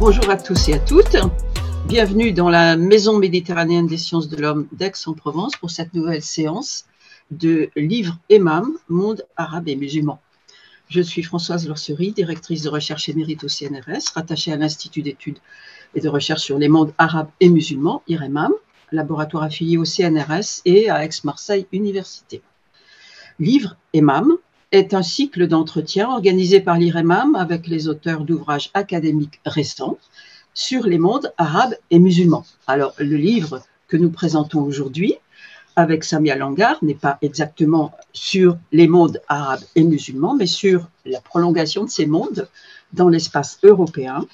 Bonjour 0.00 0.30
à 0.30 0.38
tous 0.38 0.70
et 0.70 0.72
à 0.72 0.78
toutes. 0.78 1.18
Bienvenue 1.86 2.32
dans 2.32 2.48
la 2.48 2.74
Maison 2.78 3.18
méditerranéenne 3.18 3.86
des 3.86 3.98
sciences 3.98 4.30
de 4.30 4.40
l'homme 4.40 4.66
d'Aix-en-Provence 4.72 5.58
pour 5.58 5.70
cette 5.70 5.92
nouvelle 5.92 6.22
séance 6.22 6.86
de 7.30 7.68
Livre 7.76 8.16
Emam, 8.30 8.78
Monde 8.88 9.26
arabe 9.36 9.68
et 9.68 9.76
musulman. 9.76 10.18
Je 10.88 11.02
suis 11.02 11.22
Françoise 11.22 11.68
Lorcerie, 11.68 12.12
directrice 12.12 12.62
de 12.62 12.70
recherche 12.70 13.10
émérite 13.10 13.44
au 13.44 13.48
CNRS, 13.48 14.14
rattachée 14.14 14.54
à 14.54 14.56
l'Institut 14.56 15.02
d'études 15.02 15.38
et 15.94 16.00
de 16.00 16.08
recherche 16.08 16.40
sur 16.40 16.56
les 16.56 16.68
mondes 16.68 16.94
arabes 16.96 17.28
et 17.40 17.50
musulmans, 17.50 18.02
IREMAM, 18.08 18.52
laboratoire 18.92 19.42
affilié 19.42 19.76
au 19.76 19.84
CNRS 19.84 20.62
et 20.64 20.88
à 20.88 21.04
Aix-Marseille 21.04 21.66
Université. 21.72 22.40
Livre 23.38 23.76
Emam 23.92 24.38
est 24.72 24.94
un 24.94 25.02
cycle 25.02 25.48
d'entretien 25.48 26.08
organisé 26.08 26.60
par 26.60 26.78
l'IREMAM 26.78 27.34
avec 27.34 27.66
les 27.66 27.88
auteurs 27.88 28.24
d'ouvrages 28.24 28.70
académiques 28.74 29.40
récents 29.44 29.98
sur 30.54 30.86
les 30.86 30.98
mondes 30.98 31.32
arabes 31.38 31.74
et 31.90 31.98
musulmans. 31.98 32.44
Alors, 32.66 32.94
le 32.98 33.16
livre 33.16 33.62
que 33.88 33.96
nous 33.96 34.10
présentons 34.10 34.62
aujourd'hui 34.62 35.16
avec 35.76 36.04
Samia 36.04 36.36
Langar 36.36 36.78
n'est 36.82 36.94
pas 36.94 37.18
exactement 37.22 37.92
sur 38.12 38.58
les 38.72 38.88
mondes 38.88 39.20
arabes 39.28 39.64
et 39.74 39.82
musulmans, 39.82 40.34
mais 40.34 40.46
sur 40.46 40.88
la 41.04 41.20
prolongation 41.20 41.84
de 41.84 41.90
ces 41.90 42.06
mondes 42.06 42.48
dans 42.92 43.08
l'espace 43.08 43.58
européen. 43.62 44.26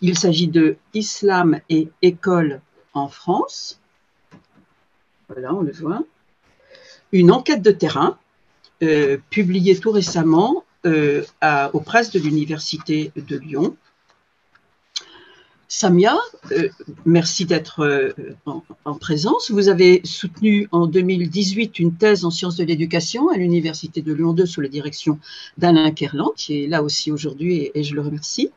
Il 0.00 0.18
s'agit 0.18 0.48
de 0.48 0.76
Islam 0.94 1.60
et 1.68 1.88
école 2.02 2.60
en 2.94 3.08
France. 3.08 3.80
Voilà, 5.28 5.54
on 5.54 5.62
le 5.62 5.72
voit. 5.72 6.02
Une 7.12 7.30
enquête 7.30 7.62
de 7.62 7.70
terrain 7.70 8.18
euh, 8.82 9.18
publiée 9.30 9.78
tout 9.78 9.92
récemment 9.92 10.64
euh, 10.86 11.22
aux 11.72 11.80
presses 11.80 12.10
de 12.10 12.18
l'Université 12.18 13.12
de 13.14 13.36
Lyon 13.36 13.76
Samia, 15.68 16.18
euh, 16.50 16.68
merci 17.06 17.46
d'être 17.46 18.14
en, 18.44 18.94
présence. 18.96 19.50
Vous 19.50 19.68
avez 19.70 20.02
soutenu 20.04 20.68
en 20.70 20.86
2018 20.86 21.78
une 21.78 21.94
thèse 21.94 22.26
en 22.26 22.30
sciences 22.30 22.56
de 22.56 22.64
l'éducation 22.64 23.30
à 23.30 23.38
l'Université 23.38 24.02
de 24.02 24.12
Lyon 24.12 24.34
2 24.34 24.44
sous 24.44 24.60
la 24.60 24.68
direction 24.68 25.18
d'Alain 25.56 25.92
Kerland, 25.92 26.32
qui 26.36 26.64
est 26.64 26.66
là 26.66 26.82
aussi 26.82 27.10
aujourd'hui 27.10 27.70
et, 27.74 27.84
je 27.84 27.94
le 27.94 28.02
remercie. 28.02 28.50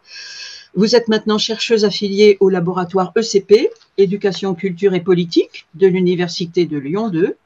Vous 0.73 0.93
êtes 0.95 1.07
maintenant 1.07 1.37
chercheuse 1.37 1.85
affiliée 1.85 2.35
au 2.41 2.49
laboratoire 2.49 3.13
ECP, 3.15 3.69
Éducation, 3.97 4.55
Culture 4.55 4.93
et 4.93 5.01
Politique 5.01 5.67
de 5.75 5.87
l'Université 5.87 6.65
de 6.65 6.77
Lyon 6.77 7.09
2, 7.09 7.37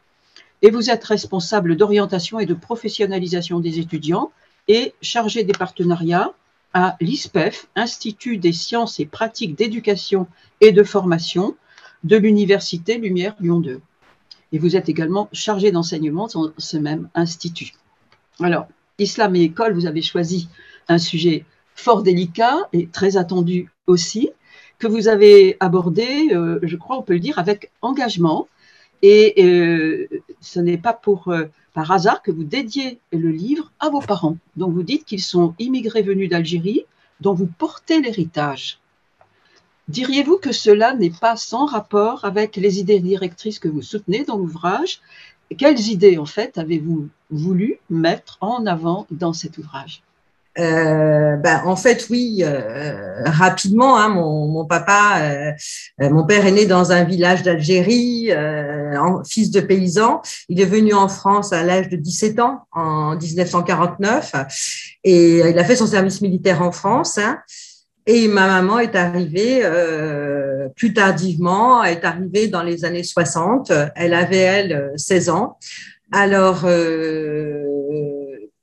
et 0.62 0.72
vous 0.72 0.90
êtes 0.90 1.04
responsable 1.04 1.76
d'orientation 1.76 2.40
et 2.40 2.46
de 2.46 2.54
professionnalisation 2.54 3.60
des 3.60 3.80
étudiants 3.80 4.32
et 4.68 4.94
chargée 5.02 5.44
des 5.44 5.54
partenariats 5.54 6.34
à 6.74 6.96
l'ISPEF, 7.02 7.68
Institut 7.76 8.38
des 8.38 8.54
sciences 8.54 9.00
et 9.00 9.06
pratiques 9.06 9.56
d'éducation 9.56 10.28
et 10.62 10.72
de 10.72 10.84
formation 10.84 11.56
de 12.04 12.18
l'Université 12.18 12.98
Lumière 12.98 13.36
Lyon 13.40 13.60
2. 13.60 13.82
Et 14.52 14.58
vous 14.58 14.76
êtes 14.76 14.90
également 14.90 15.30
chargé 15.34 15.72
d'enseignement 15.72 16.28
dans 16.28 16.52
ce 16.58 16.78
même 16.78 17.10
institut. 17.16 17.74
Alors, 18.40 18.68
Islam 19.00 19.36
et 19.36 19.44
école, 19.44 19.74
vous 19.74 19.86
avez 19.86 20.02
choisi 20.02 20.50
un 20.88 20.98
sujet 20.98 21.46
fort 21.76 22.04
délicat 22.04 22.58
et 22.74 22.88
très 22.88 23.18
attendu 23.18 23.72
aussi, 23.88 24.30
que 24.78 24.88
vous 24.88 25.08
avez 25.08 25.58
abordé, 25.60 26.30
euh, 26.32 26.60
je 26.64 26.76
crois 26.76 26.98
on 26.98 27.02
peut 27.02 27.14
le 27.14 27.20
dire, 27.20 27.38
avec 27.40 27.72
engagement. 27.82 28.48
Et 29.02 29.44
euh, 29.44 30.08
ce 30.42 30.60
n'est 30.60 30.78
pas 30.78 31.00
euh, 31.28 31.46
par 31.74 31.92
hasard 31.92 32.22
que 32.22 32.32
vous 32.32 32.44
dédiez 32.44 33.00
le 33.12 33.30
livre 33.30 33.72
à 33.80 33.90
vos 33.90 34.02
parents. 34.02 34.38
Donc 34.58 34.74
vous 34.74 34.84
dites 34.84 35.06
qu'ils 35.06 35.24
sont 35.24 35.56
immigrés 35.60 36.02
venus 36.02 36.30
d'Algérie, 36.30 36.86
dont 37.22 37.34
vous 37.34 37.48
portez 37.48 38.02
l'héritage. 38.02 38.80
Diriez-vous 39.88 40.38
que 40.38 40.52
cela 40.52 40.94
n'est 40.94 41.10
pas 41.10 41.36
sans 41.36 41.66
rapport 41.66 42.24
avec 42.24 42.56
les 42.58 42.80
idées 42.80 43.00
directrices 43.00 43.60
que 43.60 43.68
vous 43.68 43.82
soutenez 43.82 44.24
dans 44.24 44.38
l'ouvrage? 44.38 45.02
Quelles 45.58 45.88
idées, 45.88 46.20
en 46.20 46.26
fait, 46.26 46.58
avez-vous 46.60 47.10
voulu 47.32 47.80
mettre 47.90 48.38
en 48.40 48.68
avant 48.68 49.08
dans 49.10 49.34
cet 49.34 49.58
ouvrage? 49.58 50.04
Euh, 50.60 51.38
ben, 51.38 51.62
en 51.66 51.76
fait, 51.76 52.08
oui, 52.10 52.44
euh, 52.44 53.24
rapidement. 53.26 53.98
Hein, 53.98 54.10
mon, 54.10 54.66
papa, 54.66 55.22
euh, 55.22 56.10
mon 56.10 56.26
père 56.26 56.46
est 56.46 56.52
né 56.52 56.66
dans 56.66 56.92
un 56.92 57.04
village 57.04 57.44
d'Algérie, 57.44 58.32
fils 59.28 59.52
de 59.52 59.62
paysan. 59.62 60.22
Il 60.50 60.60
est 60.60 60.66
venu 60.66 60.94
en 60.94 61.08
France 61.08 61.54
à 61.54 61.64
l'âge 61.64 61.90
de 61.90 61.96
17 61.96 62.40
ans, 62.40 62.62
en 62.72 63.16
1949, 63.16 64.34
et 65.04 65.40
il 65.50 65.60
a 65.60 65.64
fait 65.64 65.76
son 65.76 65.88
service 65.88 66.22
militaire 66.22 66.62
en 66.62 66.72
France. 66.72 67.18
Hein, 67.18 67.40
et 68.06 68.28
ma 68.28 68.48
maman 68.48 68.80
est 68.80 68.96
arrivée 68.96 69.64
plus 70.76 70.94
tardivement, 70.94 71.84
est 71.84 72.04
arrivée 72.04 72.48
dans 72.48 72.64
les 72.64 72.84
années 72.84 73.04
60. 73.04 73.72
Elle 73.96 74.14
avait, 74.14 74.38
elle, 74.38 74.92
16 74.96 75.30
ans. 75.30 75.58
Alors, 76.12 76.66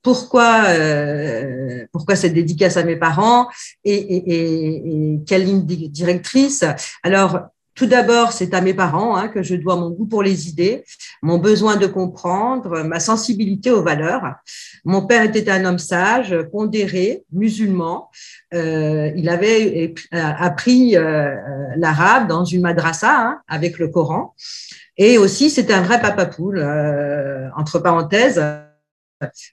pourquoi, 0.07 0.67
euh, 0.69 1.85
pourquoi 1.91 2.15
cette 2.15 2.33
dédicace 2.33 2.77
à 2.77 2.85
mes 2.85 2.95
parents 2.95 3.49
et, 3.85 5.19
quelle 5.27 5.45
ligne 5.45 5.65
directrice 5.67 6.65
Alors, 7.03 7.41
tout 7.75 7.87
d'abord, 7.87 8.31
c'est 8.31 8.55
à 8.55 8.61
mes 8.61 8.73
parents 8.73 9.17
hein, 9.17 9.27
que 9.27 9.43
je 9.43 9.57
dois 9.57 9.75
mon 9.75 9.91
goût 9.91 10.07
pour 10.07 10.23
les 10.23 10.49
idées, 10.49 10.85
mon 11.23 11.39
besoin 11.39 11.75
de 11.75 11.89
comprendre, 11.89 12.85
ma 12.85 13.01
sensibilité 13.01 13.73
aux 13.73 13.83
valeurs. 13.83 14.37
Mon 14.85 15.05
père 15.05 15.25
était 15.25 15.51
un 15.51 15.65
homme 15.65 15.81
sage, 15.81 16.37
pondéré, 16.53 17.25
musulman. 17.33 18.09
Euh, 18.55 19.11
il 19.17 19.29
avait 19.29 19.93
appris 20.13 20.97
euh, 20.97 21.35
l'arabe 21.77 22.29
dans 22.29 22.45
une 22.45 22.61
madrasa 22.61 23.11
hein, 23.11 23.41
avec 23.49 23.81
le 23.81 23.89
Coran. 23.89 24.37
Et 24.99 25.19
aussi, 25.19 25.51
c'était 25.51 25.75
un 25.75 25.83
vrai 25.83 26.01
papa 26.01 26.27
poule, 26.27 26.65
entre 27.57 27.81
parenthèses 27.81 28.41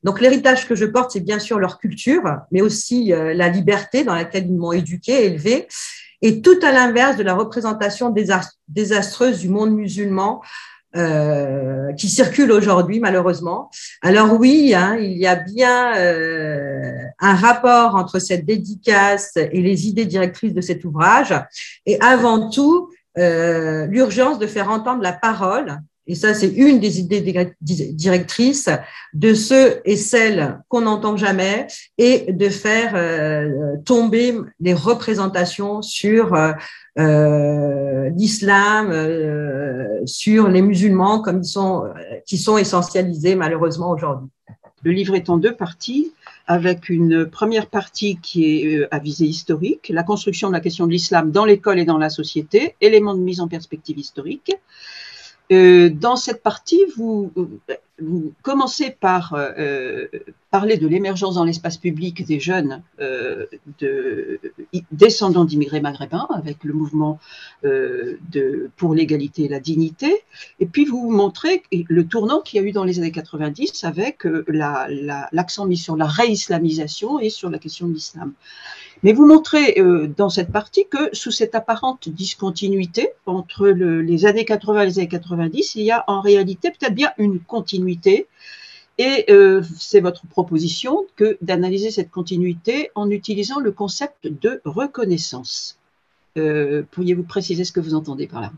donc 0.03 0.19
l'héritage 0.21 0.67
que 0.67 0.75
je 0.75 0.85
porte, 0.85 1.11
c'est 1.11 1.21
bien 1.21 1.39
sûr 1.39 1.59
leur 1.59 1.79
culture, 1.79 2.23
mais 2.51 2.61
aussi 2.61 3.13
euh, 3.13 3.33
la 3.33 3.49
liberté 3.49 4.03
dans 4.03 4.15
laquelle 4.15 4.45
ils 4.45 4.57
m'ont 4.57 4.71
éduqué, 4.71 5.25
élevé, 5.25 5.67
et 6.21 6.41
tout 6.41 6.59
à 6.61 6.71
l'inverse 6.71 7.17
de 7.17 7.23
la 7.23 7.33
représentation 7.33 8.13
désastreuse 8.67 9.39
du 9.39 9.49
monde 9.49 9.73
musulman 9.73 10.41
euh, 10.95 11.91
qui 11.93 12.07
circule 12.07 12.51
aujourd'hui 12.51 12.99
malheureusement. 12.99 13.69
Alors 14.01 14.39
oui, 14.39 14.73
hein, 14.75 14.95
il 14.97 15.17
y 15.17 15.27
a 15.27 15.35
bien 15.35 15.97
euh, 15.97 16.93
un 17.19 17.35
rapport 17.35 17.95
entre 17.95 18.19
cette 18.19 18.45
dédicace 18.45 19.31
et 19.35 19.61
les 19.61 19.87
idées 19.87 20.05
directrices 20.05 20.53
de 20.53 20.61
cet 20.61 20.85
ouvrage, 20.85 21.33
et 21.85 21.99
avant 22.01 22.49
tout 22.49 22.89
l'urgence 23.15 24.39
de 24.39 24.47
faire 24.47 24.71
entendre 24.71 25.03
la 25.03 25.13
parole 25.13 25.77
et 26.07 26.15
ça 26.15 26.33
c'est 26.33 26.49
une 26.49 26.79
des 26.79 26.99
idées 26.99 27.21
directrices 27.61 28.69
de 29.13 29.33
ceux 29.33 29.81
et 29.85 29.95
celles 29.95 30.59
qu'on 30.67 30.81
n'entend 30.81 31.17
jamais, 31.17 31.67
et 31.97 32.31
de 32.31 32.49
faire 32.49 32.93
euh, 32.95 33.77
tomber 33.85 34.35
les 34.59 34.73
représentations 34.73 35.81
sur 35.81 36.33
euh, 36.33 36.51
euh 36.99 38.09
l'islam, 38.15 38.91
sur 40.05 40.49
les 40.49 40.61
musulmans, 40.61 41.21
comme 41.21 41.39
ils 41.41 41.47
sont, 41.47 41.85
qui 42.25 42.37
sont 42.37 42.57
essentialisés 42.57 43.35
malheureusement 43.35 43.91
aujourd'hui. 43.91 44.29
Le 44.83 44.91
livre 44.91 45.15
est 45.15 45.29
en 45.29 45.37
deux 45.37 45.55
parties 45.55 46.11
avec 46.45 46.89
une 46.89 47.25
première 47.25 47.67
partie 47.67 48.17
qui 48.21 48.45
est 48.45 48.87
à 48.91 48.99
visée 48.99 49.25
historique, 49.25 49.89
la 49.89 50.03
construction 50.03 50.49
de 50.49 50.53
la 50.53 50.59
question 50.59 50.85
de 50.85 50.91
l'islam 50.91 51.31
dans 51.31 51.45
l'école 51.45 51.79
et 51.79 51.85
dans 51.85 51.97
la 51.97 52.09
société, 52.09 52.75
éléments 52.81 53.15
de 53.15 53.21
mise 53.21 53.39
en 53.39 53.47
perspective 53.47 53.97
historique, 53.97 54.51
euh, 55.51 55.89
dans 55.89 56.15
cette 56.15 56.41
partie, 56.41 56.81
vous, 56.95 57.31
commencez 58.41 58.89
par 58.91 59.33
euh, 59.35 60.07
parler 60.51 60.77
de 60.77 60.87
l'émergence 60.87 61.35
dans 61.35 61.43
l'espace 61.43 61.77
public 61.77 62.25
des 62.25 62.39
jeunes 62.39 62.81
euh, 62.99 63.45
de, 63.79 64.39
descendants 64.91 65.45
d'immigrés 65.45 65.79
maghrébins 65.79 66.27
avec 66.33 66.63
le 66.63 66.73
mouvement 66.73 67.19
de, 67.63 68.69
pour 68.77 68.95
l'égalité 68.95 69.45
et 69.45 69.47
la 69.49 69.59
dignité. 69.59 70.23
Et 70.59 70.65
puis 70.65 70.85
vous 70.85 71.09
montrez 71.11 71.63
le 71.71 72.07
tournant 72.07 72.41
qu'il 72.41 72.61
y 72.61 72.63
a 72.63 72.67
eu 72.67 72.71
dans 72.71 72.83
les 72.83 72.99
années 72.99 73.11
90 73.11 73.83
avec 73.83 74.25
l'accent 74.47 75.65
mis 75.65 75.77
sur 75.77 75.95
la 75.95 76.07
réislamisation 76.07 77.19
et 77.19 77.29
sur 77.29 77.49
la 77.49 77.59
question 77.59 77.87
de 77.87 77.93
l'islam. 77.93 78.33
Mais 79.03 79.11
vous 79.11 79.25
montrez 79.25 79.79
euh, 79.79 80.07
dans 80.07 80.29
cette 80.29 80.51
partie 80.51 80.87
que 80.89 81.13
sous 81.13 81.31
cette 81.31 81.55
apparente 81.55 82.07
discontinuité 82.07 83.09
entre 83.25 83.67
les 83.67 84.25
années 84.25 84.45
80 84.45 84.81
et 84.81 84.85
les 84.85 84.99
années 84.99 85.07
90, 85.09 85.75
il 85.75 85.83
y 85.83 85.91
a 85.91 86.05
en 86.07 86.21
réalité 86.21 86.71
peut-être 86.71 86.95
bien 86.95 87.11
une 87.17 87.39
continuité. 87.39 88.27
Et 88.97 89.25
euh, 89.29 89.61
c'est 89.77 89.99
votre 89.99 90.25
proposition 90.27 91.05
que 91.15 91.37
d'analyser 91.41 91.91
cette 91.91 92.11
continuité 92.11 92.91
en 92.95 93.09
utilisant 93.09 93.59
le 93.59 93.71
concept 93.71 94.27
de 94.27 94.61
reconnaissance. 94.65 95.79
Euh, 96.37 96.83
pourriez-vous 96.91 97.23
préciser 97.23 97.65
ce 97.65 97.71
que 97.71 97.79
vous 97.79 97.95
entendez 97.95 98.27
par 98.27 98.41
là? 98.41 98.51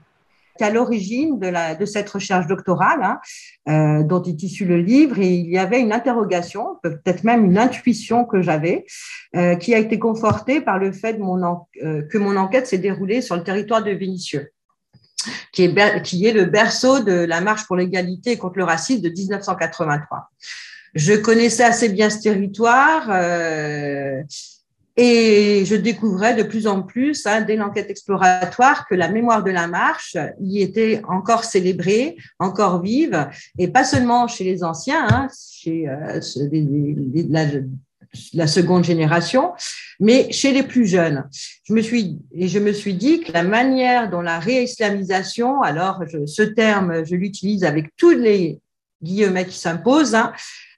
À 0.62 0.70
l'origine 0.70 1.40
de, 1.40 1.86
cette 1.86 2.10
recherche 2.10 2.48
doctorale 2.48 3.02
hein, 3.02 3.20
euh, 3.68 4.04
dont 4.04 4.22
est 4.24 4.42
issu 4.44 4.66
le 4.66 4.78
livre 4.78 5.20
et 5.20 5.34
il 5.34 5.50
y 5.50 5.58
avait 5.58 5.80
une 5.80 5.94
interrogation, 5.94 6.78
peut-être 6.84 7.24
même 7.24 7.46
une 7.46 7.58
intuition 7.58 8.26
que 8.26 8.42
j'avais, 8.42 8.86
euh, 9.36 9.56
qui 9.56 9.74
a 9.74 9.80
été 9.80 10.00
confortée 10.00 10.62
par 10.62 10.80
le 10.80 10.92
fait 10.92 11.20
euh, 11.20 12.02
que 12.04 12.18
mon 12.18 12.36
enquête 12.38 12.68
s'est 12.68 12.78
déroulée 12.78 13.22
sur 13.22 13.36
le 13.36 13.44
territoire 13.44 13.84
de 13.84 13.92
Vénissieux. 13.92 14.52
Qui 15.52 15.64
est, 15.64 16.02
qui 16.04 16.28
est 16.28 16.34
le 16.34 16.46
berceau 16.46 17.00
de 17.00 17.12
la 17.12 17.42
marche 17.42 17.66
pour 17.66 17.76
l'égalité 17.76 18.34
et 18.34 18.38
contre 18.38 18.60
le 18.60 18.64
racisme 18.64 19.02
de 19.02 19.10
1983. 19.10 20.30
Je 20.94 21.14
connaissais 21.14 21.64
assez 21.64 21.90
bien 21.90 22.12
ce 22.12 22.22
territoire. 22.22 23.10
Et 24.98 25.66
je 25.66 25.76
découvrais 25.76 26.36
de 26.36 26.44
plus 26.44 26.68
en 26.68 26.82
plus, 26.82 27.26
hein, 27.26 27.42
dès 27.42 27.58
l'enquête 27.58 27.90
exploratoire, 27.90 28.88
que 28.88 28.96
la 28.96 29.10
mémoire 29.10 29.44
de 29.44 29.52
la 29.52 29.68
marche 29.68 30.16
y 30.40 30.62
était 30.62 31.02
encore 31.08 31.44
célébrée, 31.44 32.16
encore 32.40 32.82
vive, 32.82 33.28
et 33.58 33.68
pas 33.68 33.84
seulement 33.84 34.28
chez 34.28 34.46
les 34.46 34.64
anciens, 34.64 35.06
hein, 35.10 35.28
chez 35.52 35.90
euh, 35.90 36.22
la, 37.30 37.46
la, 38.34 38.48
seconde 38.48 38.86
génération, 38.86 39.52
mais 40.00 40.32
chez 40.32 40.54
les 40.54 40.64
plus 40.64 40.86
jeunes. 40.86 41.26
Je 41.66 41.74
me 41.74 41.82
suis 41.82 42.20
et 42.34 42.48
je 42.48 42.60
me 42.60 42.72
suis 42.72 42.94
dit 42.94 43.20
que 43.20 43.34
la 43.34 43.44
manière 43.44 44.10
dont 44.10 44.22
la 44.22 44.40
réislamisation, 44.40 45.62
alors 45.62 46.04
je, 46.08 46.26
ce 46.26 46.42
terme, 46.42 47.06
je 47.06 47.16
l'utilise 47.16 47.66
avec 47.66 47.90
tous 47.98 48.12
les 48.12 48.60
guillemets 49.04 49.46
qui 49.46 49.58
s'imposent, 49.58 50.16
hein, 50.16 50.32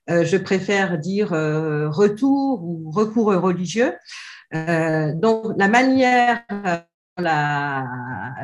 je 0.07 0.37
préfère 0.37 0.97
dire 0.97 1.33
euh, 1.33 1.89
retour 1.89 2.63
ou 2.63 2.91
recours 2.91 3.33
religieux. 3.33 3.93
Euh, 4.53 5.13
donc, 5.13 5.53
la 5.57 5.67
manière 5.67 6.43
la, 7.17 7.85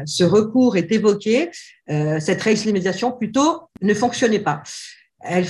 ce 0.06 0.24
recours 0.24 0.78
est 0.78 0.92
évoqué, 0.92 1.52
cette 1.88 2.42
réislamisation 2.42 3.12
plutôt 3.12 3.70
ne 3.82 3.94
fonctionnait 3.94 4.40
pas. 4.40 4.64
Elle, 5.22 5.46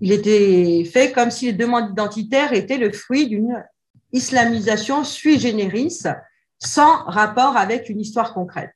il 0.00 0.12
était 0.12 0.84
fait 0.90 1.12
comme 1.12 1.30
si 1.30 1.46
les 1.46 1.52
demandes 1.52 1.90
identitaires 1.90 2.54
étaient 2.54 2.78
le 2.78 2.90
fruit 2.92 3.28
d'une 3.28 3.62
islamisation 4.12 5.04
sui 5.04 5.38
generis, 5.38 5.98
sans 6.58 7.04
rapport 7.04 7.58
avec 7.58 7.90
une 7.90 8.00
histoire 8.00 8.32
concrète. 8.32 8.74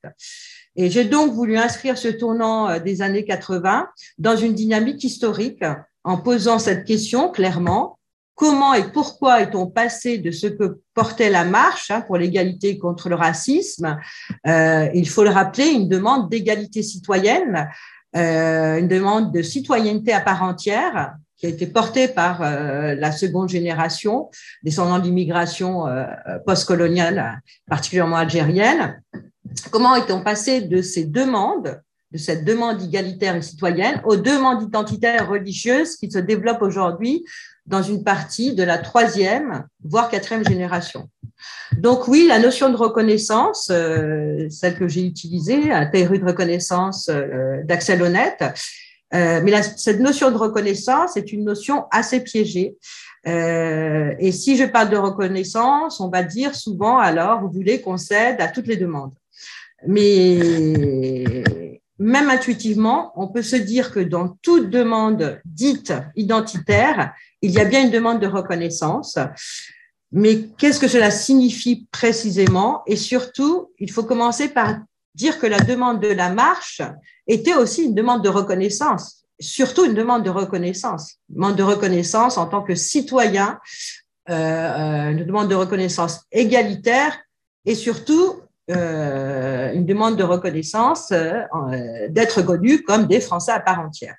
Et 0.75 0.89
j'ai 0.89 1.05
donc 1.05 1.33
voulu 1.33 1.57
inscrire 1.57 1.97
ce 1.97 2.07
tournant 2.07 2.69
euh, 2.69 2.79
des 2.79 3.01
années 3.01 3.25
80 3.25 3.87
dans 4.17 4.35
une 4.35 4.53
dynamique 4.53 5.03
historique 5.03 5.63
en 6.03 6.17
posant 6.17 6.59
cette 6.59 6.85
question 6.85 7.29
clairement. 7.29 7.97
Comment 8.35 8.73
et 8.73 8.91
pourquoi 8.91 9.41
est-on 9.41 9.67
passé 9.67 10.17
de 10.17 10.29
ce 10.29 10.47
que 10.47 10.81
portait 10.93 11.29
la 11.29 11.45
marche 11.45 11.89
hein, 11.89 12.01
pour 12.01 12.17
l'égalité 12.17 12.77
contre 12.77 13.07
le 13.07 13.15
racisme 13.15 13.97
euh, 14.45 14.89
Il 14.93 15.07
faut 15.07 15.23
le 15.23 15.29
rappeler, 15.29 15.67
une 15.67 15.87
demande 15.87 16.29
d'égalité 16.29 16.83
citoyenne, 16.83 17.69
euh, 18.15 18.79
une 18.79 18.87
demande 18.87 19.33
de 19.33 19.41
citoyenneté 19.41 20.13
à 20.13 20.21
part 20.21 20.43
entière 20.43 21.15
qui 21.37 21.45
a 21.45 21.49
été 21.49 21.67
portée 21.67 22.07
par 22.07 22.41
euh, 22.41 22.95
la 22.95 23.11
seconde 23.11 23.49
génération 23.49 24.29
descendant 24.63 24.99
de 24.99 25.03
l'immigration 25.03 25.87
euh, 25.87 26.05
postcoloniale, 26.45 27.41
particulièrement 27.69 28.15
algérienne, 28.15 29.01
Comment 29.71 29.95
est-on 29.95 30.21
passé 30.21 30.61
de 30.61 30.81
ces 30.81 31.05
demandes, 31.05 31.81
de 32.11 32.17
cette 32.17 32.45
demande 32.45 32.81
égalitaire 32.81 33.35
et 33.35 33.41
citoyenne, 33.41 34.01
aux 34.05 34.15
demandes 34.15 34.63
identitaires 34.63 35.29
religieuses 35.29 35.95
qui 35.95 36.11
se 36.11 36.19
développent 36.19 36.61
aujourd'hui 36.61 37.25
dans 37.65 37.81
une 37.81 38.03
partie 38.03 38.53
de 38.53 38.63
la 38.63 38.77
troisième, 38.77 39.65
voire 39.83 40.09
quatrième 40.09 40.47
génération? 40.47 41.09
Donc 41.77 42.07
oui, 42.07 42.25
la 42.27 42.39
notion 42.39 42.69
de 42.69 42.77
reconnaissance, 42.77 43.69
euh, 43.71 44.47
celle 44.49 44.77
que 44.77 44.87
j'ai 44.87 45.05
utilisée, 45.05 45.67
la 45.67 45.85
théorie 45.85 46.19
de 46.19 46.25
reconnaissance 46.25 47.09
euh, 47.09 47.61
d'Axel 47.63 48.01
Honnête, 48.01 48.43
euh, 49.13 49.41
mais 49.43 49.61
cette 49.61 49.99
notion 49.99 50.31
de 50.31 50.37
reconnaissance 50.37 51.17
est 51.17 51.31
une 51.31 51.43
notion 51.43 51.85
assez 51.91 52.21
piégée. 52.21 52.77
et 53.25 54.31
si 54.31 54.55
je 54.55 54.65
parle 54.65 54.89
de 54.89 54.97
reconnaissance, 54.97 55.99
on 55.99 56.09
va 56.09 56.21
dire 56.21 56.53
souvent 56.53 56.99
alors, 56.99 57.41
vous 57.41 57.49
voulez 57.49 57.81
qu'on 57.81 57.97
cède 57.97 58.39
à 58.39 58.47
toutes 58.47 58.67
les 58.67 58.77
demandes. 58.77 59.13
Mais 59.87 61.43
même 61.97 62.29
intuitivement, 62.29 63.13
on 63.15 63.27
peut 63.27 63.41
se 63.41 63.55
dire 63.55 63.91
que 63.91 63.99
dans 63.99 64.29
toute 64.41 64.69
demande 64.69 65.39
dite 65.45 65.93
identitaire, 66.15 67.13
il 67.41 67.51
y 67.51 67.59
a 67.59 67.65
bien 67.65 67.83
une 67.83 67.91
demande 67.91 68.19
de 68.19 68.27
reconnaissance. 68.27 69.17
Mais 70.11 70.49
qu'est-ce 70.57 70.79
que 70.79 70.87
cela 70.87 71.11
signifie 71.11 71.87
précisément? 71.91 72.83
Et 72.85 72.95
surtout, 72.95 73.71
il 73.79 73.91
faut 73.91 74.03
commencer 74.03 74.49
par 74.49 74.75
dire 75.13 75.39
que 75.39 75.47
la 75.47 75.59
demande 75.59 76.01
de 76.01 76.09
la 76.09 76.29
marche 76.29 76.81
était 77.27 77.55
aussi 77.55 77.85
une 77.85 77.95
demande 77.95 78.23
de 78.23 78.29
reconnaissance, 78.29 79.25
surtout 79.39 79.85
une 79.85 79.93
demande 79.93 80.23
de 80.23 80.29
reconnaissance, 80.29 81.17
une 81.29 81.35
demande 81.35 81.55
de 81.55 81.63
reconnaissance 81.63 82.37
en 82.37 82.47
tant 82.47 82.61
que 82.61 82.75
citoyen, 82.75 83.59
euh, 84.29 85.11
une 85.11 85.25
demande 85.25 85.49
de 85.49 85.55
reconnaissance 85.55 86.25
égalitaire 86.31 87.17
et 87.65 87.75
surtout 87.75 88.41
euh, 88.71 89.73
une 89.73 89.85
demande 89.85 90.17
de 90.17 90.23
reconnaissance 90.23 91.11
euh, 91.11 91.41
euh, 91.53 92.07
d'être 92.09 92.41
connus 92.41 92.81
comme 92.81 93.05
des 93.05 93.19
Français 93.19 93.51
à 93.51 93.59
part 93.59 93.79
entière. 93.79 94.15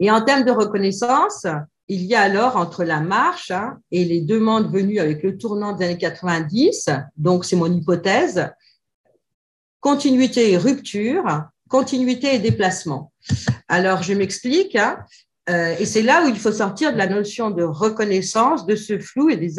Et 0.00 0.10
en 0.10 0.22
termes 0.22 0.44
de 0.44 0.50
reconnaissance, 0.50 1.46
il 1.88 2.02
y 2.02 2.14
a 2.14 2.20
alors 2.20 2.56
entre 2.58 2.84
la 2.84 3.00
marche 3.00 3.50
hein, 3.50 3.78
et 3.90 4.04
les 4.04 4.20
demandes 4.20 4.70
venues 4.70 4.98
avec 4.98 5.22
le 5.22 5.38
tournant 5.38 5.72
des 5.72 5.86
années 5.86 5.96
90, 5.96 6.90
donc 7.16 7.46
c'est 7.46 7.56
mon 7.56 7.72
hypothèse, 7.72 8.50
continuité 9.80 10.52
et 10.52 10.58
rupture, 10.58 11.24
continuité 11.70 12.34
et 12.34 12.38
déplacement. 12.38 13.12
Alors, 13.66 14.02
je 14.02 14.12
m'explique, 14.12 14.76
hein, 14.76 14.98
et 15.48 15.86
c'est 15.86 16.02
là 16.02 16.24
où 16.24 16.28
il 16.28 16.38
faut 16.38 16.52
sortir 16.52 16.92
de 16.92 16.98
la 16.98 17.06
notion 17.06 17.50
de 17.50 17.62
reconnaissance, 17.62 18.66
de 18.66 18.76
ce 18.76 18.98
flou 18.98 19.30
et 19.30 19.36
des, 19.36 19.54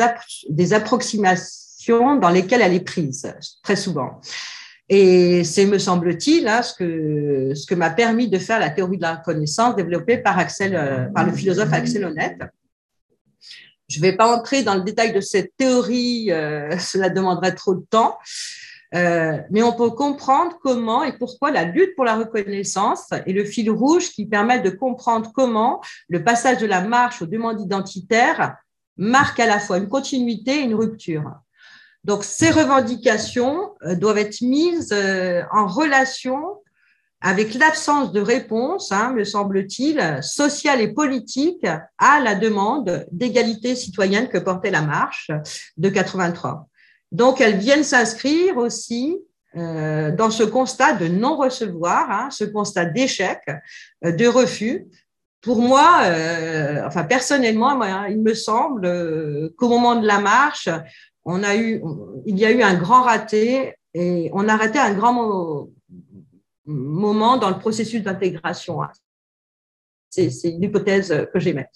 des 0.50 0.74
approximations 0.74 1.67
dans 1.90 2.30
lesquelles 2.30 2.62
elle 2.62 2.74
est 2.74 2.86
prise, 2.86 3.34
très 3.64 3.76
souvent. 3.76 4.22
Et 4.90 5.44
c'est, 5.44 5.66
me 5.66 5.80
semble-t-il, 5.80 6.48
hein, 6.48 6.62
ce 6.62 6.74
que, 6.74 7.54
ce 7.54 7.66
que 7.66 7.76
m'a 7.76 7.90
permis 7.90 8.30
de 8.30 8.38
faire 8.38 8.60
la 8.60 8.70
théorie 8.70 8.98
de 8.98 9.02
la 9.02 9.18
connaissance 9.18 9.76
développée 9.76 10.18
par, 10.18 10.40
Axel, 10.40 10.76
euh, 10.76 11.06
par 11.08 11.26
le 11.26 11.34
philosophe 11.34 11.74
Axel 11.74 12.06
Honnête. 12.06 12.40
Je 13.90 14.00
ne 14.00 14.02
vais 14.02 14.16
pas 14.16 14.34
entrer 14.34 14.64
dans 14.64 14.76
le 14.76 14.82
détail 14.82 15.14
de 15.14 15.20
cette 15.20 15.56
théorie, 15.58 16.32
euh, 16.32 16.78
cela 16.80 17.10
demanderait 17.10 17.56
trop 17.56 17.76
de 17.76 17.86
temps, 17.90 18.18
euh, 18.96 19.38
mais 19.52 19.62
on 19.62 19.74
peut 19.74 19.90
comprendre 19.90 20.58
comment 20.64 21.04
et 21.04 21.18
pourquoi 21.18 21.52
la 21.52 21.66
lutte 21.66 21.94
pour 21.96 22.06
la 22.06 22.16
reconnaissance 22.16 23.12
est 23.12 23.34
le 23.34 23.44
fil 23.44 23.70
rouge 23.70 24.12
qui 24.12 24.26
permet 24.26 24.62
de 24.62 24.70
comprendre 24.70 25.32
comment 25.34 25.82
le 26.08 26.24
passage 26.24 26.60
de 26.60 26.66
la 26.66 26.82
marche 26.82 27.22
aux 27.22 27.26
demandes 27.26 27.60
identitaires 27.60 28.56
marque 28.96 29.40
à 29.42 29.46
la 29.46 29.60
fois 29.60 29.78
une 29.78 29.90
continuité 29.90 30.60
et 30.60 30.64
une 30.64 30.76
rupture. 30.76 31.34
Donc, 32.08 32.24
ces 32.24 32.50
revendications 32.50 33.74
euh, 33.84 33.96
doivent 33.96 34.18
être 34.18 34.42
mises 34.42 34.94
euh, 34.94 35.42
en 35.52 35.68
relation 35.68 36.42
avec 37.20 37.54
l'absence 37.56 38.14
de 38.14 38.22
réponse, 38.22 38.92
hein, 38.94 39.12
me 39.12 39.26
semble-t-il, 39.26 40.20
sociale 40.22 40.80
et 40.80 40.88
politique 40.88 41.66
à 41.98 42.20
la 42.22 42.36
demande 42.36 43.06
d'égalité 43.12 43.76
citoyenne 43.76 44.30
que 44.30 44.38
portait 44.38 44.72
la 44.72 44.84
marche 44.84 45.32
de 45.76 45.90
83. 45.90 46.70
Donc, 47.12 47.42
elles 47.42 47.58
viennent 47.58 47.84
s'inscrire 47.84 48.56
aussi 48.56 49.18
euh, 49.58 50.16
dans 50.16 50.30
ce 50.30 50.44
constat 50.44 50.94
de 50.94 51.08
non-recevoir, 51.08 52.10
hein, 52.10 52.30
ce 52.30 52.46
constat 52.46 52.86
d'échec, 52.86 53.40
de 54.04 54.28
refus. 54.28 54.86
Pour 55.42 55.62
moi, 55.62 56.02
enfin 56.86 57.04
personnellement, 57.04 57.82
il 58.08 58.22
me 58.22 58.34
semble 58.34 59.52
qu'au 59.56 59.70
moment 59.70 59.96
de 59.96 60.06
la 60.06 60.20
marche, 60.20 60.68
on 61.28 61.44
a 61.44 61.56
eu, 61.58 61.82
il 62.26 62.40
y 62.40 62.46
a 62.46 62.52
eu 62.52 62.62
un 62.64 62.76
grand 62.76 63.04
raté 63.04 63.76
et 63.94 64.30
on 64.34 64.48
a 64.48 64.56
raté 64.56 64.80
un 64.80 64.94
grand 64.94 65.68
moment 66.66 67.38
dans 67.38 67.50
le 67.50 67.60
processus 67.60 68.02
d'intégration. 68.02 68.80
C'est 70.10 70.32
une 70.46 70.64
hypothèse 70.64 71.28
que 71.34 71.40
j'aimais. 71.40 71.68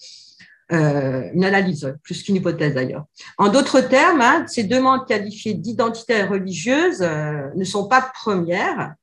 Euh, 0.72 1.28
une 1.34 1.44
analyse, 1.44 1.94
plus 2.02 2.22
qu'une 2.22 2.36
hypothèse 2.36 2.74
d'ailleurs. 2.74 3.04
En 3.36 3.50
d'autres 3.50 3.82
termes, 3.82 4.22
hein, 4.22 4.46
ces 4.46 4.64
demandes 4.64 5.06
qualifiées 5.06 5.52
d'identitaires 5.52 6.30
religieuses 6.30 7.02
euh, 7.02 7.50
ne 7.54 7.64
sont 7.64 7.88
pas 7.88 8.00
premières, 8.00 8.94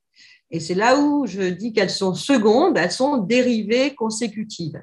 et 0.50 0.58
c'est 0.58 0.74
là 0.74 0.98
où 0.98 1.26
je 1.26 1.42
dis 1.42 1.72
qu'elles 1.72 1.90
sont 1.90 2.14
secondes, 2.14 2.76
elles 2.76 2.90
sont 2.90 3.18
dérivées 3.18 3.94
consécutives. 3.94 4.82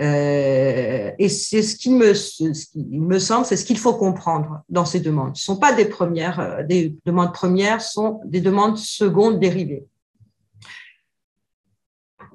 Euh, 0.00 1.10
et 1.18 1.28
c'est 1.28 1.62
ce 1.62 1.76
qui 1.76 1.90
me, 1.90 2.14
semble, 2.14 3.44
c'est 3.44 3.56
ce 3.56 3.64
qu'il 3.64 3.78
faut 3.78 3.94
comprendre 3.94 4.62
dans 4.68 4.86
ces 4.86 5.00
demandes. 5.00 5.36
Ce 5.36 5.50
ne 5.50 5.56
sont 5.56 5.60
pas 5.60 5.74
des 5.74 5.84
premières, 5.84 6.40
euh, 6.40 6.62
des 6.62 6.96
demandes 7.04 7.34
premières, 7.34 7.82
ce 7.82 7.92
sont 7.92 8.20
des 8.24 8.40
demandes 8.40 8.78
secondes 8.78 9.38
dérivées. 9.38 9.86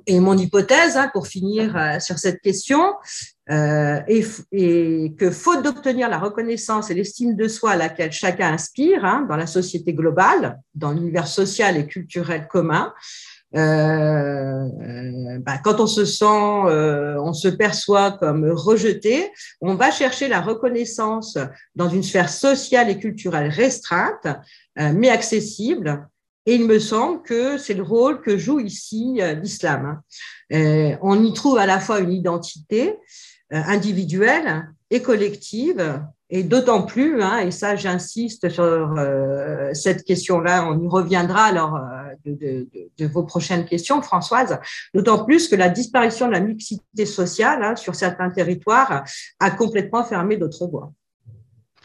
et 0.07 0.19
mon 0.19 0.37
hypothèse, 0.37 0.97
hein, 0.97 1.09
pour 1.11 1.25
finir 1.25 1.75
euh, 1.75 1.99
sur 1.99 2.19
cette 2.19 2.39
question, 2.41 2.93
est, 3.47 5.17
que 5.17 5.31
faute 5.31 5.63
d'obtenir 5.63 6.09
la 6.09 6.19
reconnaissance 6.19 6.91
et 6.91 6.93
l'estime 6.93 7.35
de 7.35 7.47
soi 7.47 7.71
à 7.71 7.75
laquelle 7.75 8.11
chacun 8.11 8.53
aspire 8.53 9.05
hein, 9.05 9.25
dans 9.27 9.37
la 9.37 9.47
société 9.47 9.93
globale, 9.93 10.59
dans 10.75 10.91
l'univers 10.91 11.27
social 11.27 11.77
et 11.77 11.87
culturel 11.87 12.47
commun, 12.47 12.93
euh, 13.55 14.67
bah, 15.39 15.57
quand 15.63 15.79
on 15.79 15.87
se 15.87 16.05
sent, 16.05 16.25
on 16.25 17.33
se 17.33 17.47
perçoit 17.47 18.11
comme 18.11 18.49
rejeté, 18.51 19.31
on 19.61 19.75
va 19.75 19.91
chercher 19.91 20.27
la 20.27 20.41
reconnaissance 20.41 21.37
dans 21.75 21.89
une 21.89 22.03
sphère 22.03 22.29
sociale 22.29 22.89
et 22.89 22.99
culturelle 22.99 23.49
restreinte, 23.49 24.27
mais 24.77 25.09
accessible, 25.09 26.07
et 26.45 26.55
il 26.55 26.65
me 26.65 26.79
semble 26.79 27.23
que 27.23 27.57
c'est 27.57 27.73
le 27.73 27.83
rôle 27.83 28.21
que 28.21 28.37
joue 28.37 28.59
ici 28.59 29.17
euh, 29.19 29.33
l'islam. 29.33 30.01
Euh, 30.53 30.95
on 31.01 31.23
y 31.23 31.33
trouve 31.33 31.57
à 31.57 31.65
la 31.65 31.79
fois 31.79 31.99
une 31.99 32.11
identité 32.11 32.97
euh, 33.53 33.61
individuelle 33.65 34.69
et 34.91 35.01
collective, 35.01 36.01
et 36.29 36.43
d'autant 36.43 36.83
plus, 36.83 37.21
hein, 37.21 37.39
et 37.39 37.51
ça 37.51 37.75
j'insiste 37.75 38.49
sur 38.49 38.95
cette 39.73 40.03
question-là, 40.03 40.67
on 40.67 40.79
y 40.79 40.87
reviendra. 40.87 41.51
Lors 41.51 41.79
de, 42.25 42.67
vos 43.07 43.23
prochaines 43.23 43.65
questions, 43.65 44.01
Françoise, 44.01 44.59
d'autant 44.93 45.25
plus 45.25 45.47
que 45.47 45.55
la 45.55 45.69
disparition 45.69 46.27
de 46.27 46.33
la 46.33 46.39
mixité 46.39 47.05
sociale 47.05 47.63
hein, 47.63 47.75
sur 47.75 47.95
certains 47.95 48.29
territoires 48.29 49.03
a 49.39 49.51
complètement 49.51 50.03
fermé 50.03 50.37
d'autres 50.37 50.67
voies 50.67 50.91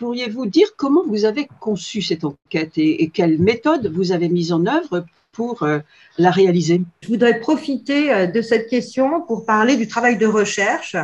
pourriez-vous 0.01 0.47
dire 0.47 0.69
comment 0.79 1.05
vous 1.07 1.27
avez 1.27 1.47
conçu 1.61 2.01
cette 2.01 2.25
enquête 2.25 2.73
et, 2.77 3.11
quelle 3.11 3.39
méthode 3.39 3.93
vous 3.93 4.13
avez 4.13 4.31
mise 4.31 4.51
en 4.51 4.65
œuvre 4.67 5.05
pour 5.31 5.63
euh, 5.63 5.81
la 6.17 6.31
réaliser? 6.31 6.81
Je 7.03 7.09
voudrais 7.09 7.39
profiter 7.39 8.11
euh, 8.11 8.27
de 8.27 8.41
cette 8.41 8.69
question 8.69 9.21
pour 9.27 9.45
parler 9.45 9.77
du 9.77 9.87
travail 9.87 10.17
de 10.17 10.27
recherche, 10.27 10.97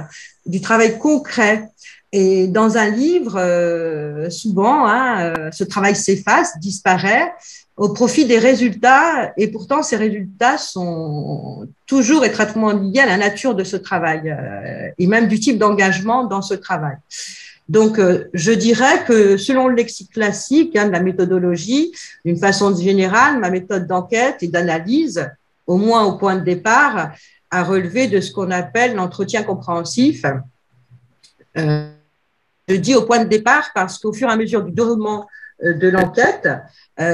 du 0.46 0.62
travail 0.62 0.98
concret. 0.98 1.68
Et 2.12 2.46
dans 2.46 2.76
un 2.76 2.88
livre, 2.88 3.36
euh, 3.36 4.30
souvent, 4.30 4.86
hein, 4.86 5.34
ce 5.52 5.64
travail 5.64 5.96
s'efface, 5.96 6.58
disparaît 6.60 7.32
au 7.76 7.90
profit 7.90 8.25
des 8.25 8.38
résultats, 8.38 9.32
et 9.36 9.48
pourtant 9.48 9.82
ces 9.82 9.96
résultats 9.96 10.56
sont 10.56 11.68
toujours 11.86 12.25
étroitement 12.25 12.72
liés 12.72 13.00
à 13.00 13.06
la 13.06 13.18
nature 13.18 13.54
de 13.54 13.64
ce 13.64 13.76
travail 13.76 14.34
et 14.96 15.06
même 15.06 15.28
du 15.28 15.38
type 15.38 15.58
d'engagement 15.58 16.25
dans 16.25 16.40
ce 16.40 16.54
travail. 16.54 16.96
Donc, 17.68 17.98
euh, 17.98 18.28
je 18.32 18.52
dirais 18.52 19.04
que 19.06 19.36
selon 19.36 19.66
le 19.68 19.75
lexique 19.75 20.12
classique 20.12 20.76
hein, 20.76 20.86
de 20.86 20.92
la 20.92 21.00
méthodologie, 21.00 21.92
d'une 22.25 22.36
façon 22.36 22.75
générale, 22.76 23.40
ma 23.40 23.50
méthode 23.50 23.86
d'enquête 23.86 24.42
et 24.42 24.48
d'analyse, 24.48 25.28
au 25.66 25.76
moins 25.76 26.04
au 26.04 26.16
point 26.16 26.36
de 26.36 26.44
départ, 26.44 27.12
a 27.50 27.64
relevé 27.64 28.06
de 28.06 28.20
ce 28.20 28.30
qu'on 28.30 28.52
appelle 28.52 28.94
l'entretien 28.94 29.42
compréhensif. 29.42 30.25
Euh, 31.58 31.88
je 32.68 32.76
dis 32.76 32.94
au 32.94 33.02
point 33.02 33.25
de 33.25 33.28
départ 33.28 33.70
parce 33.75 33.99
qu'au 33.99 34.12
fur 34.12 34.28
et 34.28 34.32
à 34.32 34.37
mesure 34.37 34.62
du 34.62 34.73
déroulement 34.73 35.26
euh, 35.64 35.73
de 35.75 35.88
l'enquête, 35.88 36.49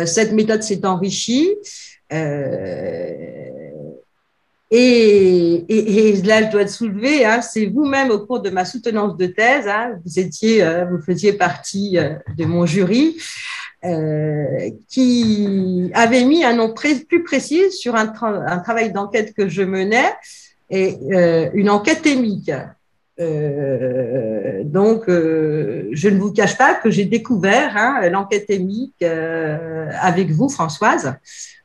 cette 0.07 0.33
méthode 0.33 0.63
s'est 0.63 0.87
enrichie. 0.87 1.57
Et, 4.75 5.67
et, 5.69 6.23
là, 6.23 6.47
je 6.47 6.51
dois 6.51 6.65
te 6.65 6.71
soulever, 6.71 7.27
hein, 7.27 7.43
c'est 7.43 7.67
vous-même 7.67 8.11
au 8.11 8.21
cours 8.21 8.41
de 8.41 8.49
ma 8.49 8.65
soutenance 8.65 9.19
de 9.19 9.27
thèse, 9.27 9.69
hein, 9.69 9.99
vous 10.03 10.19
étiez, 10.19 10.63
euh, 10.63 10.87
vous 10.87 10.99
faisiez 11.03 11.35
partie 11.35 11.99
euh, 11.99 12.15
de 12.39 12.47
mon 12.47 12.65
jury, 12.65 13.19
euh, 13.85 14.71
qui 14.89 15.91
avait 15.93 16.25
mis 16.25 16.43
un 16.43 16.55
nom 16.55 16.73
plus 16.73 17.23
précis 17.23 17.71
sur 17.71 17.97
un, 17.97 18.15
un 18.23 18.59
travail 18.61 18.93
d'enquête 18.93 19.35
que 19.35 19.47
je 19.47 19.63
menais, 19.63 20.11
et 20.71 20.97
euh, 21.13 21.51
une 21.53 21.69
enquête 21.69 22.07
émique. 22.07 22.51
Euh, 23.21 24.63
donc, 24.65 25.05
je 25.07 26.09
ne 26.09 26.19
vous 26.19 26.33
cache 26.33 26.57
pas 26.57 26.75
que 26.75 26.91
j'ai 26.91 27.05
découvert 27.05 27.77
hein, 27.77 28.09
l'enquête 28.09 28.49
émique 28.49 29.03
avec 29.03 30.31
vous, 30.31 30.49
Françoise. 30.49 31.15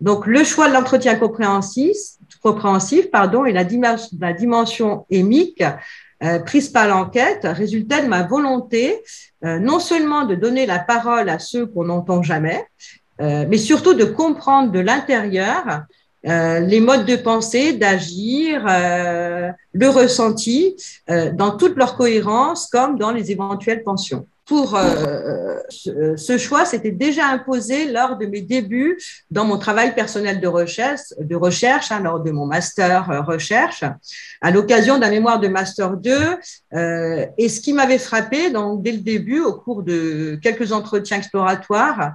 Donc, 0.01 0.27
le 0.27 0.43
choix 0.43 0.67
de 0.67 0.73
l'entretien 0.73 1.15
compréhensif, 1.15 3.11
pardon, 3.11 3.45
et 3.45 3.53
la, 3.53 3.63
dimension, 3.63 4.17
la 4.19 4.33
dimension 4.33 5.05
émique 5.09 5.63
euh, 6.23 6.39
prise 6.39 6.69
par 6.69 6.87
l'enquête 6.87 7.41
résultait 7.43 8.01
de 8.01 8.07
ma 8.07 8.23
volonté 8.23 9.03
euh, 9.45 9.59
non 9.59 9.79
seulement 9.79 10.25
de 10.25 10.33
donner 10.33 10.65
la 10.65 10.79
parole 10.79 11.29
à 11.29 11.37
ceux 11.37 11.67
qu'on 11.67 11.85
n'entend 11.85 12.23
jamais, 12.23 12.65
euh, 13.21 13.45
mais 13.47 13.59
surtout 13.59 13.93
de 13.93 14.03
comprendre 14.03 14.71
de 14.71 14.79
l'intérieur 14.79 15.83
les 16.27 16.79
modes 16.79 17.05
de 17.05 17.15
pensée, 17.15 17.73
d'agir, 17.73 18.65
le 18.65 19.89
ressenti 19.89 20.75
dans 21.07 21.55
toute 21.57 21.75
leur 21.77 21.95
cohérence 21.95 22.67
comme 22.67 22.97
dans 22.97 23.11
les 23.11 23.31
éventuelles 23.31 23.83
pensions 23.83 24.27
pour 24.47 24.75
euh, 24.75 25.59
ce, 25.69 26.37
choix 26.37 26.65
s'était 26.65 26.91
déjà 26.91 27.27
imposé 27.27 27.91
lors 27.91 28.17
de 28.17 28.25
mes 28.25 28.41
débuts 28.41 28.97
dans 29.29 29.43
mon 29.43 29.57
travail 29.57 29.93
personnel 29.93 30.39
de 30.39 30.47
recherche, 30.47 31.01
de 31.19 31.35
recherche 31.35 31.91
hein, 31.91 31.99
lors 31.99 32.21
de 32.21 32.31
mon 32.31 32.45
master 32.45 33.11
euh, 33.11 33.21
recherche, 33.21 33.83
à 34.41 34.51
l'occasion 34.51 34.97
d'un 34.99 35.09
mémoire 35.09 35.39
de 35.39 35.49
master 35.49 35.97
2. 35.97 36.37
Euh, 36.73 37.25
et 37.37 37.49
ce 37.49 37.59
qui 37.59 37.73
m'avait 37.73 37.97
frappé 37.97 38.49
donc, 38.49 38.81
dès 38.81 38.93
le 38.93 38.99
début, 38.99 39.41
au 39.41 39.53
cours 39.53 39.83
de 39.83 40.39
quelques 40.41 40.71
entretiens 40.71 41.17
exploratoires, 41.17 41.99
euh, 42.01 42.09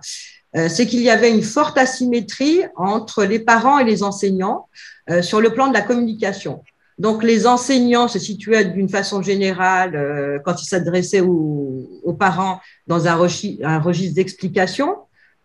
c'est 0.54 0.86
qu'il 0.86 1.00
y 1.00 1.10
avait 1.10 1.30
une 1.30 1.42
forte 1.42 1.78
asymétrie 1.78 2.60
entre 2.76 3.24
les 3.24 3.38
parents 3.38 3.78
et 3.78 3.84
les 3.84 4.02
enseignants 4.02 4.68
euh, 5.10 5.22
sur 5.22 5.40
le 5.40 5.52
plan 5.52 5.66
de 5.68 5.72
la 5.72 5.80
communication. 5.80 6.62
Donc, 6.98 7.24
les 7.24 7.46
enseignants 7.48 8.06
se 8.06 8.20
situaient 8.20 8.66
d'une 8.66 8.88
façon 8.88 9.22
générale, 9.22 9.96
euh, 9.96 10.38
quand 10.44 10.62
ils 10.62 10.66
s'adressaient 10.66 11.20
aux, 11.20 12.16
parents, 12.18 12.60
dans 12.86 13.08
un, 13.08 13.16
registre 13.16 14.14
d'explication, 14.14 14.96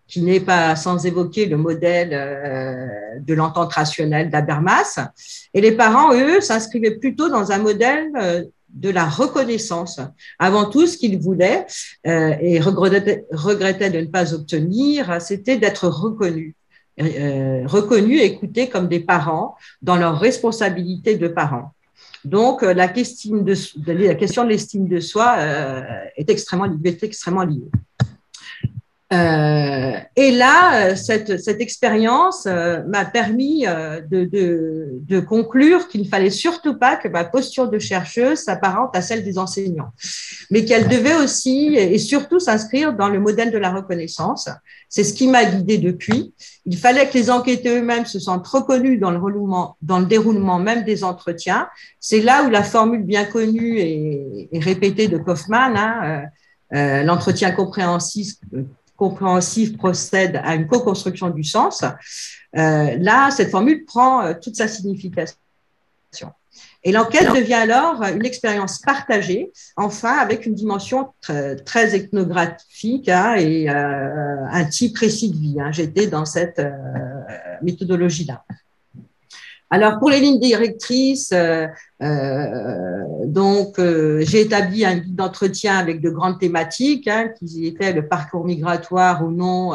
qui 0.08 0.22
n'est 0.22 0.40
pas 0.40 0.76
sans 0.76 1.06
évoquer 1.06 1.48
le 1.48 1.58
modèle 1.58 2.10
euh, 2.14 3.20
de 3.20 3.34
l'entente 3.34 3.74
rationnelle 3.74 4.30
d'Habermas. 4.30 5.00
Et 5.56 5.62
les 5.62 5.72
parents, 5.72 6.14
eux, 6.14 6.42
s'inscrivaient 6.42 6.98
plutôt 6.98 7.30
dans 7.30 7.52
un 7.52 7.58
modèle 7.58 8.10
euh, 8.22 8.44
de 8.70 8.90
la 8.90 9.06
reconnaissance. 9.06 10.00
Avant 10.40 10.70
tout, 10.70 10.88
ce 10.88 10.98
qu'ils 10.98 11.20
voulaient 11.20 11.66
et 12.06 12.60
regrettaient, 12.60 13.26
regrettaient 13.32 13.90
de 13.90 14.00
ne 14.00 14.06
pas 14.06 14.34
obtenir, 14.34 15.22
c'était 15.22 15.58
d'être 15.58 15.88
reconnus. 15.88 16.54
Euh, 17.00 17.68
reconnus 17.68 18.20
et 18.22 18.26
écoutés 18.26 18.70
comme 18.70 18.88
des 18.88 19.00
parents 19.00 19.56
dans 19.84 19.98
leur 19.98 20.20
responsabilité 20.20 21.16
de 21.16 21.28
parents. 21.28 21.74
Donc, 22.26 22.64
euh, 22.64 22.74
la, 22.74 22.88
question 22.88 23.38
de, 23.38 23.54
la 23.86 24.16
question 24.16 24.44
de 24.44 24.50
l'estime 24.50 24.88
de 24.88 25.00
soi 25.00 25.36
euh, 25.38 25.84
est, 26.16 26.28
extrêmement, 26.32 26.66
est 26.84 27.04
extrêmement 27.04 27.44
liée. 27.44 27.70
Euh, 29.14 29.94
et 30.18 30.32
là, 30.32 30.94
cette, 30.98 31.40
cette 31.42 31.62
expérience 31.62 32.46
euh, 32.46 32.84
m'a 32.88 33.06
permis 33.06 33.66
euh, 33.66 34.02
de, 34.02 34.26
de, 34.26 35.00
de, 35.02 35.20
conclure 35.22 35.88
qu'il 35.88 36.02
ne 36.02 36.08
fallait 36.08 36.30
surtout 36.30 36.78
pas 36.78 36.98
que 36.98 37.08
ma 37.08 37.24
posture 37.24 37.70
de 37.70 37.80
chercheuse 37.80 38.40
s'apparente 38.40 38.94
à 38.98 39.02
celle 39.02 39.24
des 39.24 39.38
enseignants, 39.38 39.94
mais 40.52 40.66
qu'elle 40.66 40.90
devait 40.90 41.16
aussi 41.16 41.76
et 41.76 41.98
surtout 42.00 42.42
s'inscrire 42.42 42.92
dans 42.92 43.08
le 43.08 43.22
modèle 43.22 43.50
de 43.50 43.58
la 43.58 43.72
reconnaissance. 43.72 44.50
C'est 44.90 45.06
ce 45.06 45.14
qui 45.14 45.30
m'a 45.30 45.46
guidée 45.46 45.78
depuis. 45.78 46.34
Il 46.66 46.76
fallait 46.76 47.08
que 47.08 47.14
les 47.14 47.30
enquêteurs 47.30 47.78
eux-mêmes 47.78 48.06
se 48.06 48.20
sentent 48.20 48.48
reconnus 48.48 49.00
dans 49.00 49.12
le, 49.12 50.06
déroulement 50.06 50.60
même 50.60 50.84
des 50.84 51.06
entretiens. 51.06 51.70
C'est 52.02 52.22
là 52.22 52.44
où 52.44 52.50
la 52.50 52.64
formule 52.64 53.04
bien 53.04 53.24
connue 53.24 53.80
et, 53.80 54.50
répétée 54.52 55.08
de 55.08 55.18
Kaufmann, 55.18 55.78
hein, 55.78 56.24
euh, 56.74 57.04
l'entretien 57.04 57.52
compréhensif 57.52 58.34
compréhensif 58.98 59.78
procède 59.78 60.42
à 60.44 60.56
une 60.56 60.68
co-construction 60.68 61.30
du 61.30 61.44
sens, 61.44 61.86
euh, 62.58 62.98
là, 63.00 63.30
cette 63.32 63.52
formule 63.52 63.86
prend 63.86 64.24
euh, 64.24 64.34
toute 64.42 64.56
sa 64.56 64.68
signification. 64.68 65.38
Et 66.84 66.92
l'enquête 66.92 67.34
devient 67.34 67.54
alors 67.54 68.02
une 68.04 68.26
expérience 68.26 68.80
partagée, 68.80 69.52
enfin 69.76 70.18
avec 70.18 70.46
une 70.46 70.54
dimension 70.56 71.10
très, 71.22 71.96
ethnographique 71.96 73.10
hein, 73.10 73.36
et 73.36 73.70
euh, 73.70 74.46
un 74.52 74.66
type 74.66 74.96
précis 74.96 75.30
de 75.32 75.38
vie. 75.38 75.58
Hein. 75.60 75.72
J'étais 75.72 76.08
dans 76.08 76.26
cette 76.26 76.62
méthodologie-là. 77.62 78.44
Alors 79.70 80.00
pour 80.00 80.10
les 80.10 80.22
lignes 80.22 80.40
directrices, 80.40 81.34
euh, 81.34 81.68
euh, 82.02 83.04
donc 83.26 83.80
euh, 83.80 84.22
j'ai 84.22 84.42
établi 84.42 84.86
un 84.86 84.96
guide 84.96 85.16
d'entretien 85.16 85.78
avec 85.78 86.00
de 86.00 86.10
grandes 86.10 86.40
thématiques, 86.40 87.08
hein, 87.10 87.30
qui 87.38 87.68
étaient 87.68 87.92
le 87.92 88.08
parcours 88.08 88.46
migratoire 88.46 89.26
ou 89.26 89.32
non 89.32 89.72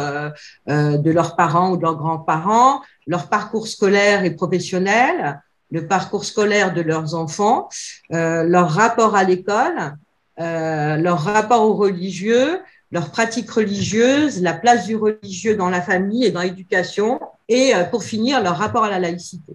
de 0.66 1.11
leurs 1.11 1.37
parents 1.37 1.72
ou 1.72 1.76
de 1.76 1.82
leurs 1.82 1.99
grands-parents, 1.99 2.80
leur 3.06 3.28
parcours 3.28 3.68
scolaire 3.68 4.25
et 4.25 4.30
professionnel, 4.30 5.42
le 5.70 5.87
parcours 5.87 6.25
scolaire 6.25 6.72
de 6.72 6.80
leurs 6.80 7.14
enfants, 7.14 7.68
leur 8.11 8.70
rapport 8.70 9.14
à 9.14 9.25
l'école, 9.25 9.94
leur 10.38 11.20
rapport 11.20 11.62
aux 11.62 11.75
religieux, 11.75 12.61
leurs 12.92 13.11
pratiques 13.11 13.50
religieuses, 13.50 14.40
la 14.40 14.54
place 14.54 14.87
du 14.87 14.96
religieux 14.96 15.54
dans 15.54 15.68
la 15.68 15.82
famille 15.82 16.25
et 16.25 16.30
dans 16.30 16.42
l'éducation, 16.42 17.20
et 17.49 17.72
pour 17.90 18.04
finir, 18.04 18.42
leur 18.42 18.56
rapport 18.56 18.84
à 18.84 18.90
la 18.90 18.99
laïcité. 18.99 19.52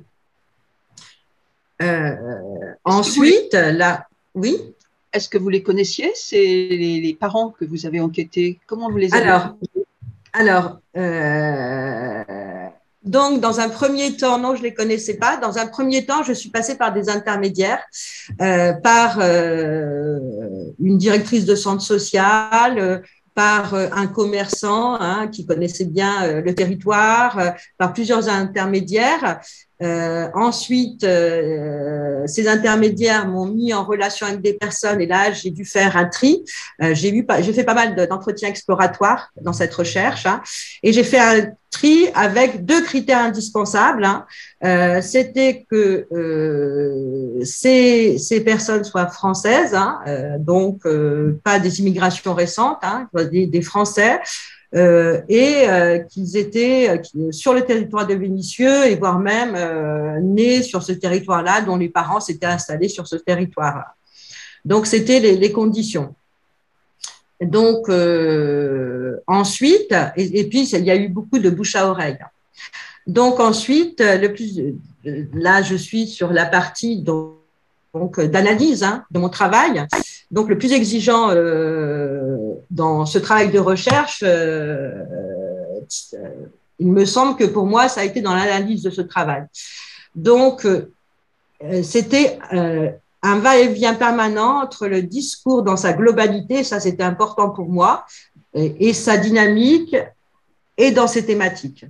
Ensuite, 2.84 3.54
là, 3.54 4.08
oui. 4.34 4.58
Est-ce 5.14 5.30
que 5.30 5.38
vous 5.38 5.50
les 5.50 5.64
connaissiez, 5.64 6.12
c'est 6.16 6.38
les, 6.38 7.18
parents 7.20 7.50
que 7.50 7.66
vous 7.66 7.86
avez 7.86 8.00
enquêtés? 8.00 8.60
Comment 8.68 8.92
vous 8.92 8.98
les 8.98 9.14
avez 9.14 9.24
Alors, 9.24 9.56
alors 10.34 10.80
donc, 13.08 13.40
dans 13.40 13.60
un 13.60 13.70
premier 13.70 14.18
temps, 14.18 14.38
non, 14.38 14.56
je 14.56 14.62
les 14.62 14.74
connaissais 14.74 15.16
pas. 15.16 15.38
Dans 15.38 15.58
un 15.58 15.66
premier 15.66 16.06
temps, 16.06 16.24
je 16.24 16.34
suis 16.34 16.50
passée 16.50 16.76
par 16.76 16.94
des 16.94 17.10
intermédiaires, 17.10 17.84
euh, 18.42 18.74
par 18.74 19.20
euh, 19.22 20.20
une 20.80 20.98
directrice 20.98 21.46
de 21.46 21.56
centre 21.56 21.82
social, 21.82 22.78
euh, 22.78 23.00
par 23.34 23.76
un 23.76 24.08
commerçant 24.08 24.96
hein, 25.00 25.28
qui 25.28 25.46
connaissait 25.46 25.86
bien 25.86 26.42
le 26.42 26.56
territoire, 26.56 27.54
par 27.78 27.94
plusieurs 27.94 28.30
intermédiaires. 28.30 29.40
Euh, 29.84 30.28
ensuite, 30.34 31.04
euh, 31.04 32.26
ces 32.26 32.48
intermédiaires 32.48 33.28
m'ont 33.28 33.46
mis 33.46 33.74
en 33.74 33.84
relation 33.84 34.26
avec 34.26 34.42
des 34.42 34.54
personnes 34.54 35.02
et 35.02 35.06
là, 35.06 35.32
j'ai 35.32 35.52
dû 35.52 35.66
faire 35.66 35.96
un 35.98 36.06
tri. 36.06 36.44
Euh, 36.82 36.96
j'ai 36.96 37.26
j'ai 37.42 37.54
fait 37.54 37.64
pas 37.64 37.76
mal 37.76 37.96
d'entretiens 38.08 38.50
exploratoires 38.50 39.32
dans 39.42 39.54
cette 39.54 39.74
recherche 39.74 40.26
hein, 40.26 40.42
et 40.82 40.94
j'ai 40.94 41.04
fait 41.04 41.20
un 41.20 41.52
tri 41.70 42.08
avec 42.16 42.66
deux 42.66 42.82
critères 42.82 43.20
indispensables. 43.20 44.04
Hein. 44.04 44.26
Euh, 44.64 45.02
C'était 45.02 45.66
que 45.70 46.08
euh, 46.12 47.44
ces, 47.44 48.18
ces, 48.18 48.42
personnes 48.42 48.84
soient 48.84 49.08
françaises, 49.08 49.76
hein, 49.76 50.00
donc 50.40 50.88
pas 51.44 51.60
des 51.60 51.80
immigrations 51.80 52.34
récentes, 52.34 52.80
hein, 52.82 53.08
des, 53.32 53.46
des 53.46 53.62
Français. 53.62 54.20
Euh, 54.76 55.22
et 55.30 55.70
euh, 55.70 56.00
qu'ils 56.00 56.36
étaient 56.36 56.90
euh, 56.90 57.32
sur 57.32 57.54
le 57.54 57.62
territoire 57.62 58.06
de 58.06 58.14
Vénissieux 58.14 58.86
et 58.86 58.96
voire 58.96 59.18
même 59.18 59.56
nés 60.22 60.62
sur 60.62 60.84
ce 60.84 60.92
territoire-là, 60.92 61.62
dont 61.62 61.78
les 61.78 61.90
parents 61.90 62.20
s'étaient 62.20 62.48
installés 62.48 62.90
sur 62.90 63.08
ce 63.08 63.16
territoire-là. 63.16 63.94
Donc, 64.66 64.86
c'était 64.86 65.20
les, 65.20 65.52
conditions. 65.54 66.14
Donc, 67.40 67.90
ensuite, 69.28 69.96
et, 70.18 70.50
puis, 70.50 70.68
il 70.70 70.84
y 70.84 70.92
a 70.92 70.96
eu 70.96 71.08
beaucoup 71.08 71.40
de 71.40 71.50
bouche 71.50 71.76
à 71.76 71.88
oreille. 71.88 72.18
Donc, 73.06 73.40
ensuite, 73.40 74.02
le 74.02 74.28
plus, 74.34 74.60
là, 75.34 75.62
je 75.62 75.76
suis 75.76 76.08
sur 76.08 76.34
la 76.34 76.46
partie 76.46 77.02
donc, 77.02 78.20
d'analyse 78.20 78.84
hein, 78.84 79.06
de 79.12 79.20
mon 79.20 79.30
travail. 79.30 79.86
Donc, 80.32 80.50
le 80.50 80.58
plus 80.58 80.74
exigeant 80.74 81.30
dans 82.78 83.06
ce 83.06 83.18
travail 83.18 83.50
de 83.52 83.60
recherche, 83.60 84.24
euh, 84.24 84.92
euh, 86.14 86.18
il 86.80 86.92
me 86.92 87.06
semble 87.06 87.36
que 87.36 87.46
pour 87.46 87.66
moi, 87.66 87.90
ça 87.90 88.02
a 88.02 88.04
été 88.04 88.22
dans 88.22 88.36
l'analyse 88.36 88.84
de 88.84 88.92
ce 88.92 89.02
travail. 89.02 89.44
Donc, 90.16 90.66
c'était 91.84 92.38
un 93.24 93.40
va-et-vient 93.40 93.96
permanent 93.96 94.62
entre 94.62 94.88
le 94.88 95.02
discours 95.02 95.64
dans 95.64 95.76
sa 95.76 95.94
globalité, 95.94 96.64
ça 96.64 96.80
c'était 96.80 97.04
important 97.04 97.50
pour 97.50 97.68
moi, 97.68 98.06
et, 98.54 98.94
sa 98.94 99.18
dynamique, 99.18 99.96
et 100.78 100.92
dans 100.92 101.08
ses 101.08 101.26
thématiques. 101.26 101.86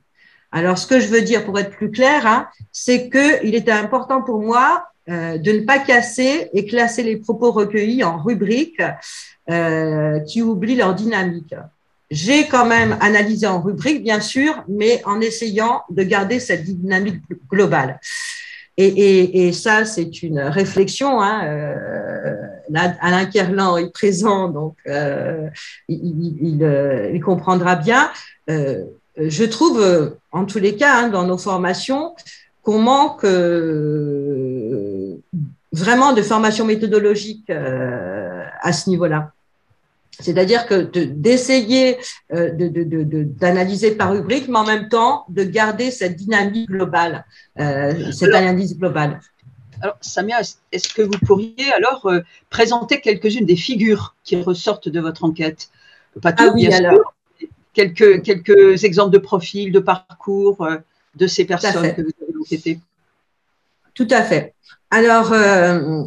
Alors, 0.51 0.77
ce 0.77 0.87
que 0.87 0.99
je 1.01 1.07
veux 1.07 1.21
dire, 1.21 1.45
pour 1.45 1.59
être 1.59 1.71
plus 1.71 1.91
clair, 1.91 2.25
hein, 2.25 2.47
c'est 2.71 3.09
qu'il 3.09 3.55
était 3.55 3.71
important 3.71 4.21
pour 4.21 4.39
moi 4.39 4.87
euh, 5.09 5.37
de 5.37 5.51
ne 5.53 5.61
pas 5.61 5.79
casser 5.79 6.49
et 6.53 6.65
classer 6.65 7.01
les 7.01 7.15
propos 7.15 7.51
recueillis 7.51 8.03
en 8.03 8.17
rubriques 8.21 8.81
euh, 9.49 10.19
qui 10.21 10.41
oublient 10.41 10.75
leur 10.75 10.93
dynamique. 10.93 11.55
J'ai 12.09 12.47
quand 12.47 12.65
même 12.65 12.97
analysé 13.01 13.47
en 13.47 13.61
rubrique, 13.61 14.03
bien 14.03 14.21
sûr, 14.21 14.63
mais 14.67 15.01
en 15.05 15.19
essayant 15.19 15.81
de 15.89 16.03
garder 16.03 16.39
cette 16.39 16.63
dynamique 16.63 17.21
globale. 17.49 17.99
Et, 18.77 18.85
et, 18.85 19.47
et 19.47 19.53
ça, 19.53 19.85
c'est 19.85 20.23
une 20.23 20.39
réflexion. 20.39 21.21
Hein, 21.21 21.45
euh, 21.45 22.35
Alain 23.01 23.25
Kerlan 23.25 23.77
est 23.77 23.91
présent, 23.91 24.49
donc 24.49 24.75
euh, 24.87 25.47
il, 25.89 26.37
il, 26.41 26.63
euh, 26.63 27.11
il, 27.13 27.21
comprendra 27.21 27.75
bien. 27.75 28.11
Euh, 28.49 28.83
je 29.17 29.43
trouve, 29.45 30.15
en 30.31 30.45
tous 30.45 30.59
les 30.59 30.75
cas, 30.75 30.93
hein, 30.95 31.09
dans 31.09 31.25
nos 31.25 31.39
formations, 31.39 32.15
qu'on 32.61 32.79
manque 32.79 33.23
euh, 33.23 35.15
vraiment 35.71 36.13
de 36.13 36.21
formation 36.21 36.65
méthodologique 36.65 37.49
euh, 37.49 38.43
à 38.61 38.73
ce 38.73 38.89
niveau-là. 38.89 39.31
C'est-à-dire 40.19 40.65
que 40.65 40.75
d'essayer 40.81 41.97
euh, 42.33 42.51
d'analyser 42.53 43.91
par 43.91 44.11
rubrique, 44.11 44.47
mais 44.47 44.57
en 44.57 44.65
même 44.65 44.89
temps 44.89 45.25
de 45.29 45.43
garder 45.43 45.91
cette 45.91 46.15
dynamique 46.15 46.69
globale, 46.69 47.25
cette 47.57 48.33
analyse 48.33 48.77
globale. 48.77 49.19
Alors, 49.81 49.97
Samia, 50.01 50.41
est-ce 50.71 50.91
que 50.93 51.03
vous 51.03 51.19
pourriez 51.25 51.71
alors 51.75 52.09
présenter 52.49 52.99
quelques-unes 52.99 53.45
des 53.45 53.55
figures 53.55 54.15
qui 54.23 54.41
ressortent 54.41 54.89
de 54.89 54.99
votre 54.99 55.23
enquête? 55.23 55.69
Pas 56.21 56.33
tout, 56.33 56.45
ah 56.47 56.51
oui, 56.53 56.67
bien 56.67 56.77
alors. 56.77 56.93
sûr. 56.93 57.49
Quelques, 57.73 58.23
quelques 58.23 58.83
exemples 58.83 59.11
de 59.11 59.19
profils, 59.19 59.71
de 59.71 59.79
parcours 59.79 60.67
de 61.17 61.27
ces 61.27 61.45
personnes 61.45 61.93
que 61.93 62.01
vous 62.01 62.11
avez 62.21 62.37
enquêtées 62.39 62.79
Tout 63.93 64.07
à 64.09 64.23
fait. 64.23 64.53
Alors, 64.89 65.33
euh, 65.33 66.03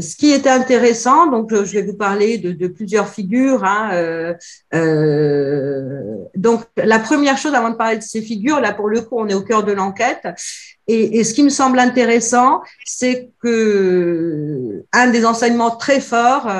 ce 0.00 0.16
qui 0.16 0.30
était 0.30 0.50
intéressant, 0.50 1.26
donc 1.26 1.52
euh, 1.52 1.64
je 1.64 1.72
vais 1.72 1.82
vous 1.82 1.96
parler 1.96 2.38
de, 2.38 2.66
plusieurs 2.68 3.08
figures. 3.08 3.64
Hein, 3.64 3.90
euh, 3.92 4.34
euh, 4.74 6.16
donc, 6.34 6.62
la 6.76 6.98
première 6.98 7.36
chose, 7.38 7.54
avant 7.54 7.70
de 7.70 7.76
parler 7.76 7.98
de 7.98 8.02
ces 8.02 8.22
figures, 8.22 8.60
là 8.60 8.72
pour 8.72 8.88
le 8.88 9.00
coup, 9.00 9.18
on 9.18 9.28
est 9.28 9.34
au 9.34 9.42
cœur 9.42 9.64
de 9.64 9.72
l'enquête. 9.72 10.26
Et, 10.88 11.22
ce 11.24 11.32
qui 11.32 11.42
me 11.42 11.48
semble 11.48 11.78
intéressant, 11.78 12.60
c'est 12.84 13.30
que 13.40 14.84
un 14.92 15.08
des 15.08 15.24
enseignements 15.24 15.70
très 15.70 16.00
forts 16.00 16.50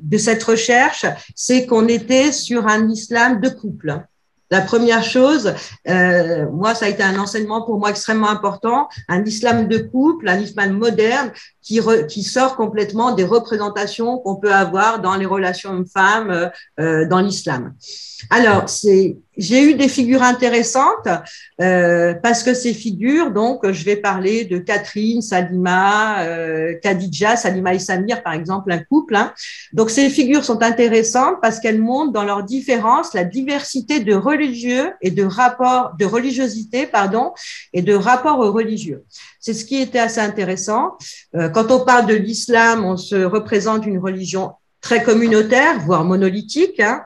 de 0.00 0.18
cette 0.18 0.42
recherche, 0.44 1.04
c'est 1.34 1.66
qu'on 1.66 1.88
était 1.88 2.30
sur 2.30 2.68
un 2.68 2.88
islam 2.88 3.40
de 3.40 3.48
couple. 3.48 4.00
La 4.50 4.60
première 4.60 5.02
chose, 5.02 5.54
euh, 5.88 6.46
moi, 6.52 6.74
ça 6.74 6.86
a 6.86 6.88
été 6.88 7.02
un 7.02 7.18
enseignement 7.18 7.62
pour 7.62 7.78
moi 7.78 7.90
extrêmement 7.90 8.30
important, 8.30 8.88
un 9.08 9.24
islam 9.24 9.66
de 9.66 9.78
couple, 9.78 10.28
un 10.28 10.38
islam 10.38 10.72
moderne 10.78 11.32
qui, 11.62 11.80
qui 12.08 12.22
sort 12.22 12.54
complètement 12.54 13.12
des 13.12 13.24
représentations 13.24 14.18
qu'on 14.18 14.36
peut 14.36 14.54
avoir 14.54 15.00
dans 15.00 15.16
les 15.16 15.26
relations 15.26 15.70
hommes-femmes 15.70 16.30
euh, 16.30 16.48
euh, 16.78 17.08
dans 17.08 17.20
l'islam. 17.20 17.74
Alors, 18.30 18.68
c'est 18.68 19.18
j'ai 19.36 19.62
eu 19.62 19.74
des 19.74 19.88
figures 19.88 20.22
intéressantes 20.22 21.08
euh, 21.60 22.14
parce 22.14 22.42
que 22.42 22.54
ces 22.54 22.72
figures, 22.72 23.30
donc, 23.30 23.70
je 23.70 23.84
vais 23.84 23.96
parler 23.96 24.44
de 24.44 24.58
Catherine, 24.58 25.22
Salima, 25.22 26.22
euh, 26.22 26.74
Khadija, 26.82 27.36
Salima 27.36 27.74
et 27.74 27.78
Samir, 27.78 28.22
par 28.22 28.32
exemple, 28.32 28.72
un 28.72 28.78
couple. 28.78 29.16
Hein. 29.16 29.32
Donc, 29.72 29.90
ces 29.90 30.08
figures 30.10 30.44
sont 30.44 30.62
intéressantes 30.62 31.36
parce 31.42 31.60
qu'elles 31.60 31.80
montrent 31.80 32.12
dans 32.12 32.24
leurs 32.24 32.44
différences 32.44 33.14
la 33.14 33.24
diversité 33.24 34.00
de 34.00 34.14
religieux 34.14 34.92
et 35.00 35.10
de 35.10 35.24
rapports, 35.24 35.92
de 35.98 36.04
religiosité, 36.04 36.86
pardon, 36.86 37.32
et 37.72 37.82
de 37.82 37.94
rapports 37.94 38.38
religieux. 38.38 39.04
C'est 39.40 39.54
ce 39.54 39.64
qui 39.64 39.76
était 39.76 39.98
assez 39.98 40.20
intéressant. 40.20 40.96
Euh, 41.36 41.48
quand 41.48 41.70
on 41.70 41.84
parle 41.84 42.06
de 42.06 42.14
l'islam, 42.14 42.84
on 42.84 42.96
se 42.96 43.16
représente 43.16 43.86
une 43.86 43.98
religion 43.98 44.52
très 44.80 45.02
communautaire, 45.02 45.80
voire 45.80 46.04
monolithique, 46.04 46.80
hein, 46.80 47.02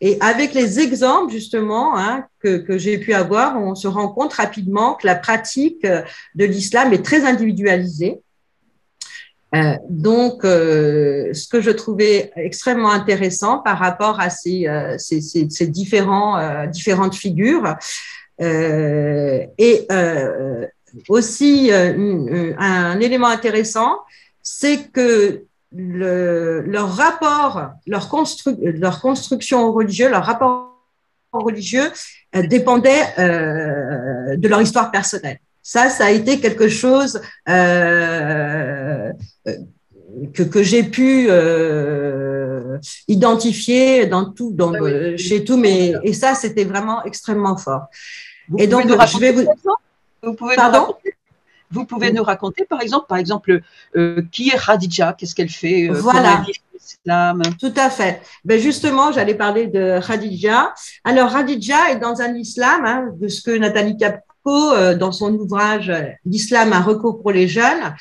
et 0.00 0.16
avec 0.20 0.52
les 0.52 0.80
exemples 0.80 1.32
justement 1.32 1.96
hein, 1.96 2.24
que, 2.40 2.76
j'ai 2.76 2.98
pu 2.98 3.14
avoir, 3.14 3.56
on 3.60 3.74
se 3.74 3.86
rend 3.86 4.08
compte 4.08 4.32
rapidement 4.32 4.94
que 4.94 5.06
la 5.06 5.14
pratique 5.14 5.86
de 6.34 6.44
l'islam 6.44 6.92
est 6.92 7.04
très 7.04 7.24
individualisée. 7.24 8.20
Euh, 9.54 9.74
donc, 9.88 10.44
euh, 10.44 11.32
ce 11.34 11.46
que 11.46 11.60
je 11.60 11.70
trouvais 11.70 12.32
extrêmement 12.36 12.90
intéressant 12.90 13.58
par 13.58 13.78
rapport 13.78 14.18
à 14.18 14.30
ces, 14.30 14.66
euh, 14.66 14.96
différentes 15.66 17.14
figures, 17.14 17.76
et 18.40 19.86
aussi 21.08 21.70
un 21.72 23.00
élément 23.00 23.28
intéressant, 23.28 23.98
c'est 24.42 24.90
que 24.90 25.44
le, 25.74 26.62
leur 26.62 26.90
rapport, 26.94 27.72
leur, 27.86 28.08
constru, 28.08 28.54
leur 28.60 29.00
construction 29.00 29.66
au 29.66 29.72
religieux, 29.72 30.08
leur 30.08 30.24
rapport 30.24 30.72
religieux 31.32 31.90
euh, 32.36 32.46
dépendait 32.46 33.02
euh, 33.18 34.36
de 34.36 34.48
leur 34.48 34.60
histoire 34.60 34.90
personnelle. 34.90 35.38
Ça, 35.62 35.88
ça 35.88 36.06
a 36.06 36.10
été 36.10 36.40
quelque 36.40 36.68
chose 36.68 37.20
euh, 37.48 39.12
que, 40.34 40.42
que 40.42 40.62
j'ai 40.62 40.82
pu 40.82 41.26
euh, 41.30 42.78
identifier 43.06 44.06
dans 44.06 44.26
tout, 44.30 44.52
dans, 44.52 44.74
ah 44.74 45.16
chez 45.16 45.44
tous 45.44 45.56
mes. 45.56 45.94
Et 46.02 46.12
ça, 46.12 46.34
c'était 46.34 46.64
vraiment 46.64 47.04
extrêmement 47.04 47.56
fort. 47.56 47.86
Vous 48.48 48.58
et 48.58 48.66
donc, 48.66 48.84
je 48.88 49.18
vais 49.18 49.32
vous. 49.32 49.46
Vous 50.22 50.34
pouvez 50.34 50.56
Pardon? 50.56 50.94
Vous 51.72 51.84
pouvez 51.84 52.12
nous 52.12 52.22
raconter, 52.22 52.64
par 52.64 52.80
exemple, 52.80 53.06
par 53.08 53.18
exemple, 53.18 53.60
euh, 53.96 54.22
qui 54.30 54.48
est 54.50 54.58
Khadija? 54.64 55.14
Qu'est-ce 55.14 55.34
qu'elle 55.34 55.48
fait 55.48 55.88
euh, 55.88 55.94
Voilà. 55.94 56.44
L'islam? 56.74 57.42
Tout 57.60 57.74
à 57.76 57.90
fait. 57.90 58.20
Ben 58.44 58.60
justement, 58.60 59.12
j'allais 59.12 59.34
parler 59.34 59.66
de 59.66 60.00
Khadija. 60.06 60.74
Alors, 61.04 61.32
Khadija 61.32 61.90
est 61.90 61.98
dans 61.98 62.20
un 62.20 62.34
islam, 62.34 62.84
hein, 62.84 63.08
de 63.18 63.28
ce 63.28 63.42
que 63.42 63.56
Nathalie 63.56 63.96
Foucault, 64.44 64.94
dans 64.94 65.12
son 65.12 65.32
ouvrage 65.34 65.92
L'islam, 66.24 66.72
un 66.72 66.82
recours 66.82 67.20
pour 67.22 67.30
les 67.30 67.48
jeunes, 67.48 67.94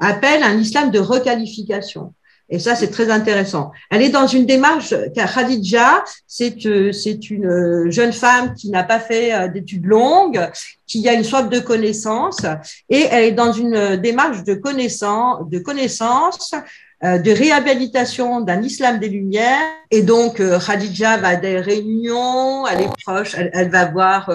appelle 0.00 0.42
un 0.42 0.56
islam 0.58 0.90
de 0.90 1.00
requalification. 1.00 2.14
Et 2.50 2.58
ça, 2.58 2.74
c'est 2.74 2.88
très 2.88 3.10
intéressant. 3.10 3.72
Elle 3.90 4.02
est 4.02 4.08
dans 4.08 4.26
une 4.26 4.46
démarche, 4.46 4.94
Khadija, 5.14 6.02
c'est 6.26 6.64
euh, 6.66 6.92
une 7.30 7.46
euh, 7.46 7.90
jeune 7.90 8.12
femme 8.12 8.54
qui 8.54 8.70
n'a 8.70 8.84
pas 8.84 9.00
fait 9.00 9.34
euh, 9.34 9.48
d'études 9.48 9.84
longues, 9.84 10.50
qui 10.86 11.06
a 11.08 11.12
une 11.12 11.24
soif 11.24 11.50
de 11.50 11.58
connaissance, 11.58 12.46
et 12.88 13.06
elle 13.10 13.24
est 13.24 13.32
dans 13.32 13.52
une 13.52 13.96
démarche 13.96 14.44
de 14.44 14.54
connaissance, 14.54 15.48
de 15.50 15.58
connaissance, 15.58 16.54
de 17.02 17.30
réhabilitation 17.30 18.40
d'un 18.40 18.60
islam 18.62 18.98
des 18.98 19.08
Lumières. 19.08 19.60
Et 19.90 20.02
donc, 20.02 20.42
Khadija 20.66 21.16
va 21.18 21.28
à 21.28 21.36
des 21.36 21.60
réunions, 21.60 22.66
elle 22.66 22.82
est 22.82 22.90
proche, 23.04 23.36
elle, 23.36 23.70
va 23.70 23.86
voir 23.86 24.30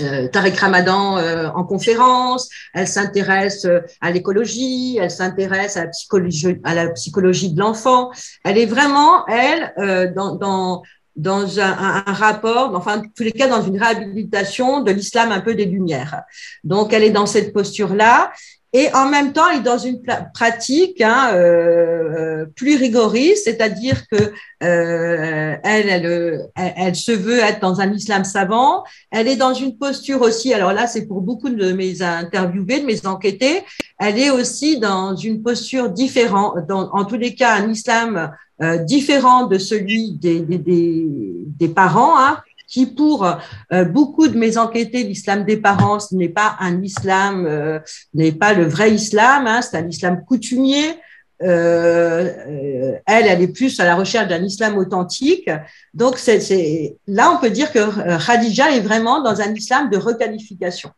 euh, 0.00 0.28
Tarek 0.28 0.56
Ramadan 0.56 1.18
euh, 1.18 1.48
en 1.54 1.64
conférence, 1.64 2.48
elle 2.74 2.88
s'intéresse 2.88 3.64
euh, 3.64 3.80
à 4.00 4.10
l'écologie, 4.10 4.98
elle 5.00 5.10
s'intéresse 5.10 5.76
à 5.76 5.84
la 5.84 5.90
psychologie, 5.90 6.60
à 6.64 6.74
la 6.74 6.88
psychologie 6.90 7.52
de 7.52 7.60
l'enfant. 7.60 8.10
Elle 8.44 8.58
est 8.58 8.66
vraiment, 8.66 9.26
elle, 9.26 9.72
euh, 9.78 10.12
dans, 10.12 10.36
dans, 10.36 10.82
dans 11.16 11.60
un, 11.60 12.02
un, 12.06 12.12
rapport, 12.12 12.74
enfin, 12.74 12.98
en 12.98 13.02
tous 13.02 13.22
les 13.22 13.32
cas, 13.32 13.48
dans 13.48 13.62
une 13.62 13.78
réhabilitation 13.78 14.80
de 14.80 14.92
l'islam 14.92 15.32
un 15.32 15.40
peu 15.40 15.54
des 15.54 15.66
Lumières. 15.66 16.22
Donc, 16.64 16.92
elle 16.92 17.02
est 17.02 17.10
dans 17.10 17.26
cette 17.26 17.52
posture-là. 17.52 18.32
Et 18.74 18.88
en 18.94 19.06
même 19.06 19.34
temps, 19.34 19.48
il 19.50 19.58
est 19.58 19.62
dans 19.62 19.76
une 19.76 20.00
pratique 20.32 21.02
hein, 21.02 21.32
euh, 21.34 22.46
plus 22.56 22.76
rigoriste, 22.76 23.44
c'est-à-dire 23.44 24.08
que 24.08 24.16
euh, 24.16 25.56
elle, 25.62 25.88
elle, 25.90 26.48
elle, 26.54 26.96
se 26.96 27.12
veut 27.12 27.40
être 27.40 27.60
dans 27.60 27.82
un 27.82 27.92
islam 27.92 28.24
savant. 28.24 28.82
Elle 29.10 29.28
est 29.28 29.36
dans 29.36 29.52
une 29.52 29.76
posture 29.76 30.22
aussi. 30.22 30.54
Alors 30.54 30.72
là, 30.72 30.86
c'est 30.86 31.06
pour 31.06 31.20
beaucoup 31.20 31.50
de 31.50 31.72
mes 31.72 32.00
interviewés, 32.00 32.80
de 32.80 32.86
mes 32.86 33.06
enquêtés. 33.06 33.62
Elle 33.98 34.18
est 34.18 34.30
aussi 34.30 34.78
dans 34.78 35.16
une 35.16 35.42
posture 35.42 35.90
différente, 35.90 36.66
dans, 36.66 36.90
en 36.92 37.04
tous 37.04 37.18
les 37.18 37.34
cas, 37.34 37.56
un 37.56 37.70
islam 37.70 38.32
euh, 38.62 38.78
différent 38.78 39.46
de 39.46 39.58
celui 39.58 40.12
des, 40.12 40.40
des, 40.40 40.58
des, 40.58 41.06
des 41.08 41.68
parents. 41.68 42.18
Hein, 42.18 42.38
qui 42.72 42.86
pour 42.86 43.24
euh, 43.24 43.84
beaucoup 43.84 44.26
de 44.26 44.36
mes 44.36 44.56
enquêtés, 44.56 45.04
l'islam 45.04 45.44
des 45.44 45.58
parents, 45.58 45.98
n'est 46.12 46.30
pas 46.30 46.56
un 46.58 46.82
islam, 46.82 47.44
euh, 47.46 47.78
n'est 48.14 48.32
pas 48.32 48.54
le 48.54 48.64
vrai 48.64 48.92
islam, 48.94 49.46
hein, 49.46 49.60
c'est 49.60 49.76
un 49.76 49.86
islam 49.86 50.24
coutumier. 50.26 50.98
Euh, 51.42 52.92
elle, 53.06 53.26
elle 53.26 53.42
est 53.42 53.52
plus 53.52 53.78
à 53.80 53.84
la 53.84 53.94
recherche 53.94 54.28
d'un 54.28 54.42
islam 54.42 54.78
authentique. 54.78 55.50
Donc, 55.94 56.16
là, 57.06 57.32
on 57.32 57.40
peut 57.40 57.50
dire 57.50 57.72
que 57.72 58.24
Khadija 58.24 58.70
est 58.76 58.80
vraiment 58.80 59.22
dans 59.22 59.40
un 59.40 59.52
islam 59.54 59.90
de 59.90 59.96
requalification. 59.96 60.90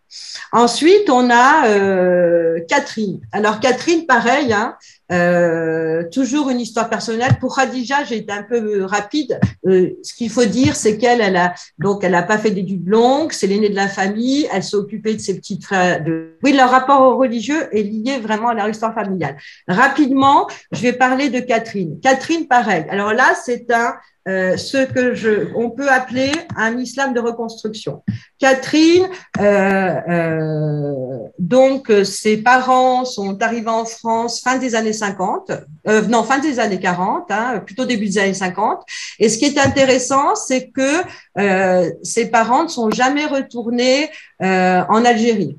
Ensuite, 0.52 1.08
on 1.08 1.30
a 1.30 2.60
Catherine. 2.68 3.20
Alors, 3.32 3.60
Catherine, 3.60 4.06
pareil, 4.06 4.52
hein, 4.52 4.76
euh, 5.12 6.04
toujours 6.10 6.48
une 6.48 6.60
histoire 6.60 6.88
personnelle. 6.88 7.36
Pour 7.38 7.56
Khadija, 7.56 8.04
j'ai 8.04 8.16
été 8.16 8.32
un 8.32 8.42
peu 8.42 8.84
rapide. 8.84 9.38
Euh, 9.66 9.90
ce 10.02 10.14
qu'il 10.14 10.30
faut 10.30 10.46
dire, 10.46 10.74
c'est 10.76 10.96
qu'elle, 10.96 11.20
elle 11.20 11.36
a 11.36 11.54
donc 11.78 12.04
elle 12.04 12.12
n'a 12.12 12.22
pas 12.22 12.38
fait 12.38 12.50
d'études 12.50 12.88
longues. 12.88 13.32
C'est 13.32 13.46
l'aînée 13.46 13.68
de 13.68 13.76
la 13.76 13.88
famille. 13.88 14.48
Elle 14.52 14.62
s'est 14.62 14.76
occupée 14.76 15.14
de 15.14 15.20
ses 15.20 15.36
petites 15.36 15.64
frères. 15.64 16.02
Oui, 16.42 16.52
leur 16.52 16.70
rapport 16.70 17.02
au 17.02 17.18
religieux 17.18 17.68
est 17.76 17.82
lié 17.82 18.18
vraiment 18.18 18.48
à 18.48 18.54
leur 18.54 18.68
histoire 18.68 18.94
familiale. 18.94 19.36
Rapidement, 19.68 20.33
je 20.72 20.80
vais 20.82 20.92
parler 20.92 21.30
de 21.30 21.40
Catherine. 21.40 21.98
Catherine, 22.00 22.46
pareil. 22.46 22.84
Alors 22.90 23.12
là, 23.12 23.34
c'est 23.44 23.70
un 23.72 23.94
euh, 24.26 24.56
ce 24.56 24.86
que 24.86 25.14
je, 25.14 25.52
on 25.54 25.70
peut 25.70 25.90
appeler 25.90 26.32
un 26.56 26.78
islam 26.78 27.12
de 27.12 27.20
reconstruction. 27.20 28.02
Catherine, 28.38 29.06
euh, 29.38 30.00
euh, 30.08 31.18
donc 31.38 31.92
ses 32.04 32.38
parents 32.38 33.04
sont 33.04 33.42
arrivés 33.42 33.68
en 33.68 33.84
France 33.84 34.40
fin 34.40 34.56
des 34.56 34.74
années 34.74 34.94
50, 34.94 35.52
euh, 35.88 36.02
non 36.02 36.22
fin 36.22 36.38
des 36.38 36.58
années 36.58 36.80
40, 36.80 37.30
hein, 37.30 37.62
plutôt 37.66 37.84
début 37.84 38.06
des 38.06 38.18
années 38.18 38.32
50. 38.32 38.80
Et 39.18 39.28
ce 39.28 39.36
qui 39.36 39.44
est 39.44 39.58
intéressant, 39.58 40.34
c'est 40.34 40.70
que 40.70 41.02
euh, 41.38 41.90
ses 42.02 42.30
parents 42.30 42.64
ne 42.64 42.68
sont 42.68 42.90
jamais 42.90 43.26
retournés 43.26 44.08
en 44.40 45.04
Algérie. 45.04 45.58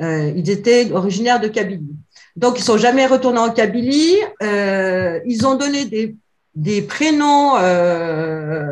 ils 0.00 0.50
étaient 0.50 0.90
originaires 0.92 1.40
de 1.40 1.48
Kabylie. 1.48 1.95
Donc, 2.36 2.58
ils 2.58 2.64
sont 2.64 2.78
jamais 2.78 3.06
retournés 3.06 3.40
en 3.40 3.50
Kabylie. 3.50 4.16
ils 4.40 5.46
ont 5.46 5.54
donné 5.54 6.16
des 6.56 6.82
prénoms 6.82 7.56
euh, 7.58 8.64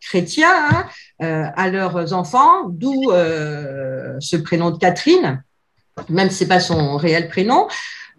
chrétiens 0.00 0.48
hein, 0.70 0.86
euh, 1.22 1.44
à 1.54 1.68
leurs 1.68 2.12
enfants, 2.12 2.68
d'où 2.68 3.12
euh, 3.12 4.16
ce 4.20 4.36
prénom 4.36 4.70
de 4.70 4.78
Catherine, 4.78 5.42
même 6.08 6.30
si 6.30 6.38
c'est 6.38 6.48
pas 6.48 6.60
son 6.60 6.96
réel 6.96 7.28
prénom. 7.28 7.68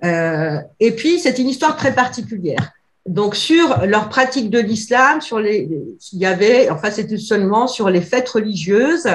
et 0.04 0.92
puis, 0.96 1.20
c'est 1.20 1.40
une 1.40 1.50
histoire 1.50 1.76
très 1.76 1.94
particulière 1.94 2.72
donc 3.08 3.36
sur 3.36 3.86
leur 3.86 4.10
pratique 4.10 4.50
de 4.50 4.60
l'islam, 4.60 5.22
sur 5.22 5.40
les, 5.40 5.70
il 6.12 6.20
y 6.20 6.26
avait, 6.26 6.70
enfin 6.70 6.92
c'était 6.92 7.18
seulement 7.18 7.68
sur 7.68 7.90
les 7.90 8.02
fêtes 8.02 8.30
religieuses, 8.30 9.08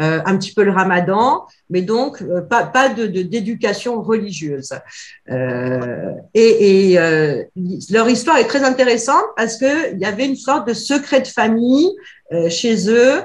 euh, 0.00 0.20
un 0.24 0.36
petit 0.38 0.54
peu 0.54 0.62
le 0.62 0.70
Ramadan, 0.70 1.46
mais 1.68 1.82
donc 1.82 2.22
euh, 2.22 2.40
pas 2.40 2.64
pas 2.64 2.88
de 2.88 3.06
d'éducation 3.06 4.02
religieuse. 4.02 4.72
Euh, 5.30 6.12
et, 6.34 6.92
et 6.92 6.98
euh, 6.98 7.42
leur 7.90 8.08
histoire 8.08 8.38
est 8.38 8.46
très 8.46 8.62
intéressante 8.62 9.24
parce 9.36 9.56
que 9.56 9.92
il 9.92 9.98
y 9.98 10.04
avait 10.04 10.26
une 10.26 10.36
sorte 10.36 10.66
de 10.68 10.74
secret 10.74 11.20
de 11.20 11.28
famille 11.28 11.90
euh, 12.32 12.48
chez 12.48 12.88
eux, 12.88 13.22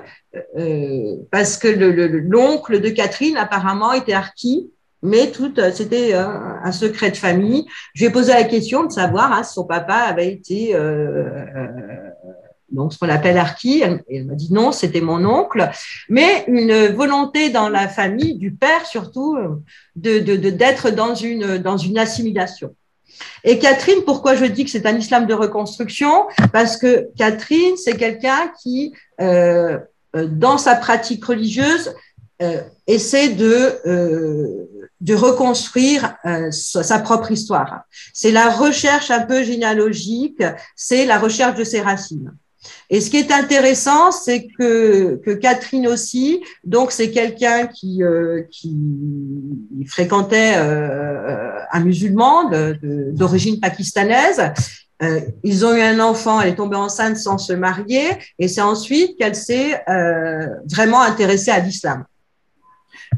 parce 1.32 1.56
que 1.56 1.70
l'oncle 1.70 2.74
le, 2.74 2.80
de 2.82 2.90
Catherine 2.90 3.38
apparemment 3.38 3.94
était 3.94 4.12
archi 4.12 4.70
mais 5.06 5.32
tout, 5.32 5.54
euh, 5.58 5.72
c'était 5.72 6.13
euh, 6.13 6.28
un 6.63 6.72
secret 6.72 7.12
de 7.12 7.18
famille. 7.18 7.65
Je 7.94 8.04
lui 8.04 8.10
ai 8.10 8.12
posé 8.12 8.34
la 8.34 8.44
question 8.44 8.84
de 8.84 8.91
savoir 8.91 9.32
hein, 9.32 9.44
si 9.44 9.54
son 9.54 9.65
papa 9.65 9.94
avait 9.94 10.32
été 10.32 10.72
euh, 10.74 11.24
donc 12.72 12.94
ce 12.94 12.98
qu'on 12.98 13.10
appelle 13.10 13.38
Arki. 13.38 13.84
Elle, 14.10 14.26
m'a 14.26 14.34
dit 14.34 14.52
non, 14.52 14.72
c'était 14.72 15.02
mon 15.02 15.24
oncle, 15.24 15.70
mais 16.10 16.44
une 16.48 16.88
volonté 16.88 17.50
dans 17.50 17.70
la 17.70 17.88
famille 17.88 18.36
du 18.36 18.52
père 18.52 18.86
surtout 18.86 19.38
de 19.96 20.20
d'être 20.50 20.89
dans 20.89 21.15
une 21.15 21.58
dans 21.60 21.78
une 21.78 21.98
assimilation. 21.98 22.76
Et 23.44 23.60
Catherine, 23.60 24.04
pourquoi 24.06 24.36
je 24.36 24.46
dis 24.46 24.65
que 24.65 24.72
c'est 24.72 24.86
un 24.86 24.98
islam 24.98 25.26
de 25.26 25.34
reconstruction? 25.34 26.26
Parce 26.52 26.76
que 26.76 27.08
Catherine, 27.18 27.78
c'est 27.78 27.96
quelqu'un 27.96 28.52
qui, 28.62 28.94
euh, 29.22 29.78
dans 30.13 30.58
sa 30.58 30.76
pratique 30.76 31.24
religieuse, 31.24 31.94
euh, 32.41 32.62
essaie 32.86 33.30
de 33.30 33.80
euh, 33.86 34.68
de 35.02 35.14
reconstruire 35.14 36.16
euh, 36.26 36.52
sa 36.52 37.00
propre 37.00 37.32
histoire. 37.32 37.82
C'est 38.14 38.32
la 38.32 38.50
recherche 38.50 39.12
un 39.12 39.22
peu 39.22 39.44
généalogique, 39.44 40.42
c'est 40.76 41.06
la 41.06 41.20
recherche 41.20 41.56
de 41.56 41.64
ses 41.64 41.82
racines. 41.82 42.32
Et 42.90 43.02
ce 43.02 43.10
qui 43.10 43.18
est 43.18 43.32
intéressant, 43.32 44.12
c'est 44.12 44.48
que, 44.60 45.20
que 45.26 45.32
Catherine 45.32 45.88
aussi, 45.88 46.42
donc 46.64 46.92
c'est 46.92 47.12
quelqu'un 47.12 47.68
qui, 47.68 48.04
euh, 48.04 48.44
qui 48.52 48.78
fréquentait 49.88 50.54
euh, 50.58 51.52
un 51.72 51.80
musulman 51.80 52.50
d'origine 53.14 53.60
pakistanaise. 53.60 54.42
Euh, 55.04 55.20
ils 55.44 55.66
ont 55.66 55.76
eu 55.76 55.82
un 55.82 56.00
enfant, 56.00 56.40
elle 56.40 56.50
est 56.50 56.56
tombée 56.56 56.78
enceinte 56.78 57.18
sans 57.18 57.38
se 57.38 57.54
marier, 57.54 58.08
et 58.40 58.48
c'est 58.48 58.62
ensuite 58.62 59.18
qu'elle 59.18 59.36
s'est 59.36 59.84
vraiment 60.72 61.02
intéressée 61.02 61.52
à 61.52 61.60
l'islam. 61.60 62.06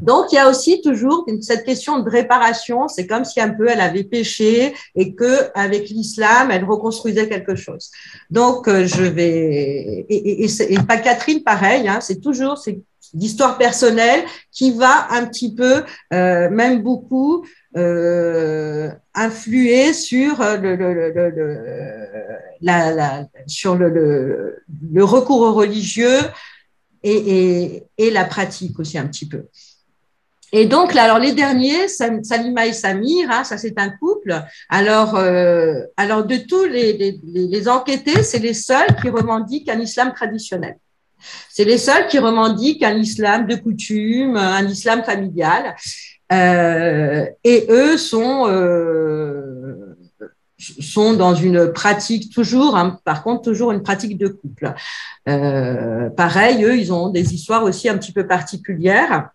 Donc, 0.02 0.32
il 0.32 0.36
y 0.36 0.38
a 0.38 0.48
aussi 0.48 0.80
toujours 0.82 1.26
cette 1.40 1.64
question 1.64 2.00
de 2.00 2.10
réparation. 2.10 2.88
C'est 2.88 3.06
comme 3.06 3.24
si 3.24 3.40
un 3.40 3.50
peu 3.50 3.68
elle 3.68 3.80
avait 3.80 4.04
péché 4.04 4.74
et 4.94 5.14
que 5.14 5.50
avec 5.54 5.88
l'islam, 5.88 6.50
elle 6.50 6.64
reconstruisait 6.64 7.28
quelque 7.28 7.54
chose. 7.54 7.90
Donc, 8.30 8.68
euh, 8.68 8.86
je 8.86 9.02
vais 9.02 10.06
et, 10.08 10.44
et, 10.44 10.78
pas 10.86 10.98
Catherine, 10.98 11.42
pareil. 11.42 11.88
Hein, 11.88 12.00
c'est 12.00 12.20
toujours 12.20 12.58
c'est 12.58 12.80
l'histoire 13.14 13.56
personnelle 13.56 14.24
qui 14.52 14.72
va 14.72 15.08
un 15.10 15.26
petit 15.26 15.54
peu, 15.54 15.82
euh, 16.12 16.50
même 16.50 16.82
beaucoup, 16.82 17.44
euh, 17.76 18.90
influer 19.14 19.92
sur 19.92 20.38
le, 20.40 20.76
sur 23.46 23.76
le, 23.76 25.04
recours 25.04 25.54
religieux 25.54 26.18
et 27.02 27.82
la 27.98 28.24
pratique 28.24 28.78
aussi 28.78 28.98
un 28.98 29.06
petit 29.06 29.28
peu. 29.28 29.44
Et 30.52 30.66
donc, 30.66 30.94
là, 30.94 31.04
alors 31.04 31.18
les 31.18 31.32
derniers, 31.32 31.88
Salima 31.88 32.66
et 32.66 32.72
Samir, 32.72 33.30
hein, 33.30 33.44
ça 33.44 33.58
c'est 33.58 33.78
un 33.78 33.90
couple. 33.90 34.42
Alors, 34.68 35.16
euh, 35.16 35.82
alors 35.96 36.24
de 36.24 36.36
tous 36.36 36.64
les, 36.64 36.94
les, 36.94 37.20
les 37.24 37.68
enquêtés, 37.68 38.22
c'est 38.22 38.38
les 38.38 38.54
seuls 38.54 38.96
qui 39.00 39.10
revendiquent 39.10 39.68
un 39.68 39.80
islam 39.80 40.12
traditionnel. 40.14 40.76
C'est 41.50 41.64
les 41.64 41.78
seuls 41.78 42.06
qui 42.06 42.18
revendiquent 42.18 42.82
un 42.82 42.96
islam 42.96 43.46
de 43.46 43.56
coutume, 43.56 44.36
un 44.36 44.66
islam 44.66 45.02
familial. 45.02 45.74
Euh, 46.32 47.26
et 47.42 47.66
eux 47.70 47.96
sont 47.96 48.46
euh, 48.48 49.96
sont 50.58 51.14
dans 51.14 51.34
une 51.34 51.72
pratique 51.72 52.32
toujours, 52.32 52.76
hein, 52.76 52.98
par 53.04 53.22
contre 53.22 53.42
toujours 53.42 53.72
une 53.72 53.82
pratique 53.82 54.18
de 54.18 54.28
couple. 54.28 54.74
Euh, 55.28 56.10
pareil, 56.10 56.64
eux, 56.64 56.76
ils 56.76 56.92
ont 56.92 57.08
des 57.08 57.34
histoires 57.34 57.62
aussi 57.64 57.88
un 57.88 57.96
petit 57.96 58.12
peu 58.12 58.26
particulières. 58.26 59.30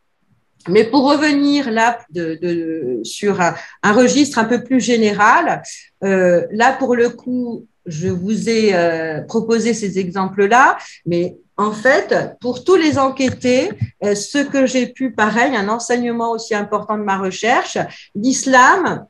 Mais 0.68 0.86
pour 0.86 1.10
revenir 1.10 1.72
là 1.72 2.00
de, 2.10 3.02
sur 3.04 3.42
un, 3.42 3.54
registre 3.84 4.40
un 4.40 4.46
peu 4.46 4.64
plus 4.64 4.80
général, 4.80 5.62
euh, 6.04 6.46
là 6.52 6.74
pour 6.74 6.96
le 6.96 7.10
coup, 7.10 7.68
je 7.86 8.08
vous 8.08 8.50
ai 8.50 8.74
euh, 8.74 9.22
proposé 9.22 9.74
ces 9.74 10.00
exemples-là, 10.00 10.78
mais 11.06 11.38
en 11.58 11.72
fait, 11.72 12.16
pour 12.40 12.64
tous 12.64 12.76
les 12.76 12.98
enquêtés, 12.98 13.72
euh, 14.04 14.16
ce 14.16 14.40
que 14.40 14.66
j'ai 14.66 14.88
pu, 14.88 15.12
pareil, 15.12 15.56
un 15.56 15.68
enseignement 15.68 16.32
aussi 16.32 16.56
important 16.56 16.98
de 16.98 17.04
ma 17.04 17.18
recherche, 17.18 17.78
l'islam, 18.16 19.06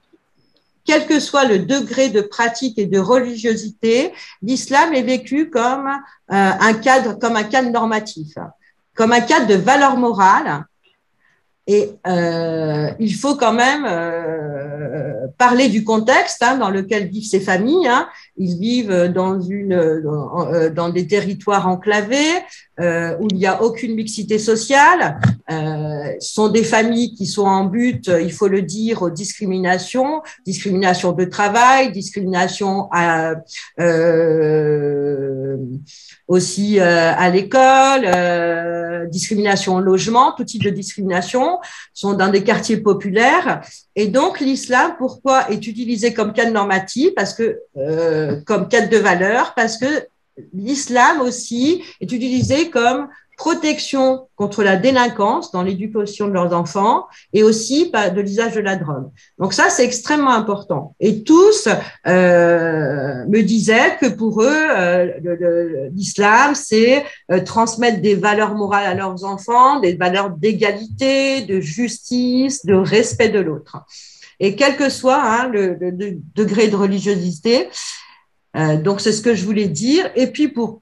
quel 0.85 1.05
que 1.05 1.19
soit 1.19 1.45
le 1.45 1.59
degré 1.59 2.09
de 2.09 2.21
pratique 2.21 2.77
et 2.79 2.87
de 2.87 2.99
religiosité, 2.99 4.11
l'islam 4.41 4.93
est 4.93 5.03
vécu 5.03 5.49
comme 5.49 5.89
un 6.27 6.73
cadre, 6.73 7.17
comme 7.17 7.37
un 7.37 7.43
cadre 7.43 7.69
normatif, 7.69 8.33
comme 8.93 9.13
un 9.13 9.21
cadre 9.21 9.47
de 9.47 9.55
valeur 9.55 9.95
morale 9.95 10.65
et 11.65 11.91
euh, 12.07 12.91
il 12.99 13.13
faut 13.15 13.35
quand 13.35 13.53
même 13.53 13.85
euh, 13.87 15.27
parler 15.37 15.69
du 15.69 15.83
contexte 15.83 16.43
hein, 16.43 16.57
dans 16.57 16.69
lequel 16.69 17.07
vivent 17.07 17.27
ces 17.27 17.39
familles. 17.39 17.87
Hein. 17.87 18.07
Ils 18.37 18.57
vivent 18.57 19.11
dans, 19.13 19.39
une, 19.39 20.01
dans, 20.03 20.51
euh, 20.51 20.69
dans 20.69 20.89
des 20.89 21.07
territoires 21.07 21.67
enclavés 21.67 22.17
euh, 22.79 23.15
où 23.19 23.27
il 23.29 23.37
n'y 23.37 23.45
a 23.45 23.61
aucune 23.61 23.95
mixité 23.95 24.39
sociale. 24.39 25.19
Euh, 25.51 26.13
sont 26.19 26.47
des 26.47 26.63
familles 26.63 27.13
qui 27.13 27.25
sont 27.25 27.45
en 27.45 27.65
but, 27.65 28.07
il 28.07 28.31
faut 28.31 28.47
le 28.47 28.61
dire, 28.61 29.01
aux 29.01 29.09
discriminations, 29.09 30.21
discrimination 30.45 31.11
de 31.11 31.25
travail, 31.25 31.91
discrimination 31.91 32.87
à, 32.91 33.35
euh, 33.79 35.57
aussi 36.27 36.79
euh, 36.79 37.13
à 37.15 37.29
l'école, 37.29 38.05
euh, 38.05 39.05
discrimination 39.07 39.75
au 39.75 39.81
logement, 39.81 40.31
tout 40.35 40.45
type 40.45 40.63
de 40.63 40.69
discrimination, 40.69 41.59
sont 41.93 42.13
dans 42.13 42.29
des 42.29 42.43
quartiers 42.43 42.77
populaires. 42.77 43.61
Et 43.95 44.07
donc 44.07 44.39
l'islam, 44.39 44.95
pourquoi 44.97 45.51
est 45.51 45.67
utilisé 45.67 46.13
comme 46.13 46.33
cadre 46.33 46.51
normatif 46.51 47.11
Parce 47.15 47.33
que 47.33 47.59
euh, 47.77 48.22
comme 48.45 48.67
cadre 48.67 48.89
de 48.89 48.97
valeur, 48.97 49.53
parce 49.55 49.77
que 49.77 50.07
l'islam 50.53 51.21
aussi 51.21 51.83
est 52.01 52.11
utilisé 52.11 52.69
comme 52.69 53.07
protection 53.37 54.27
contre 54.35 54.63
la 54.63 54.77
délinquance 54.77 55.51
dans 55.51 55.63
l'éducation 55.63 56.27
de 56.27 56.33
leurs 56.33 56.53
enfants 56.53 57.07
et 57.33 57.43
aussi 57.43 57.91
de 57.91 58.21
l'usage 58.21 58.53
de 58.53 58.61
la 58.61 58.75
drogue. 58.75 59.09
Donc 59.39 59.53
ça, 59.53 59.69
c'est 59.69 59.83
extrêmement 59.83 60.33
important. 60.33 60.95
Et 60.99 61.23
tous 61.23 61.67
euh, 62.07 63.25
me 63.27 63.41
disaient 63.41 63.97
que 63.99 64.07
pour 64.07 64.43
eux, 64.43 64.47
euh, 64.47 65.89
l'islam, 65.93 66.53
c'est 66.55 67.03
euh, 67.31 67.41
transmettre 67.41 68.01
des 68.01 68.15
valeurs 68.15 68.55
morales 68.55 68.85
à 68.85 68.93
leurs 68.93 69.23
enfants, 69.23 69.79
des 69.79 69.95
valeurs 69.95 70.29
d'égalité, 70.29 71.41
de 71.41 71.59
justice, 71.59 72.65
de 72.65 72.75
respect 72.75 73.29
de 73.29 73.39
l'autre. 73.39 73.77
Et 74.39 74.55
quel 74.55 74.75
que 74.75 74.89
soit 74.89 75.21
hein, 75.21 75.49
le, 75.49 75.77
degré 76.35 76.67
de 76.67 76.75
religiosité, 76.75 77.69
euh, 78.55 78.77
donc 78.77 79.01
c'est 79.01 79.11
ce 79.11 79.21
que 79.21 79.33
je 79.35 79.45
voulais 79.45 79.67
dire. 79.67 80.09
Et 80.15 80.27
puis 80.27 80.47
pour 80.47 80.81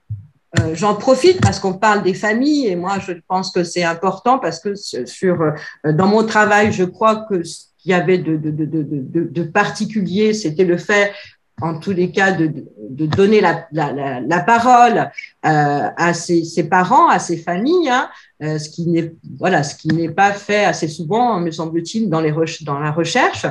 euh, 0.59 0.75
j'en 0.75 0.95
profite 0.95 1.39
parce 1.39 1.59
qu'on 1.59 1.73
parle 1.73 2.03
des 2.03 2.13
familles 2.13 2.67
et 2.67 2.75
moi 2.75 2.99
je 2.99 3.13
pense 3.27 3.51
que 3.51 3.63
c'est 3.63 3.83
important 3.83 4.37
parce 4.37 4.59
que 4.59 4.75
sur 4.75 5.41
euh, 5.41 5.93
dans 5.93 6.07
mon 6.07 6.25
travail 6.25 6.73
je 6.73 6.83
crois 6.83 7.25
que 7.29 7.43
ce 7.43 7.67
qu'il 7.77 7.91
y 7.91 7.93
avait 7.93 8.17
de, 8.17 8.35
de, 8.35 8.51
de, 8.51 9.23
de, 9.23 9.43
particulier 9.43 10.33
c'était 10.33 10.65
le 10.65 10.77
fait 10.77 11.13
en 11.61 11.79
tous 11.79 11.91
les 11.91 12.11
cas 12.11 12.33
de, 12.33 12.51
de 12.89 13.05
donner 13.05 13.39
la, 13.39 13.65
la, 13.71 14.19
la, 14.19 14.39
parole 14.41 15.09
à 15.43 16.13
ses, 16.13 16.63
parents, 16.67 17.07
à 17.07 17.19
ses 17.19 17.37
familles, 17.37 17.89
hein, 17.89 18.09
ce 18.41 18.67
qui 18.67 18.87
n'est 18.87 19.13
voilà, 19.37 19.61
ce 19.61 19.75
qui 19.75 19.89
n'est 19.89 20.09
pas 20.09 20.33
fait 20.33 20.65
assez 20.65 20.87
souvent, 20.87 21.39
me 21.39 21.51
semble-t-il, 21.51 22.09
dans 22.09 22.19
les 22.19 22.33
dans 22.61 22.79
la 22.79 22.91
recherche. 22.91 23.45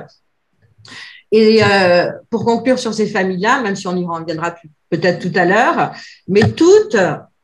Et 1.32 1.62
euh, 1.62 2.10
pour 2.28 2.44
conclure 2.44 2.78
sur 2.78 2.92
ces 2.92 3.06
familles-là, 3.06 3.62
même 3.62 3.76
si 3.76 3.86
on 3.86 3.96
y 3.96 4.04
reviendra 4.04 4.56
peut-être 4.90 5.20
tout 5.20 5.38
à 5.38 5.44
l'heure, 5.44 5.92
mais 6.26 6.42
toutes, 6.50 6.96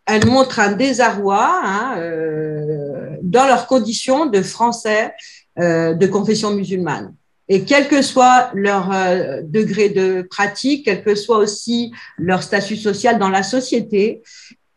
elles 0.07 0.27
montrent 0.27 0.61
un 0.61 0.72
désarroi 0.72 1.61
hein, 1.64 1.94
euh, 1.99 3.16
dans 3.22 3.46
leurs 3.46 3.66
conditions 3.66 4.27
de 4.27 4.42
français 4.42 5.14
euh, 5.59 5.94
de 5.94 6.07
confession 6.07 6.51
musulmane. 6.51 7.14
Et 7.49 7.62
quel 7.62 7.87
que 7.87 8.03
soit 8.03 8.51
leur 8.55 8.92
euh, 8.92 9.40
degré 9.44 9.88
de 9.88 10.22
pratique, 10.22 10.87
quel 10.87 11.05
que 11.05 11.14
soit 11.14 11.38
aussi 11.38 11.92
leur 12.18 12.42
statut 12.42 12.77
social 12.77 13.20
dans 13.20 13.29
la 13.29 13.44
société, 13.44 14.22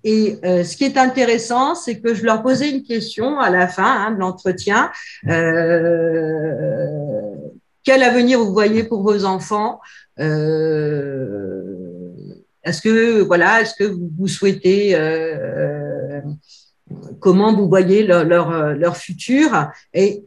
et 0.04 0.38
euh, 0.45 0.63
ce 0.63 0.78
qui 0.78 0.86
est 0.86 0.98
intéressant, 0.98 1.76
c'est 1.76 2.00
que 2.00 2.13
je 2.13 2.24
leur 2.24 2.41
posais 2.41 2.69
une 2.69 2.84
question 2.84 3.39
à 3.39 3.50
la 3.50 3.67
fin 3.67 3.84
hein, 3.84 4.12
de 4.12 4.19
l'entretien. 4.19 4.91
Euh, 5.28 6.52
quel 7.89 8.04
avenir 8.04 8.38
vous 8.38 8.54
voyez 8.54 8.84
pour 8.84 9.02
vos 9.02 9.25
enfants 9.25 9.80
euh, 10.19 11.63
Est-ce 12.63 12.84
que 12.84 13.21
voilà, 13.21 13.62
est-ce 13.62 13.73
que 13.73 13.84
vous, 13.84 14.28
souhaitez 14.28 14.91
euh, 14.93 16.21
comment 17.19 17.52
vous 17.52 17.67
voyez 17.67 18.04
leur, 18.04 18.25
leur, 18.75 18.95
futur? 18.95 19.71
Et, 19.95 20.23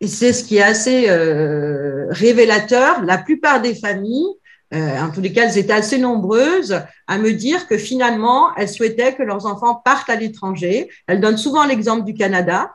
c'est 0.00 0.32
ce 0.32 0.44
qui 0.44 0.56
est 0.56 0.62
assez 0.62 1.10
euh, 1.10 2.06
révélateur. 2.08 3.04
La 3.04 3.18
plupart 3.18 3.60
des 3.60 3.74
familles 3.74 4.32
en 4.74 5.10
tous 5.10 5.20
les 5.20 5.34
cas, 5.34 5.46
elles 5.46 5.58
étaient 5.58 5.74
assez 5.74 5.98
nombreuses 5.98 6.80
à 7.06 7.18
me 7.18 7.34
dire 7.34 7.68
que 7.68 7.76
finalement, 7.76 8.54
elles 8.56 8.70
souhaitaient 8.70 9.14
que 9.14 9.22
leurs 9.22 9.44
enfants 9.44 9.74
partent 9.74 10.08
à 10.08 10.16
l'étranger. 10.16 10.88
Elles 11.06 11.20
donnent 11.20 11.36
souvent 11.36 11.66
l'exemple 11.66 12.04
du 12.04 12.14
Canada. 12.14 12.72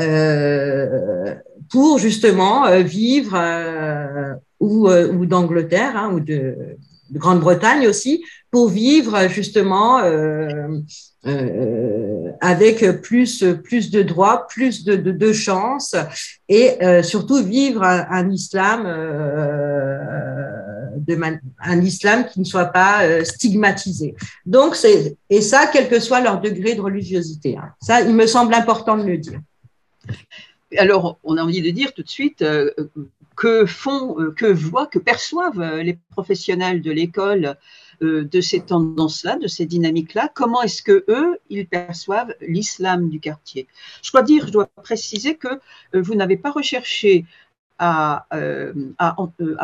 Euh, 0.00 1.34
pour 1.70 1.98
justement 1.98 2.66
euh, 2.66 2.82
vivre 2.82 3.34
euh, 3.34 4.34
ou, 4.60 4.88
ou 4.88 5.26
d'Angleterre 5.26 5.96
hein, 5.96 6.12
ou 6.14 6.20
de, 6.20 6.54
de 7.10 7.18
Grande-Bretagne 7.18 7.88
aussi 7.88 8.24
pour 8.52 8.68
vivre 8.68 9.28
justement 9.28 9.98
euh, 9.98 10.68
euh, 11.26 12.30
avec 12.40 12.86
plus 13.02 13.44
plus 13.64 13.90
de 13.90 14.02
droits, 14.02 14.46
plus 14.46 14.84
de, 14.84 14.94
de, 14.94 15.10
de 15.10 15.32
chances 15.32 15.96
et 16.48 16.82
euh, 16.82 17.02
surtout 17.02 17.42
vivre 17.42 17.82
un, 17.82 18.06
un 18.08 18.30
islam 18.30 18.84
de 20.96 21.18
un 21.60 21.80
islam 21.82 22.24
qui 22.32 22.38
ne 22.38 22.44
soit 22.44 22.66
pas 22.66 23.24
stigmatisé. 23.24 24.14
Donc 24.46 24.76
c'est 24.76 25.16
et 25.28 25.40
ça 25.40 25.68
quel 25.72 25.88
que 25.88 25.98
soit 25.98 26.20
leur 26.20 26.40
degré 26.40 26.76
de 26.76 26.80
religiosité. 26.80 27.56
Hein. 27.56 27.70
Ça, 27.82 28.00
il 28.00 28.14
me 28.14 28.26
semble 28.26 28.54
important 28.54 28.96
de 28.96 29.02
le 29.04 29.18
dire 29.18 29.40
alors, 30.76 31.18
on 31.24 31.36
a 31.36 31.42
envie 31.42 31.62
de 31.62 31.70
dire 31.70 31.94
tout 31.94 32.02
de 32.02 32.08
suite 32.08 32.42
euh, 32.42 32.70
que 33.36 33.64
font, 33.64 34.20
euh, 34.20 34.32
que 34.32 34.46
voient, 34.46 34.86
que 34.86 34.98
perçoivent 34.98 35.60
euh, 35.60 35.82
les 35.82 35.98
professionnels 36.10 36.82
de 36.82 36.90
l'école 36.90 37.56
de 38.00 38.40
ces 38.40 38.60
tendances-là, 38.60 39.38
de 39.38 39.48
ces 39.48 39.66
dynamiques-là? 39.66 40.30
Comment 40.32 40.62
est-ce 40.62 40.84
que 40.84 41.04
eux, 41.08 41.40
ils 41.50 41.66
perçoivent 41.66 42.32
l'islam 42.40 43.08
du 43.08 43.18
quartier? 43.18 43.66
Je 44.04 44.12
dois 44.12 44.22
dire, 44.22 44.46
je 44.46 44.52
dois 44.52 44.68
préciser 44.84 45.34
que 45.34 45.48
vous 45.92 46.14
n'avez 46.14 46.36
pas 46.36 46.52
recherché 46.52 47.24
à, 47.80 48.24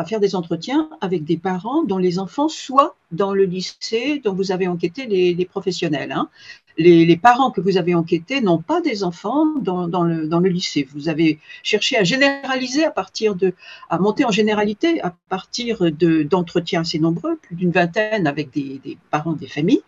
faire 0.05 0.19
des 0.19 0.35
entretiens 0.35 0.89
avec 0.99 1.23
des 1.23 1.37
parents 1.37 1.83
dont 1.83 1.97
les 1.97 2.19
enfants 2.19 2.49
soient 2.49 2.97
dans 3.11 3.33
le 3.33 3.45
lycée 3.45 4.19
dont 4.21 4.33
vous 4.33 4.51
avez 4.51 4.67
enquêté 4.67 5.05
les, 5.05 5.33
les 5.33 5.45
professionnels. 5.45 6.11
Hein 6.11 6.29
les, 6.77 7.17
parents 7.17 7.51
que 7.51 7.61
vous 7.61 7.77
avez 7.77 7.95
enquêtés 7.95 8.41
n'ont 8.41 8.61
pas 8.61 8.81
des 8.81 9.03
enfants 9.03 9.45
dans, 9.59 10.03
le, 10.03 10.49
lycée. 10.49 10.87
Vous 10.93 11.09
avez 11.09 11.39
cherché 11.63 11.97
à 11.97 12.03
généraliser 12.03 12.85
à 12.85 12.91
partir 12.91 13.35
de, 13.35 13.53
à 13.89 13.97
monter 13.97 14.25
en 14.25 14.31
généralité 14.31 15.01
à 15.01 15.15
partir 15.29 15.79
d'entretiens 15.91 16.81
assez 16.81 16.99
nombreux, 16.99 17.37
plus 17.37 17.55
d'une 17.55 17.71
vingtaine 17.71 18.27
avec 18.27 18.51
des, 18.51 18.97
parents 19.11 19.33
des 19.33 19.47
familles. 19.47 19.83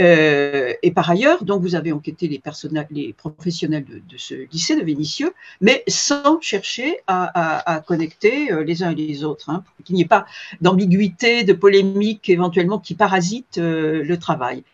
Euh, 0.00 0.72
et 0.82 0.90
par 0.90 1.10
ailleurs, 1.10 1.44
donc 1.44 1.60
vous 1.62 1.74
avez 1.74 1.92
enquêté 1.92 2.26
les, 2.26 2.42
les 2.90 3.12
professionnels 3.12 3.84
de, 3.84 4.16
ce 4.16 4.34
lycée 4.50 4.76
de 4.76 4.84
Vénitieux, 4.84 5.32
mais 5.60 5.84
sans 5.88 6.40
chercher 6.40 6.98
à, 7.06 7.82
connecter 7.86 8.52
euh, 8.52 8.64
les 8.64 8.82
uns 8.82 8.92
et 8.92 8.94
les 8.94 9.24
autres, 9.24 9.50
hein, 9.50 9.62
pour 9.76 9.84
qu'il 9.84 9.96
n'y 9.96 10.02
ait 10.02 10.06
pas 10.06 10.26
d'ambiguïté, 10.60 11.44
de 11.44 11.52
polémique 11.52 12.28
éventuellement 12.28 12.78
qui 12.78 12.94
parasite 12.94 13.58
euh, 13.58 14.02
le 14.02 14.18
travail. 14.18 14.64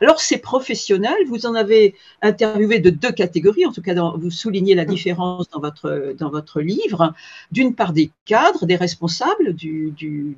Alors, 0.00 0.20
ces 0.20 0.38
professionnels, 0.38 1.26
vous 1.26 1.46
en 1.46 1.54
avez 1.54 1.94
interviewé 2.22 2.78
de 2.78 2.90
deux 2.90 3.12
catégories, 3.12 3.66
en 3.66 3.72
tout 3.72 3.82
cas, 3.82 3.94
vous 3.94 4.30
soulignez 4.30 4.74
la 4.74 4.84
différence 4.84 5.50
dans 5.50 5.60
votre, 5.60 6.14
dans 6.18 6.30
votre 6.30 6.60
livre. 6.60 7.12
D'une 7.50 7.74
part, 7.74 7.92
des 7.92 8.10
cadres, 8.24 8.64
des 8.64 8.76
responsables 8.76 9.52
du 9.54 9.92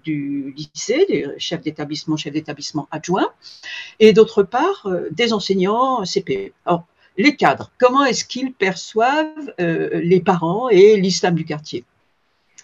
lycée, 0.05 1.07
des 1.09 1.27
chefs 1.39 1.63
d'établissement, 1.63 2.17
chefs 2.17 2.33
d'établissement 2.33 2.89
adjoints, 2.91 3.29
et 4.01 4.13
d'autre 4.13 4.38
part, 4.43 4.87
euh, 4.87 5.09
des 5.11 5.33
enseignants 5.33 6.03
CPE. 6.05 6.53
Alors, 6.67 6.85
les 7.19 7.35
cadres, 7.35 7.73
comment 7.79 8.05
est-ce 8.05 8.25
qu'ils 8.25 8.53
perçoivent 8.53 9.53
euh, 9.61 10.01
les 10.03 10.21
parents 10.21 10.69
et 10.69 10.97
l'islam 10.97 11.35
du 11.35 11.45
quartier? 11.45 11.85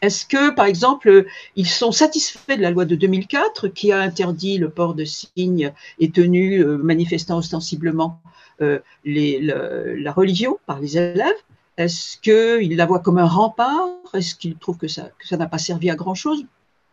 Est-ce 0.01 0.27
que, 0.27 0.51
par 0.51 0.67
exemple, 0.67 1.27
ils 1.57 1.67
sont 1.67 1.91
satisfaits 1.91 2.57
de 2.57 2.63
la 2.63 2.71
loi 2.71 2.85
de 2.85 2.95
2004 2.95 3.69
qui 3.69 3.91
a 3.91 4.01
interdit 4.01 4.59
le 4.59 4.69
port 4.69 4.95
de 4.95 5.05
signes 5.05 5.73
et 5.99 6.11
tenues 6.11 6.63
euh, 6.63 6.77
manifestant 6.77 7.39
ostensiblement 7.39 8.21
euh, 8.61 8.79
la 9.05 10.13
religion 10.13 10.59
par 10.67 10.79
les 10.79 10.99
élèves? 10.99 11.33
Est-ce 11.77 12.19
qu'il 12.19 12.77
la 12.77 12.87
voit 12.87 13.01
comme 13.01 13.19
un 13.19 13.27
rempart? 13.27 13.89
Est-ce 14.13 14.37
qu'il 14.37 14.55
trouve 14.57 14.77
que 14.77 14.89
ça 14.89 15.09
que 15.19 15.27
ça 15.27 15.37
n'a 15.37 15.47
pas 15.47 15.59
servi 15.59 15.91
à 15.91 15.97
grand-chose? 15.97 16.45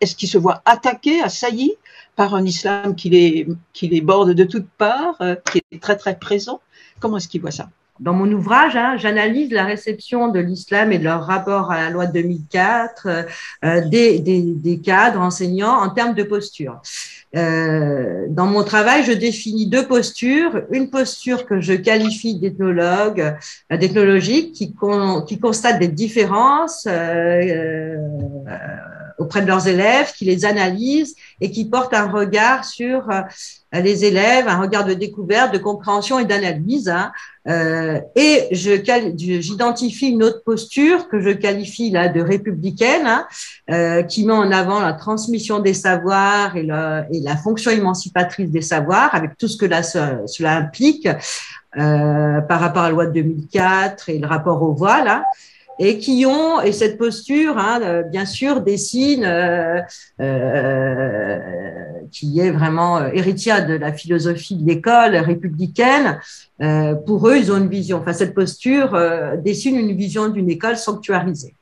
Est-ce 0.02 0.16
qu'il 0.16 0.28
se 0.28 0.38
voit 0.38 0.62
attaqué, 0.66 1.22
assailli 1.22 1.74
par 2.16 2.36
un 2.36 2.44
islam 2.44 2.96
qui 2.96 3.10
les, 3.10 3.48
qui 3.74 3.88
les 3.88 4.02
borde 4.02 4.32
de 4.34 4.44
toutes 4.44 4.70
parts, 4.78 5.16
euh, 5.22 5.36
qui 5.52 5.62
est 5.72 5.82
très 5.82 5.96
très 5.96 6.18
présent? 6.18 6.60
Comment 7.00 7.18
est-ce 7.18 7.28
qu'il 7.28 7.42
voit 7.42 7.52
ça? 7.52 7.70
Dans 8.02 8.14
mon 8.14 8.32
ouvrage, 8.32 8.76
hein, 8.76 8.98
j'analyse 8.98 9.52
la 9.52 9.64
réception 9.64 10.30
de 10.30 10.40
l'islam 10.40 10.92
et 10.92 10.98
de 10.98 11.04
leur 11.04 11.24
rapport 11.24 11.72
à 11.72 11.84
la 11.84 11.90
loi 11.92 12.08
de 12.08 12.14
2004 12.14 13.06
euh, 13.06 13.24
euh, 13.64 13.88
des, 13.88 14.18
des, 14.18 14.42
des, 14.42 14.80
cadres 14.80 15.22
enseignants 15.22 15.80
en 15.80 15.90
termes 15.92 16.16
de 16.16 16.24
posture. 16.24 16.82
Euh, 17.36 18.26
dans 18.30 18.48
mon 18.48 18.64
travail, 18.64 19.04
je 19.04 19.12
définis 19.12 19.68
deux 19.68 19.88
postures. 19.88 20.64
Une 20.72 20.90
posture 20.90 21.46
que 21.46 21.62
je 21.62 21.74
qualifie 21.74 22.40
d'ethnologue, 22.40 23.36
euh, 23.72 23.78
d'ethnologique, 23.78 24.54
qui, 24.54 24.74
qui 25.28 25.40
constate 25.40 25.80
des 25.80 25.88
différences 25.88 26.88
auprès 29.22 29.42
de 29.42 29.48
leurs 29.48 29.68
élèves, 29.68 30.12
qui 30.18 30.26
les 30.26 30.46
analyse 30.46 31.16
et 31.40 31.52
qui 31.52 31.66
porte 31.66 31.94
un 31.94 32.10
regard 32.10 32.66
sur 32.66 33.08
les 33.74 34.04
élèves, 34.04 34.48
un 34.48 34.60
regard 34.60 34.84
de 34.84 34.94
découverte, 34.94 35.54
de 35.54 35.58
compréhension 35.58 36.20
et 36.20 36.26
d'analyse. 36.26 36.90
Hein. 36.90 37.12
Euh, 37.48 38.00
et 38.16 38.50
j'identifie 38.52 40.10
une 40.10 40.24
autre 40.24 40.44
posture 40.44 41.08
que 41.08 41.20
je 41.22 41.30
qualifie 41.30 41.90
là 41.90 42.08
de 42.08 42.22
républicaine, 42.22 43.08
hein, 43.08 43.26
euh, 43.72 44.04
qui 44.04 44.26
met 44.26 44.34
en 44.34 44.52
avant 44.52 44.80
la 44.80 44.94
transmission 44.94 45.60
des 45.60 45.74
savoirs 45.74 46.56
et, 46.56 46.64
la, 46.64 47.06
et 47.12 47.22
la 47.22 47.38
fonction 47.38 47.72
émancipatrice 47.72 48.52
des 48.52 48.62
savoirs, 48.62 49.16
avec 49.16 49.38
tout 49.38 49.48
ce 49.48 49.58
que 49.58 49.66
là, 49.66 49.82
cela 49.84 50.58
implique 50.58 51.08
euh, 51.78 52.42
par 52.42 52.60
rapport 52.60 52.84
à 52.84 52.88
la 52.88 52.92
loi 52.92 53.06
de 53.06 53.14
2004 53.14 54.10
et 54.10 54.20
le 54.20 54.28
rapport 54.28 54.62
au 54.62 54.74
voile. 54.74 55.08
Hein 55.08 55.24
et 55.84 55.98
qui 55.98 56.28
ont, 56.28 56.62
et 56.62 56.74
cette 56.74 57.00
posture, 57.00 57.58
hein, 57.58 57.82
euh, 57.82 58.04
bien 58.04 58.26
sûr, 58.26 58.62
dessine, 58.62 59.26
euh, 59.26 59.82
euh, 60.20 61.40
qui 62.12 62.40
est 62.40 62.52
vraiment 62.52 63.04
héritière 63.08 63.66
de 63.66 63.74
la 63.74 63.92
philosophie 63.92 64.56
de 64.58 64.68
l'école 64.68 65.16
républicaine. 65.16 66.20
pour 67.08 67.28
eux, 67.28 67.38
ils 67.38 67.52
ont 67.52 67.58
une 67.58 67.70
vision, 67.70 67.98
enfin, 67.98 68.14
cette 68.14 68.36
posture 68.36 68.96
dessine 69.44 69.76
une 69.76 69.96
vision 69.98 70.30
d'une 70.30 70.50
école 70.52 70.78
sanctuarisée. 70.78 71.56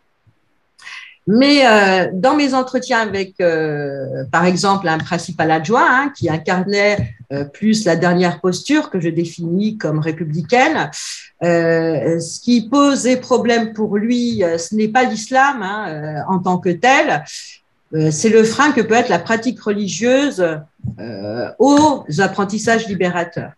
Mais 1.31 1.61
euh, 1.63 2.09
dans 2.11 2.35
mes 2.35 2.55
entretiens 2.55 3.01
avec, 3.01 3.35
euh, 3.39 4.23
par 4.31 4.45
exemple, 4.45 4.87
un 4.87 4.97
principal 4.97 5.51
adjoint 5.51 5.85
hein, 5.87 6.11
qui 6.17 6.27
incarnait 6.27 7.13
euh, 7.31 7.43
plus 7.43 7.85
la 7.85 7.95
dernière 7.95 8.41
posture 8.41 8.89
que 8.89 8.99
je 8.99 9.09
définis 9.09 9.77
comme 9.77 9.99
républicaine, 9.99 10.89
ce 11.41 12.39
qui 12.41 12.67
posait 12.67 13.17
problème 13.17 13.73
pour 13.73 13.97
lui, 13.97 14.43
ce 14.57 14.73
n'est 14.73 14.87
pas 14.87 15.03
l'islam 15.03 15.61
hein, 15.61 16.23
en 16.27 16.39
tant 16.39 16.57
que 16.57 16.69
tel, 16.69 17.23
c'est 18.11 18.29
le 18.29 18.43
frein 18.43 18.71
que 18.71 18.81
peut 18.81 18.95
être 18.95 19.09
la 19.09 19.19
pratique 19.19 19.61
religieuse 19.61 20.43
aux 21.59 22.05
apprentissages 22.17 22.87
libérateurs. 22.87 23.53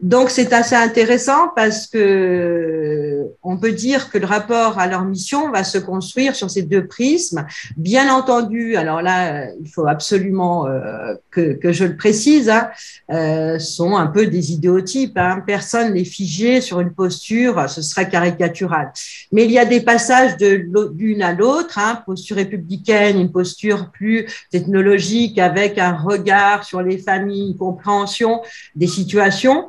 Donc 0.00 0.30
c'est 0.30 0.52
assez 0.52 0.76
intéressant 0.76 1.48
parce 1.54 1.86
que 1.86 3.15
on 3.42 3.58
peut 3.58 3.72
dire 3.72 4.10
que 4.10 4.18
le 4.18 4.26
rapport 4.26 4.78
à 4.78 4.86
leur 4.86 5.04
mission 5.04 5.50
va 5.50 5.64
se 5.64 5.78
construire 5.78 6.34
sur 6.34 6.50
ces 6.50 6.62
deux 6.62 6.86
prismes. 6.86 7.46
Bien 7.76 8.12
entendu, 8.12 8.76
alors 8.76 9.02
là, 9.02 9.50
il 9.60 9.68
faut 9.68 9.86
absolument 9.86 10.66
euh, 10.66 11.14
que, 11.30 11.72
je 11.72 11.84
le 11.84 11.96
précise, 11.96 12.48
hein, 12.48 12.68
euh, 13.10 13.58
sont 13.58 13.96
un 13.96 14.06
peu 14.06 14.26
des 14.26 14.52
idéotypes. 14.52 15.16
Hein. 15.18 15.42
Personne 15.46 15.94
n'est 15.94 16.04
figé 16.04 16.60
sur 16.60 16.80
une 16.80 16.92
posture, 16.92 17.68
ce 17.68 17.82
serait 17.82 18.08
caricatural. 18.08 18.92
Mais 19.32 19.44
il 19.44 19.50
y 19.50 19.58
a 19.58 19.64
des 19.64 19.80
passages 19.80 20.36
de 20.36 20.66
l'une 20.96 21.22
à 21.22 21.32
l'autre, 21.32 21.78
hein, 21.78 22.02
posture 22.06 22.36
républicaine, 22.36 23.20
une 23.20 23.32
posture 23.32 23.90
plus 23.90 24.26
technologique 24.50 25.38
avec 25.38 25.78
un 25.78 25.92
regard 25.92 26.64
sur 26.64 26.82
les 26.82 26.98
familles, 26.98 27.50
une 27.50 27.56
compréhension 27.56 28.42
des 28.74 28.86
situations. 28.86 29.68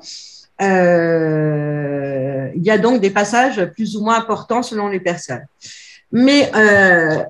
Euh, 0.61 2.49
il 2.55 2.63
y 2.63 2.71
a 2.71 2.77
donc 2.77 3.01
des 3.01 3.09
passages 3.09 3.63
plus 3.75 3.95
ou 3.95 4.03
moins 4.03 4.17
importants 4.17 4.63
selon 4.63 4.87
les 4.87 4.99
personnes. 4.99 5.45
Mais 6.11 6.49
euh, 6.55 7.23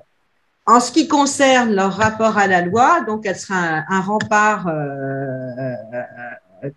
en 0.66 0.80
ce 0.80 0.92
qui 0.92 1.08
concerne 1.08 1.74
leur 1.74 1.94
rapport 1.94 2.38
à 2.38 2.48
la 2.48 2.62
loi, 2.62 3.02
donc 3.06 3.26
elle 3.26 3.36
sera 3.36 3.84
un, 3.90 4.02
rempart, 4.02 4.68
euh, 4.68 5.74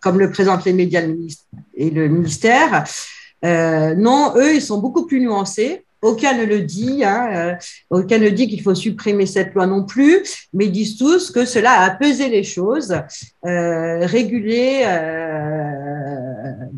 comme 0.01 0.19
le 0.19 0.31
présentent 0.31 0.65
les 0.65 0.73
médias 0.73 1.03
et 1.75 1.91
le 1.91 2.09
ministère. 2.09 2.85
non, 3.43 4.35
eux, 4.37 4.55
ils 4.55 4.63
sont 4.63 4.79
beaucoup 4.79 5.07
plus 5.07 5.21
nuancés. 5.21 5.85
Aucun 6.03 6.33
ne 6.33 6.47
le 6.47 6.63
dit, 6.63 7.05
hein, 7.05 7.59
aucun 7.91 8.17
ne 8.17 8.31
dit 8.31 8.49
qu'il 8.49 8.63
faut 8.63 8.75
supprimer 8.75 9.27
cette 9.27 9.53
loi 9.53 9.67
non 9.67 9.85
plus, 9.85 10.23
mais 10.55 10.65
ils 10.65 10.73
disent 10.73 10.97
tous 10.97 11.31
que 11.31 11.45
cela 11.45 11.81
a 11.81 11.91
pesé 11.91 12.31
les 12.31 12.43
choses, 12.43 12.97
euh, 13.45 14.07
réguler 14.07 14.83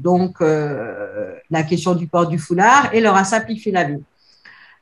donc 0.02 0.40
euh, 0.40 1.34
la 1.50 1.62
question 1.62 1.94
du 1.94 2.06
port 2.06 2.26
du 2.26 2.38
foulard 2.38 2.90
et 2.92 3.00
leur 3.00 3.16
a 3.16 3.24
simplifié 3.24 3.72
la 3.72 3.84
vie. 3.84 4.02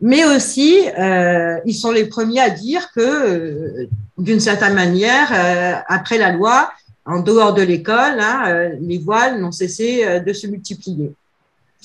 Mais 0.01 0.25
aussi, 0.25 0.81
euh, 0.99 1.59
ils 1.67 1.75
sont 1.75 1.91
les 1.91 2.07
premiers 2.07 2.41
à 2.41 2.51
dire 2.51 2.91
que, 2.95 3.01
euh, 3.01 3.87
d'une 4.17 4.41
certaine 4.41 4.75
manière, 4.75 5.29
après 5.89 6.19
la 6.19 6.33
loi, 6.33 6.73
en 7.05 7.21
dehors 7.21 7.55
de 7.55 7.63
l'école, 7.63 8.19
hein, 8.21 8.71
les 8.81 8.99
voiles 8.99 9.41
n'ont 9.41 9.53
cessé 9.53 10.21
de 10.21 10.33
se 10.33 10.47
multiplier. 10.47 11.13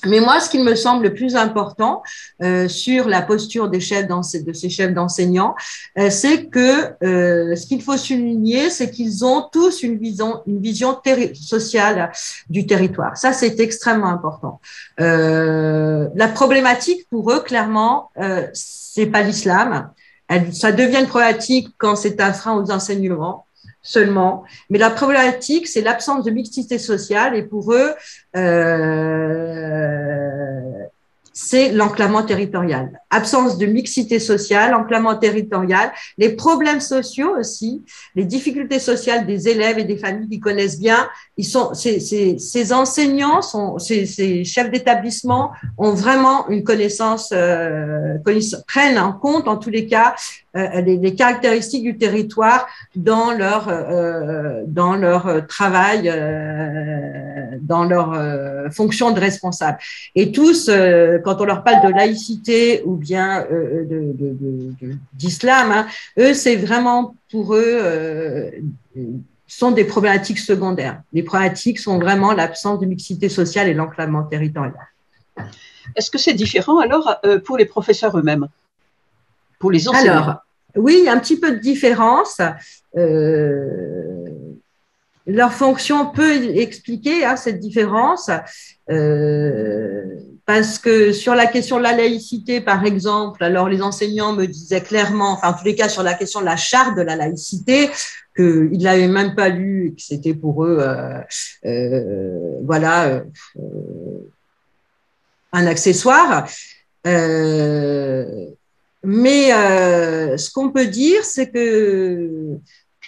Mais 0.06 0.20
moi, 0.20 0.40
ce 0.40 0.50
qui 0.50 0.60
me 0.60 0.76
semble 0.76 1.04
le 1.04 1.14
plus 1.14 1.36
important 1.36 2.04
euh, 2.42 2.68
sur 2.68 3.08
la 3.08 3.22
posture 3.22 3.70
des 3.70 3.80
chefs 3.80 4.08
de 4.08 4.54
ces 4.54 4.70
chefs 4.70 4.94
d'enseignants, 4.94 5.56
euh, 5.98 6.10
c'est 6.10 6.46
que 6.46 6.94
euh, 7.04 7.56
ce 7.56 7.66
qu'il 7.66 7.82
faut 7.82 7.98
souligner, 7.98 8.70
c'est 8.70 8.92
qu'ils 8.92 9.26
ont 9.26 9.48
tous 9.52 9.84
une 9.84 9.98
vision, 9.98 10.42
une 10.48 10.62
vision 10.62 10.98
sociale 11.34 12.12
du 12.50 12.66
territoire. 12.66 13.18
Ça, 13.18 13.34
c'est 13.34 13.60
extrêmement 13.60 14.10
important. 14.10 14.60
la 14.98 16.28
problématique 16.34 17.08
pour 17.10 17.32
eux, 17.32 17.42
clairement, 17.42 18.12
c'est 18.54 19.08
pas 19.08 19.22
l'islam. 19.22 19.90
Ça 20.52 20.72
devient 20.72 21.00
une 21.00 21.08
problématique 21.08 21.70
quand 21.78 21.96
c'est 21.96 22.20
un 22.20 22.34
frein 22.34 22.56
aux 22.56 22.72
enseignements 22.72 23.45
seulement. 23.86 24.44
Mais 24.70 24.78
la 24.78 24.90
problématique, 24.90 25.68
c'est 25.68 25.82
l'absence 25.82 26.26
de 26.26 26.32
mixité 26.32 26.78
sociale 26.78 27.36
et 27.36 27.44
pour 27.44 27.72
eux, 27.72 27.94
euh, 28.36 30.25
c'est 31.38 31.74
l'enclavement 31.74 32.24
territorial. 32.24 33.02
Absence 33.10 33.58
de 33.58 33.66
mixité 33.66 34.20
sociale, 34.20 34.74
enclavement 34.74 35.18
territorial, 35.18 35.92
les 36.18 36.30
problèmes 36.30 36.80
sociaux 36.80 37.36
aussi, 37.38 37.84
les 38.16 38.24
difficultés 38.24 38.80
sociales 38.80 39.28
des 39.28 39.50
élèves 39.50 39.78
et 39.78 39.84
des 39.84 39.98
familles 39.98 40.30
qui 40.30 40.40
connaissent 40.40 40.80
bien. 40.80 41.10
Ils 41.36 41.44
sont, 41.44 41.74
ces, 41.74 42.00
ces, 42.00 42.74
enseignants, 42.74 43.42
sont, 43.42 43.78
ces, 43.80 44.46
chefs 44.46 44.72
d'établissement 44.72 45.52
ont 45.78 45.92
vraiment 45.92 46.48
une 46.48 46.64
connaissance, 46.64 47.34
euh, 47.34 48.18
prennent 48.66 48.98
en 48.98 49.12
compte 49.12 49.50
en 49.50 49.58
tous 49.58 49.70
les 49.70 49.88
cas 49.88 50.16
euh, 50.56 50.80
les, 50.80 50.96
les, 50.96 51.16
caractéristiques 51.16 51.84
du 51.84 51.98
territoire 51.98 52.66
dans 52.96 53.32
leur 53.32 53.68
euh, 53.68 54.64
dans 54.68 54.96
leur 54.96 55.46
travail, 55.48 56.08
euh, 56.08 57.35
dans 57.66 57.84
leur 57.84 58.08
fonction 58.72 59.12
de 59.12 59.20
responsable. 59.20 59.78
Et 60.14 60.32
tous, 60.32 60.70
quand 61.24 61.42
on 61.42 61.46
leur 61.46 61.64
parle 61.64 61.82
de 61.88 61.92
laïcité 61.94 62.82
ou 62.86 62.96
bien 62.96 63.46
d'islam, 65.14 65.70
de, 65.70 65.74
de, 65.74 65.80
hein, 65.80 65.86
eux, 66.24 66.34
c'est 66.34 66.56
vraiment 66.56 67.16
pour 67.32 67.56
eux 67.56 67.74
sont 69.48 69.72
des 69.72 69.86
problématiques 69.86 70.40
secondaires. 70.40 71.02
Les 71.14 71.24
problématiques 71.24 71.80
sont 71.80 71.98
vraiment 72.00 72.34
l'absence 72.34 72.80
de 72.80 72.86
mixité 72.86 73.30
sociale 73.30 73.68
et 73.70 73.74
l'enclavement 73.74 74.24
territorial. 74.24 74.74
Est-ce 75.96 76.10
que 76.10 76.18
c'est 76.18 76.34
différent 76.34 76.80
alors 76.80 77.06
pour 77.46 77.58
les 77.58 77.66
professeurs 77.66 78.18
eux-mêmes? 78.18 78.48
Pour 79.60 79.72
les 79.72 79.88
enseignants? 79.88 80.24
Alors, 80.24 80.42
oui, 80.76 80.98
il 81.00 81.06
y 81.06 81.08
a 81.08 81.14
un 81.14 81.20
petit 81.20 81.40
peu 81.40 81.52
de 81.52 81.60
différence. 81.60 82.42
Euh, 82.98 84.26
leur 85.28 85.54
fonction 85.54 86.08
peut 86.08 86.56
expliquer 86.56 87.26
hein, 87.26 87.36
cette 87.36 87.60
différence. 87.60 88.30
Euh, 88.90 90.04
parce 90.46 90.78
que 90.78 91.12
sur 91.12 91.34
la 91.34 91.48
question 91.48 91.78
de 91.78 91.84
la 91.84 91.94
laïcité, 91.94 92.62
par 92.62 92.86
exemple, 92.86 93.44
alors 93.44 93.68
les 93.68 93.82
enseignants 93.82 94.34
me 94.34 94.46
disaient 94.46 94.82
clairement, 94.82 95.34
enfin 95.34 95.50
en 95.50 95.54
tous 95.54 95.66
les 95.66 95.74
cas 95.74 95.90
sur 95.90 96.04
la 96.04 96.14
question 96.14 96.40
de 96.40 96.46
la 96.46 96.56
charte 96.56 96.96
de 96.96 97.02
la 97.02 97.16
laïcité, 97.16 97.90
qu'ils 98.36 98.84
n'avaient 98.84 99.08
même 99.08 99.34
pas 99.34 99.50
lu, 99.50 99.94
que 99.96 100.02
c'était 100.02 100.34
pour 100.36 100.66
eux, 100.66 100.78
euh, 100.82 101.20
euh 101.66 102.60
voilà, 102.64 103.08
euh, 103.08 103.22
un 105.52 105.66
accessoire. 105.66 106.48
Euh, 107.08 108.46
mais 109.04 109.50
ce 110.38 110.52
qu'on 110.52 110.72
peut 110.72 110.88
dire, 110.88 111.24
c'est 111.24 111.50
que 111.50 112.60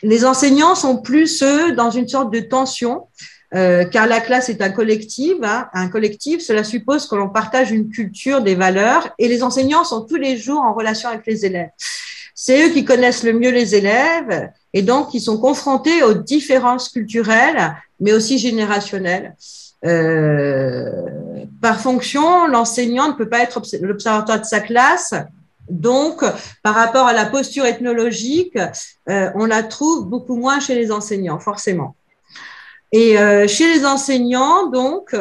les 0.03 0.25
enseignants 0.25 0.75
sont 0.75 0.97
plus, 0.97 1.41
eux, 1.43 1.73
dans 1.73 1.91
une 1.91 2.07
sorte 2.07 2.31
de 2.33 2.39
tension 2.39 3.07
car 3.51 4.07
la 4.07 4.19
classe 4.19 4.49
est 4.49 4.61
un 4.61 4.71
collectif. 4.71 5.35
Hein. 5.41 5.69
Un 5.73 5.87
collectif, 5.87 6.41
cela 6.41 6.65
suppose 6.65 7.07
que 7.07 7.15
l'on 7.15 7.29
partage 7.29 7.71
une 7.71 7.89
culture, 7.89 8.41
des 8.41 8.55
valeurs, 8.55 9.09
et 9.17 9.29
les 9.29 9.41
enseignants 9.41 9.85
sont 9.85 10.01
tous 10.01 10.17
les 10.17 10.37
jours 10.37 10.59
en 10.59 10.73
relation 10.73 11.07
avec 11.07 11.25
les 11.25 11.45
élèves. 11.45 11.69
C'est 12.39 12.67
eux 12.67 12.69
qui 12.69 12.85
connaissent 12.85 13.23
le 13.23 13.33
mieux 13.33 13.49
les 13.49 13.73
élèves 13.73 14.51
et 14.71 14.83
donc 14.83 15.09
qui 15.09 15.19
sont 15.19 15.39
confrontés 15.39 16.03
aux 16.03 16.13
différences 16.13 16.89
culturelles, 16.89 17.75
mais 17.99 18.13
aussi 18.13 18.37
générationnelles. 18.37 19.35
Euh, 19.85 21.01
par 21.61 21.81
fonction, 21.81 22.45
l'enseignant 22.45 23.07
ne 23.07 23.13
peut 23.13 23.27
pas 23.27 23.39
être 23.39 23.59
l'observateur 23.81 24.39
de 24.39 24.45
sa 24.45 24.59
classe. 24.59 25.15
Donc, 25.69 26.23
par 26.63 26.75
rapport 26.75 27.07
à 27.07 27.13
la 27.13 27.25
posture 27.25 27.65
ethnologique, 27.65 28.57
euh, 29.09 29.29
on 29.35 29.45
la 29.45 29.63
trouve 29.63 30.07
beaucoup 30.07 30.35
moins 30.35 30.59
chez 30.59 30.75
les 30.75 30.91
enseignants, 30.91 31.39
forcément. 31.39 31.95
Et 32.91 33.17
euh, 33.17 33.47
chez 33.47 33.73
les 33.73 33.85
enseignants, 33.85 34.67
donc, 34.67 35.15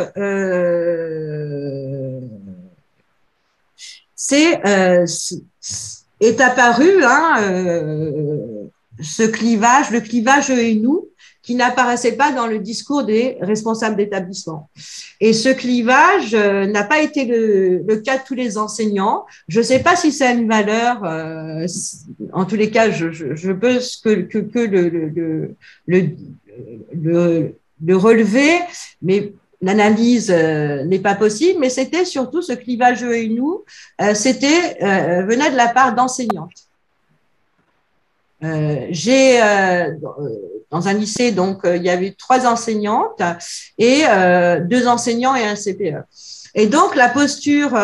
c'est 4.14 4.61
est 6.20 6.40
apparu 6.40 7.05
hein, 7.05 7.36
ce 9.03 9.22
clivage, 9.24 9.90
le 9.90 10.01
clivage 10.01 10.51
eux 10.51 10.59
et 10.59 10.74
nous, 10.74 11.06
qui 11.47 11.55
n'apparaissait 11.55 12.16
pas 12.16 12.32
dans 12.32 12.49
le 12.49 12.59
discours 12.59 13.05
des 13.05 13.38
responsables 13.40 13.97
d'établissement. 13.97 14.68
Et 15.20 15.32
ce 15.32 15.49
clivage 15.49 16.34
euh, 16.34 16.66
n'a 16.66 16.82
pas 16.82 17.01
été 17.01 17.24
le, 17.24 17.97
cas 18.05 18.18
de 18.18 18.24
tous 18.26 18.34
les 18.34 18.59
enseignants. 18.59 19.24
Je 19.47 19.61
ne 19.61 19.64
sais 19.64 19.78
pas 19.78 19.94
si 19.94 20.11
c'est 20.11 20.34
une 20.34 20.49
valeur, 20.49 21.05
euh, 21.05 21.64
en 22.32 22.47
tous 22.47 22.57
les 22.57 22.70
cas, 22.70 22.90
je, 22.90 23.12
je, 23.12 23.36
je 23.36 23.53
peux 23.53 23.78
que, 24.03 24.22
que, 24.22 24.38
que 24.38 24.59
le, 24.59 24.88
le, 25.86 26.11
le, 26.92 27.55
le, 27.86 27.97
relever, 27.97 28.59
mais 29.01 29.32
l'analyse 29.62 30.32
euh, 30.32 30.84
n'est 30.84 30.99
pas 30.99 31.14
possible, 31.14 31.61
mais 31.61 31.70
c'était 31.70 32.05
surtout 32.05 32.42
ce 32.42 32.55
clivage 32.55 33.05
eux 33.05 33.16
et 33.16 33.28
nous, 33.28 33.64
c'était 34.14 34.74
venait 35.22 35.53
de 35.53 35.57
la 35.57 35.68
part 35.68 35.94
d'enseignantes. 35.94 36.66
Euh, 38.45 38.87
j'ai 38.91 39.43
euh, 39.43 39.93
dans 40.70 40.89
un 40.89 40.93
lycée 40.93 41.32
donc 41.32 41.64
euh, 41.64 41.76
il 41.76 41.82
y 41.82 41.89
avait 41.89 42.14
trois 42.18 42.47
enseignantes 42.47 43.22
et 43.78 44.03
deux 44.68 44.87
enseignants 44.87 45.34
et 45.34 45.45
un 45.45 45.55
CPE. 45.55 46.05
Et 46.55 46.66
donc 46.66 46.95
la 46.95 47.09
posture 47.09 47.76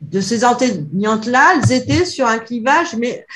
de 0.00 0.20
ces 0.20 0.44
enseignantes 0.44 1.26
là, 1.26 1.54
elles 1.56 1.72
étaient 1.72 2.04
sur 2.04 2.26
un 2.26 2.38
clivage, 2.38 2.96
mais 2.96 3.26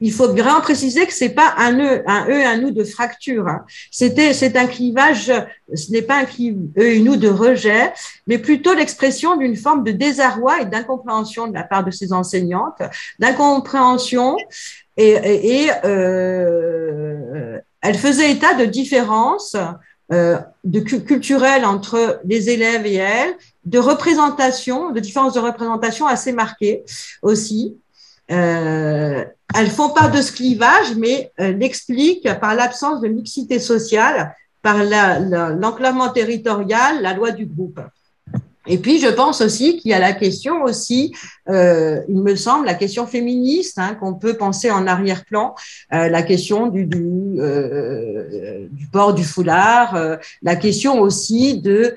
il 0.00 0.12
faut 0.12 0.28
bien 0.28 0.60
préciser 0.60 1.06
que 1.06 1.12
c'est 1.12 1.30
pas 1.30 1.54
un 1.58 1.78
e, 1.78 2.02
un 2.06 2.28
e, 2.28 2.46
un 2.46 2.58
nous 2.58 2.70
de 2.70 2.84
fracture. 2.84 3.48
Hein. 3.48 3.64
C'était, 3.90 4.32
c'est 4.32 4.56
un 4.56 4.66
clivage. 4.66 5.32
Ce 5.74 5.90
n'est 5.90 6.02
pas 6.02 6.16
un 6.16 6.24
clivage 6.24 6.62
e 6.78 6.82
et 6.82 7.00
nous 7.00 7.16
de 7.16 7.28
rejet, 7.28 7.92
mais 8.26 8.38
plutôt 8.38 8.74
l'expression 8.74 9.36
d'une 9.36 9.56
forme 9.56 9.84
de 9.84 9.92
désarroi 9.92 10.62
et 10.62 10.66
d'incompréhension 10.66 11.48
de 11.48 11.54
la 11.54 11.64
part 11.64 11.84
de 11.84 11.90
ces 11.90 12.12
enseignantes, 12.12 12.82
d'incompréhension 13.18 14.36
et, 14.96 15.64
et, 15.64 15.70
euh, 15.84 17.58
elle 17.82 17.98
faisait 17.98 18.32
état 18.32 18.54
de 18.54 18.64
différences 18.64 19.56
euh, 20.12 20.38
de 20.64 20.80
culturelles 20.80 21.64
entre 21.64 22.20
les 22.24 22.48
élèves 22.48 22.86
et 22.86 22.94
elles, 22.94 23.34
de 23.64 23.78
représentation, 23.78 24.90
de 24.92 25.00
différences 25.00 25.34
de 25.34 25.40
représentation 25.40 26.06
assez 26.06 26.32
marquées 26.32 26.84
aussi. 27.22 27.76
Euh, 28.30 29.24
elles 29.54 29.70
font 29.70 29.90
part 29.90 30.10
de 30.10 30.20
ce 30.20 30.32
clivage, 30.32 30.94
mais 30.96 31.30
euh, 31.40 31.52
l'expliquent 31.52 32.28
par 32.40 32.54
l'absence 32.54 33.00
de 33.00 33.08
mixité 33.08 33.58
sociale, 33.58 34.34
par 34.62 34.82
l'enclavement 34.82 36.08
territorial, 36.08 37.00
la 37.00 37.14
loi 37.14 37.30
du 37.30 37.46
groupe. 37.46 37.80
Et 38.68 38.78
puis, 38.78 38.98
je 38.98 39.06
pense 39.06 39.40
aussi 39.42 39.78
qu'il 39.78 39.92
y 39.92 39.94
a 39.94 40.00
la 40.00 40.12
question 40.12 40.64
aussi, 40.64 41.14
euh, 41.48 42.00
il 42.08 42.20
me 42.20 42.34
semble, 42.34 42.66
la 42.66 42.74
question 42.74 43.06
féministe, 43.06 43.78
hein, 43.78 43.94
qu'on 43.94 44.14
peut 44.14 44.34
penser 44.34 44.72
en 44.72 44.88
arrière-plan, 44.88 45.54
la 45.92 46.22
question 46.22 46.66
du, 46.66 46.88
port 48.90 49.14
du 49.14 49.22
foulard, 49.22 50.18
la 50.42 50.56
question 50.56 51.00
aussi 51.00 51.60
de, 51.60 51.94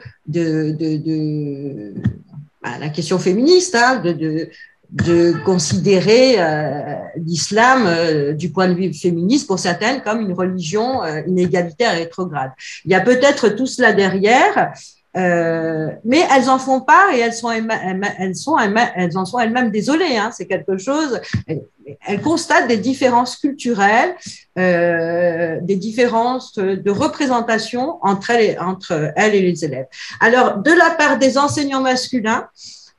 bah, 2.61 2.77
la 2.80 2.89
question 2.89 3.17
féministe, 3.17 3.73
hein, 3.73 3.95
de, 3.97 4.49
de 4.91 5.33
considérer 5.45 6.35
euh, 6.39 6.95
l'islam 7.15 7.83
euh, 7.85 8.33
du 8.33 8.49
point 8.49 8.67
de 8.67 8.73
vue 8.73 8.93
féministe 8.93 9.47
pour 9.47 9.59
certaines 9.59 10.01
comme 10.01 10.21
une 10.21 10.33
religion 10.33 11.03
euh, 11.03 11.21
inégalitaire 11.27 11.93
et 11.93 11.99
rétrograde. 11.99 12.51
Il 12.85 12.91
y 12.91 12.95
a 12.95 13.01
peut-être 13.01 13.49
tout 13.49 13.67
cela 13.67 13.93
derrière, 13.93 14.73
mais 15.15 16.21
elles 16.33 16.49
en 16.49 16.59
font 16.59 16.81
pas 16.81 17.09
et 17.13 17.19
elles 17.19 17.33
sont 17.33 17.51
elles 17.51 18.35
sont 18.35 18.57
elles 18.57 19.17
en 19.17 19.25
sont 19.25 19.39
elles-mêmes 19.39 19.69
désolées. 19.69 20.15
Hein, 20.17 20.29
c'est 20.31 20.45
quelque 20.45 20.77
chose. 20.77 21.19
Elles, 21.47 22.21
constatent 22.21 22.67
des 22.67 22.77
différences 22.77 23.35
culturelles, 23.35 24.15
des 24.55 25.75
différences 25.75 26.53
de 26.55 26.91
représentation 26.91 27.97
entre 28.01 28.29
elles, 28.29 28.57
entre 28.61 29.11
elles 29.17 29.35
et 29.35 29.41
les 29.41 29.65
élèves. 29.65 29.87
Alors, 30.21 30.59
de 30.59 30.71
la 30.71 30.91
part 30.91 31.17
des 31.17 31.37
enseignants 31.37 31.81
masculins, 31.81 32.47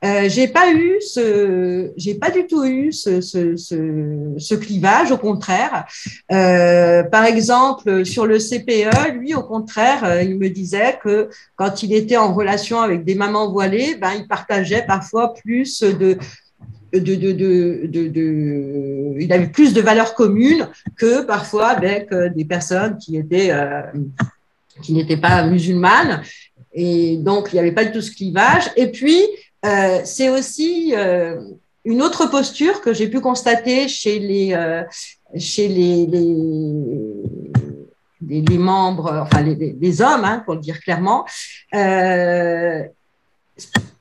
euh, 0.03 0.29
j'ai 0.29 0.49
pas 0.49 0.73
eu 0.73 0.99
ce, 1.01 1.93
j'ai 1.97 2.15
pas 2.15 2.31
du 2.31 2.47
tout 2.47 2.65
eu 2.65 2.91
ce, 2.91 3.21
ce, 3.21 3.57
ce, 3.57 4.35
ce 4.39 4.55
clivage. 4.55 5.13
Au 5.13 5.19
contraire, 5.19 5.85
euh, 6.33 7.03
par 7.03 7.25
exemple 7.25 8.07
sur 8.07 8.27
le 8.27 8.39
CPE, 8.39 9.13
lui 9.19 9.35
au 9.35 9.43
contraire, 9.43 10.05
euh, 10.05 10.23
il 10.23 10.39
me 10.39 10.49
disait 10.49 10.99
que 11.03 11.29
quand 11.57 11.83
il 11.83 11.93
était 11.93 12.17
en 12.17 12.33
relation 12.33 12.81
avec 12.81 13.05
des 13.05 13.15
mamans 13.15 13.51
voilées, 13.51 13.97
ben 14.01 14.13
il 14.17 14.27
partageait 14.27 14.85
parfois 14.87 15.35
plus 15.35 15.83
de 15.83 16.17
de, 16.93 17.15
de, 17.15 17.33
de, 17.33 18.09
de, 18.09 19.15
il 19.21 19.33
avait 19.33 19.47
plus 19.47 19.73
de 19.73 19.81
valeurs 19.81 20.15
communes 20.15 20.69
que 20.97 21.23
parfois 21.23 21.69
avec 21.69 22.11
euh, 22.13 22.31
des 22.31 22.45
personnes 22.45 22.99
qui 22.99 23.17
étaient 23.17 23.53
euh, 23.53 23.83
qui 24.83 24.95
n'étaient 24.95 25.17
pas 25.17 25.45
musulmanes 25.47 26.23
et 26.73 27.17
donc 27.19 27.51
il 27.53 27.57
n'y 27.57 27.61
avait 27.61 27.73
pas 27.73 27.85
du 27.85 27.93
tout 27.93 28.01
ce 28.01 28.11
clivage 28.11 28.71
et 28.77 28.91
puis 28.91 29.21
euh, 29.65 30.01
c'est 30.05 30.29
aussi 30.31 30.95
euh, 30.97 31.41
une 31.85 32.03
autre 32.03 32.27
posture 32.27 32.81
que 32.81 32.95
j'ai 32.95 33.09
pu 33.09 33.21
constater 33.21 33.89
chez 33.89 34.19
les, 34.19 34.55
euh, 34.55 34.83
chez 35.37 35.69
les, 35.69 36.07
les, 38.23 38.59
membres, 38.59 39.21
enfin 39.23 39.43
les, 39.43 40.03
hommes, 40.03 40.25
hein, 40.25 40.43
pour 40.45 40.55
le 40.55 40.61
dire 40.61 40.81
clairement. 40.81 41.27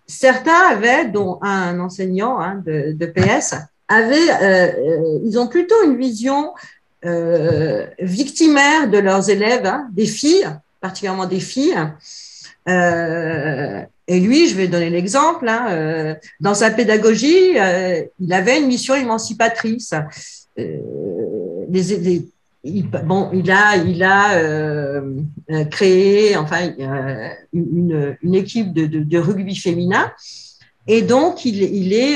certains 0.07 0.69
avaient, 0.71 1.07
dont 1.09 1.39
un 1.41 1.79
enseignant 1.79 2.39
hein, 2.39 2.63
de, 2.65 3.05
PS, 3.05 3.55
avaient, 3.87 4.75
ils 5.23 5.37
ont 5.39 5.47
plutôt 5.47 5.83
une 5.83 5.97
vision 5.97 6.53
victimaire 7.99 8.89
de 8.89 8.97
leurs 8.97 9.29
élèves, 9.29 9.65
hein, 9.65 9.87
des 9.91 10.05
filles, 10.05 10.47
particulièrement 10.79 11.25
des 11.25 11.39
filles. 11.39 11.77
Et 14.09 14.19
lui, 14.19 14.47
je 14.47 14.55
vais 14.55 14.67
donner 14.67 14.89
l'exemple, 14.89 15.47
hein, 15.47 15.67
euh, 15.69 16.15
dans 16.39 16.55
sa 16.55 16.71
pédagogie, 16.71 17.59
euh, 17.59 18.01
il 18.19 18.33
avait 18.33 18.59
une 18.59 18.65
mission 18.65 18.95
émancipatrice. 18.95 19.93
Euh, 20.57 20.77
il, 22.63 22.89
bon, 22.89 23.29
il 23.31 23.51
a, 23.51 23.77
il 23.77 24.01
a 24.03 25.01
créé 25.69 26.35
enfin 26.35 26.73
une, 27.53 28.17
équipe 28.33 28.73
de, 28.73 29.17
rugby 29.19 29.55
féminin, 29.55 30.11
et 30.87 31.03
donc 31.03 31.45
il, 31.45 31.61
il 31.61 31.93
est. 31.93 32.15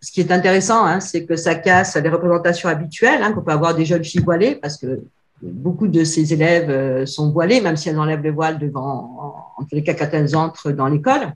ce 0.00 0.10
qui 0.10 0.20
est 0.20 0.32
intéressant, 0.32 0.86
hein, 0.86 1.00
c'est 1.00 1.26
que 1.26 1.36
ça 1.36 1.54
casse 1.54 1.96
les 1.96 2.08
représentations 2.08 2.70
habituelles 2.70 3.22
hein, 3.22 3.32
qu'on 3.32 3.42
peut 3.42 3.52
avoir 3.52 3.74
des 3.74 3.84
jeunes 3.84 4.04
filles 4.04 4.22
voilées, 4.22 4.54
parce 4.54 4.78
que 4.78 5.02
beaucoup 5.42 5.88
de 5.88 6.04
ces 6.04 6.32
élèves 6.32 6.70
euh, 6.70 7.06
sont 7.06 7.30
voilés, 7.30 7.60
même 7.60 7.76
si 7.76 7.88
elles 7.88 7.98
enlèvent 7.98 8.22
le 8.22 8.32
voile 8.32 8.58
devant, 8.58 9.52
en 9.56 9.64
tous 9.64 9.74
les 9.74 9.82
cas, 9.82 9.94
quand 9.94 10.08
elles 10.12 10.36
entrent 10.36 10.72
dans 10.72 10.88
l'école. 10.88 11.32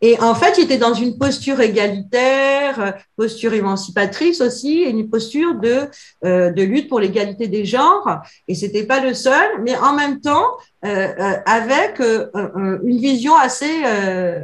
Et 0.00 0.16
en 0.20 0.34
fait, 0.36 0.58
il 0.58 0.64
était 0.64 0.78
dans 0.78 0.94
une 0.94 1.18
posture 1.18 1.60
égalitaire, 1.60 2.94
posture 3.16 3.52
émancipatrice 3.54 4.40
aussi, 4.40 4.82
et 4.82 4.90
une 4.90 5.10
posture 5.10 5.56
de, 5.56 5.88
euh, 6.24 6.52
de 6.52 6.62
lutte 6.62 6.88
pour 6.88 7.00
l'égalité 7.00 7.48
des 7.48 7.64
genres. 7.64 8.20
Et 8.46 8.54
c'était 8.54 8.84
pas 8.84 9.00
le 9.00 9.12
seul, 9.12 9.60
mais 9.64 9.76
en 9.76 9.94
même 9.94 10.20
temps, 10.20 10.46
euh, 10.84 11.34
avec 11.46 11.98
une 11.98 12.98
vision 12.98 13.36
assez 13.36 13.82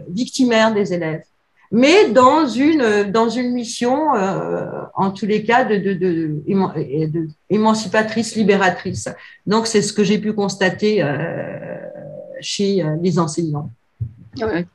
victimaire 0.09 0.75
des 0.75 0.93
élèves 0.93 1.23
mais 1.75 2.09
dans 2.11 2.47
une, 2.47 3.11
dans 3.11 3.29
une 3.29 3.51
mission, 3.51 4.15
euh, 4.15 4.65
en 4.95 5.11
tous 5.11 5.27
les 5.27 5.43
cas, 5.43 5.65
de, 5.65 5.77
de, 5.77 5.93
de, 5.95 7.29
émancipatrice, 7.51 8.37
libératrice. 8.37 9.09
Donc, 9.45 9.67
c'est 9.67 9.83
ce 9.83 9.93
que 9.93 10.05
j'ai 10.05 10.19
pu 10.19 10.33
constater 10.35 11.03
euh, 11.03 11.09
chez 12.41 12.81
euh, 12.81 12.95
les 13.03 13.19
enseignants. 13.19 13.71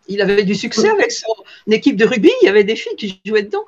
Il 0.10 0.20
avait 0.22 0.44
du 0.44 0.56
succès 0.56 0.90
avec 0.90 1.14
son 1.14 1.32
équipe 1.72 1.96
de 1.96 2.04
rugby, 2.04 2.32
il 2.42 2.46
y 2.46 2.50
avait 2.50 2.66
des 2.66 2.76
filles 2.76 2.98
qui 2.98 3.22
jouaient 3.24 3.44
dedans. 3.44 3.64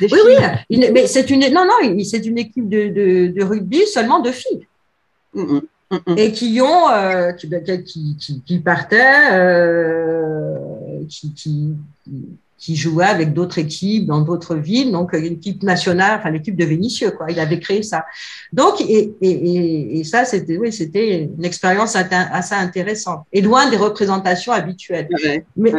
oui, 0.00 0.08
oui, 0.24 0.88
mais 0.92 1.08
c'est 1.08 1.30
une, 1.30 1.40
non, 1.52 1.64
non, 1.64 2.04
c'est 2.04 2.24
une 2.24 2.38
équipe 2.38 2.68
de, 2.68 3.42
rugby 3.42 3.88
seulement 3.88 4.20
de 4.20 4.30
filles. 4.30 4.68
Mm, 5.34 5.42
mm, 5.42 5.60
mm, 6.06 6.14
et 6.16 6.30
qui 6.30 6.60
ont, 6.60 6.88
euh, 6.90 7.32
qui, 7.32 8.40
qui, 8.46 8.58
partaient, 8.60 9.32
euh, 9.32 10.58
qui, 11.08 11.74
qui 12.62 12.76
jouait 12.76 13.06
avec 13.06 13.32
d'autres 13.32 13.58
équipes 13.58 14.06
dans 14.06 14.20
d'autres 14.20 14.54
villes, 14.54 14.92
donc 14.92 15.14
l'équipe 15.14 15.64
nationale, 15.64 16.20
enfin 16.20 16.30
l'équipe 16.30 16.54
de 16.54 16.64
Vénitieux, 16.64 17.10
quoi. 17.10 17.26
Il 17.28 17.40
avait 17.40 17.58
créé 17.58 17.82
ça. 17.82 18.04
Donc, 18.52 18.80
et, 18.80 19.12
et, 19.20 19.98
et 19.98 20.04
ça, 20.04 20.24
c'était, 20.24 20.56
oui, 20.56 20.72
c'était 20.72 21.24
une 21.24 21.44
expérience 21.44 21.96
assez 21.96 22.54
intéressante 22.54 23.26
et 23.32 23.40
loin 23.40 23.68
des 23.68 23.76
représentations 23.76 24.52
habituelles. 24.52 25.08
Mais, 25.56 25.72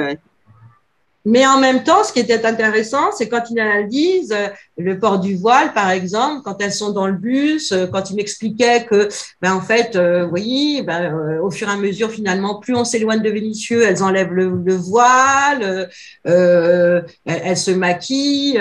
mais 1.25 1.45
en 1.47 1.57
même 1.57 1.83
temps, 1.83 2.03
ce 2.03 2.11
qui 2.11 2.19
était 2.19 2.45
intéressant, 2.45 3.11
c'est 3.13 3.29
quand 3.29 3.43
ils 3.49 3.59
analysent 3.59 4.33
euh, 4.33 4.49
le 4.77 4.99
port 4.99 5.19
du 5.19 5.35
voile, 5.35 5.73
par 5.73 5.89
exemple, 5.89 6.41
quand 6.43 6.61
elles 6.61 6.73
sont 6.73 6.91
dans 6.91 7.07
le 7.07 7.13
bus, 7.13 7.71
euh, 7.71 7.87
quand 7.87 8.09
ils 8.09 8.17
m'expliquaient 8.17 8.85
que, 8.85 9.07
ben, 9.41 9.53
en 9.53 9.61
fait, 9.61 9.95
euh, 9.95 10.27
oui, 10.29 10.83
ben, 10.85 11.39
au 11.41 11.49
fur 11.49 11.69
et 11.69 11.71
à 11.71 11.77
mesure, 11.77 12.11
finalement, 12.11 12.59
plus 12.59 12.75
on 12.75 12.83
s'éloigne 12.83 13.21
de 13.21 13.29
Vénitieux, 13.29 13.83
elles 13.83 14.03
enlèvent 14.03 14.33
le, 14.33 14.75
voile, 14.75 15.89
elles, 16.25 17.05
elles, 17.25 17.57
se 17.57 17.71
maquillent. 17.71 18.59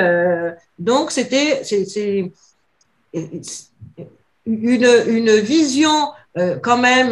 donc, 0.78 1.10
c'était 1.10 1.62
c'est 1.64 2.32
une, 4.46 4.86
une 5.06 5.36
vision 5.40 6.12
quand 6.62 6.78
même, 6.78 7.11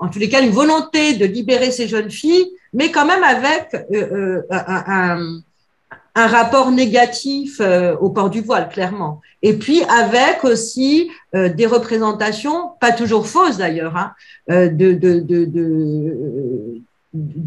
en 0.00 0.08
tous 0.08 0.18
les 0.18 0.28
cas, 0.28 0.42
une 0.42 0.50
volonté 0.50 1.14
de 1.14 1.24
libérer 1.24 1.70
ces 1.70 1.88
jeunes 1.88 2.10
filles 2.10 2.52
mais 2.72 2.90
quand 2.90 3.06
même 3.06 3.22
avec 3.24 3.74
euh, 3.74 4.42
euh, 4.42 4.42
un, 4.50 6.26
rapport 6.26 6.72
négatif 6.72 7.60
euh, 7.60 7.96
au 7.98 8.10
port 8.10 8.28
du 8.28 8.40
voile, 8.40 8.68
clairement. 8.68 9.20
Et 9.42 9.54
puis 9.54 9.82
avec 9.84 10.42
aussi 10.42 11.12
des 11.32 11.66
représentations, 11.66 12.72
pas 12.80 12.90
toujours 12.90 13.28
fausses 13.28 13.56
d'ailleurs, 13.58 13.96
hein, 13.96 14.14
de 14.48 14.96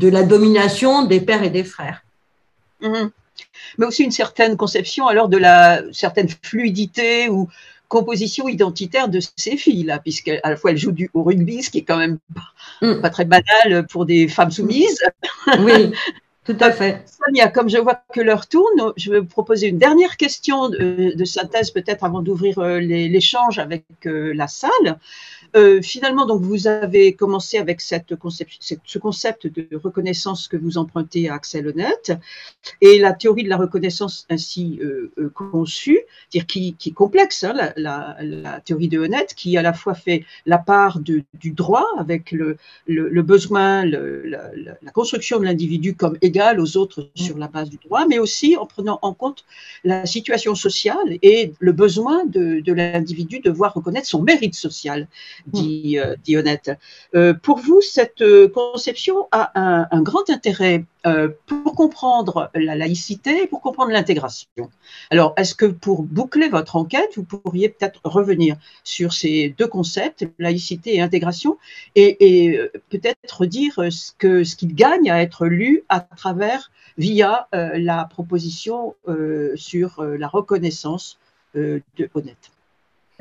la 0.08 0.24
domination 0.24 1.04
des 1.04 1.20
pères 1.20 1.44
et 1.44 1.50
des 1.50 1.66
frères. 1.66 2.06
Mmh. 2.80 3.10
Mais 3.78 3.86
aussi 3.86 4.04
une 4.04 4.12
certaine 4.12 4.56
conception 4.56 5.08
alors 5.08 5.28
de 5.28 5.38
la 5.38 5.82
certaine 5.92 6.30
fluidité 6.42 7.28
ou 7.28 7.50
composition 7.92 8.48
identitaire 8.48 9.10
de 9.10 9.20
ces 9.36 9.58
filles 9.58 9.84
là, 9.84 10.00
puisqu'à 10.00 10.40
la 10.44 10.56
fois 10.56 10.72
elles 10.72 10.78
jouent 10.78 10.94
du, 10.94 11.10
au 11.14 11.24
rugby, 11.24 11.62
ce 11.62 11.70
qui 11.70 11.80
est 11.80 11.84
quand 11.84 11.98
même 11.98 12.20
pas, 12.34 12.88
mm. 12.88 13.10
très 13.12 13.26
banal 13.26 13.86
pour 13.88 14.06
des 14.06 14.30
femmes 14.30 14.50
soumises. 14.50 15.04
Oui. 15.60 15.92
Tout 16.46 16.58
à 16.60 16.72
fait. 16.72 17.04
Sonia, 17.26 17.50
comme 17.50 17.70
je 17.70 17.78
vois 17.78 18.02
que 18.14 18.22
l'heure 18.22 18.48
tourne, 18.48 18.94
je 18.96 19.12
vais 19.12 19.20
vous 19.20 19.26
proposer 19.26 19.68
une 19.68 19.78
dernière 19.78 20.16
question 20.18 20.70
de, 20.70 21.26
synthèse, 21.26 21.72
peut-être 21.72 22.04
avant 22.04 22.22
d'ouvrir 22.22 22.60
euh, 22.60 22.80
l'échange 22.80 23.60
avec 23.60 23.86
euh, 24.06 24.32
la 24.34 24.48
salle. 24.48 24.98
Euh, 25.56 25.82
finalement, 25.82 26.26
donc 26.26 26.42
vous 26.42 26.68
avez 26.68 27.14
commencé 27.14 27.58
avec 27.58 27.82
cette 27.82 28.16
concept, 28.16 28.58
ce 28.86 29.00
concept 29.00 29.48
de 29.48 29.68
reconnaissance 29.76 30.48
que 30.48 30.56
vous 30.56 30.78
empruntez 30.78 31.28
à 31.28 31.36
Axel 31.36 31.68
Honnête 31.68 32.14
et 32.80 33.00
la 33.00 33.12
théorie 33.14 33.44
de 33.44 33.50
la 33.50 33.58
reconnaissance 33.58 34.26
ainsi 34.30 34.80
euh, 34.82 35.12
euh 35.18 35.30
conçue, 35.30 36.00
dire 36.32 36.46
qui, 36.46 36.76
est 36.86 36.92
complexe, 36.92 37.44
hein, 37.44 37.74
la, 37.76 38.62
théorie 38.64 38.88
de 38.88 39.00
Honnête, 39.00 39.34
qui 39.36 39.58
à 39.58 39.62
la 39.62 39.74
fois 39.74 39.94
fait 39.94 40.24
la 40.46 40.58
part 40.58 41.00
du 41.00 41.26
droit 41.52 41.86
avec 41.98 42.32
le, 42.32 42.58
besoin, 43.22 43.86
la, 43.86 44.92
construction 44.94 45.40
de 45.40 45.46
l'individu 45.46 45.96
comme 45.96 46.18
égal 46.22 46.60
aux 46.60 46.78
autres 46.78 47.10
sur 47.16 47.38
la 47.38 47.48
base 47.48 47.70
du 47.70 47.78
droit, 47.78 48.06
mais 48.08 48.20
aussi 48.20 48.56
en 48.56 48.66
prenant 48.66 49.00
en 49.02 49.14
compte 49.14 49.44
la 49.84 50.06
situation 50.06 50.56
sociale 50.56 51.18
et 51.22 51.54
le 51.60 51.72
besoin 51.74 52.26
de 52.26 52.72
l'individu 52.72 53.40
de 53.40 53.52
voir 53.52 53.74
reconnaître 53.74 54.08
son 54.08 54.22
mérite 54.22 54.56
social 54.56 55.08
dit, 55.48 56.00
euh, 56.00 56.16
Honnête. 56.38 56.72
Euh, 57.16 57.34
pour 57.34 57.60
vous, 57.60 57.82
cette 57.82 58.22
euh, 58.22 58.48
conception 58.48 59.28
a 59.32 59.52
un, 59.92 60.02
grand 60.02 60.30
intérêt 60.30 60.86
euh, 61.06 61.30
pour 61.46 61.76
comprendre 61.76 62.50
la 62.56 62.76
laïcité 62.76 63.44
et 63.44 63.48
pour 63.48 63.62
comprendre 63.62 63.92
l'intégration. 63.92 64.48
Alors, 65.10 65.34
est-ce 65.38 65.56
que 65.56 65.66
pour 65.66 66.04
boucler 66.04 66.50
votre 66.50 66.76
enquête, 66.76 67.12
vous 67.16 67.24
pourriez 67.24 67.70
peut-être 67.70 68.00
revenir 68.04 68.56
sur 68.84 69.14
ces 69.14 69.54
deux 69.58 69.68
concepts, 69.68 70.26
laïcité 70.40 70.96
et 70.96 71.02
intégration, 71.02 71.58
et, 71.96 72.60
peut-être 72.90 73.46
dire 73.46 73.74
ce 73.90 74.56
qu'il 74.56 74.76
gagne 74.76 75.10
à 75.12 75.22
être 75.22 75.48
lu 75.48 75.84
à 75.90 76.00
travers 76.00 76.72
via 76.98 77.48
la 77.52 78.06
proposition 78.06 78.96
sur 79.56 80.04
la 80.04 80.28
reconnaissance 80.28 81.18
de 81.56 81.82
Honnête? 82.14 82.52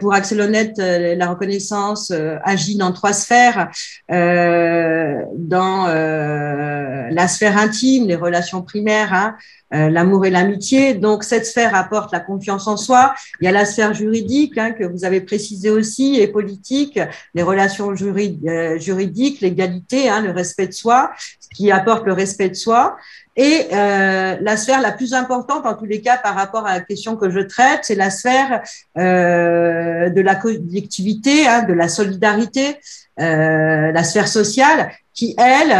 Pour 0.00 0.14
Axel 0.14 0.40
Honnête, 0.40 0.78
euh, 0.78 1.14
la 1.14 1.28
reconnaissance 1.28 2.10
euh, 2.10 2.36
agit 2.42 2.76
dans 2.76 2.92
trois 2.92 3.12
sphères. 3.12 3.70
Euh, 4.10 5.22
dans 5.36 5.86
la 5.86 7.28
sphère 7.28 7.58
intime, 7.58 8.06
les 8.06 8.14
relations 8.14 8.62
primaires, 8.62 9.12
hein, 9.12 9.36
l'amour 9.70 10.26
et 10.26 10.30
l'amitié. 10.30 10.94
Donc, 10.94 11.24
cette 11.24 11.44
sphère 11.44 11.74
apporte 11.74 12.12
la 12.12 12.20
confiance 12.20 12.66
en 12.66 12.76
soi. 12.76 13.14
Il 13.40 13.44
y 13.44 13.48
a 13.48 13.52
la 13.52 13.64
sphère 13.64 13.94
juridique, 13.94 14.56
hein, 14.58 14.70
que 14.72 14.84
vous 14.84 15.04
avez 15.04 15.20
précisé 15.20 15.70
aussi, 15.70 16.20
et 16.20 16.28
politique, 16.28 16.98
les 17.34 17.42
relations 17.42 17.94
juridiques, 17.94 19.40
l'égalité, 19.40 20.08
hein, 20.08 20.22
le 20.22 20.30
respect 20.30 20.68
de 20.68 20.72
soi, 20.72 21.10
qui 21.56 21.70
apporte 21.72 22.06
le 22.06 22.12
respect 22.12 22.48
de 22.48 22.54
soi. 22.54 22.96
Et 23.42 23.68
euh, 23.72 24.36
la 24.38 24.56
sphère 24.58 24.82
la 24.82 24.92
plus 24.92 25.14
importante, 25.14 25.64
en 25.64 25.72
tous 25.72 25.86
les 25.86 26.02
cas, 26.02 26.18
par 26.18 26.34
rapport 26.34 26.66
à 26.66 26.74
la 26.74 26.80
question 26.80 27.16
que 27.16 27.30
je 27.30 27.40
traite, 27.40 27.80
c'est 27.84 27.94
la 27.94 28.10
sphère 28.10 28.62
euh, 28.98 30.10
de 30.10 30.20
la 30.20 30.34
collectivité, 30.34 31.46
hein, 31.48 31.62
de 31.62 31.72
la 31.72 31.88
solidarité, 31.88 32.76
euh, 33.18 33.92
la 33.92 34.04
sphère 34.04 34.28
sociale, 34.28 34.92
qui, 35.14 35.34
elle, 35.38 35.72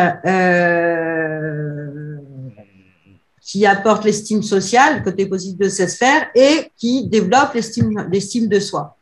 qui 3.43 3.67
apporte 3.67 4.07
l'estime 4.07 4.43
sociale, 4.43 5.03
côté 5.03 5.27
positif 5.27 5.59
de 5.59 5.69
cette 5.69 5.91
sphère, 5.91 6.31
et 6.35 6.73
qui 6.79 7.09
développe 7.09 7.53
l'estime, 7.53 8.49
de 8.49 8.59
soi. 8.59 8.97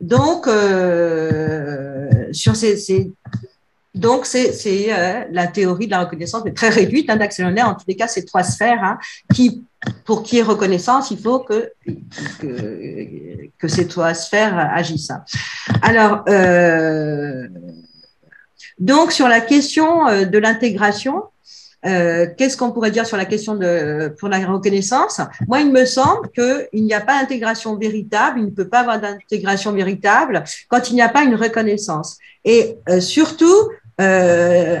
Donc, 0.00 0.46
sur 2.32 2.56
ces 2.56 3.12
donc, 3.94 4.26
c'est 4.26 4.52
euh, 4.92 5.24
la 5.30 5.46
théorie 5.46 5.86
de 5.86 5.92
la 5.92 6.00
reconnaissance, 6.00 6.42
mais 6.44 6.52
très 6.52 6.68
réduite 6.68 7.08
hein, 7.08 7.18
En 7.64 7.74
tous 7.74 7.84
les 7.86 7.96
cas, 7.96 8.08
c'est 8.08 8.24
trois 8.24 8.42
sphères 8.42 8.82
hein, 8.82 8.98
qui, 9.32 9.62
pour 10.04 10.22
qu'il 10.22 10.38
y 10.38 10.40
ait 10.40 10.44
reconnaissance, 10.44 11.10
il 11.12 11.18
faut 11.18 11.38
que, 11.38 11.70
que, 12.40 13.48
que 13.58 13.68
ces 13.68 13.86
trois 13.86 14.14
sphères 14.14 14.58
agissent. 14.74 15.12
Alors, 15.82 16.24
euh, 16.28 17.46
donc, 18.78 19.12
sur 19.12 19.28
la 19.28 19.40
question 19.40 20.08
euh, 20.08 20.24
de 20.24 20.38
l'intégration, 20.38 21.22
euh, 21.86 22.26
qu'est-ce 22.36 22.56
qu'on 22.56 22.72
pourrait 22.72 22.90
dire 22.90 23.06
sur 23.06 23.16
la 23.16 23.26
question 23.26 23.54
de 23.54 24.14
pour 24.18 24.28
la 24.28 24.38
reconnaissance? 24.38 25.20
Moi, 25.48 25.60
il 25.60 25.70
me 25.70 25.84
semble 25.84 26.30
qu'il 26.30 26.84
n'y 26.84 26.94
a 26.94 27.00
pas 27.00 27.20
d'intégration 27.20 27.76
véritable, 27.76 28.40
il 28.40 28.46
ne 28.46 28.50
peut 28.50 28.68
pas 28.68 28.80
avoir 28.80 29.00
d'intégration 29.00 29.72
véritable 29.72 30.44
quand 30.68 30.90
il 30.90 30.94
n'y 30.94 31.02
a 31.02 31.08
pas 31.08 31.24
une 31.24 31.34
reconnaissance. 31.34 32.16
Et 32.44 32.76
euh, 32.88 33.00
surtout, 33.00 33.70
euh, 34.00 34.80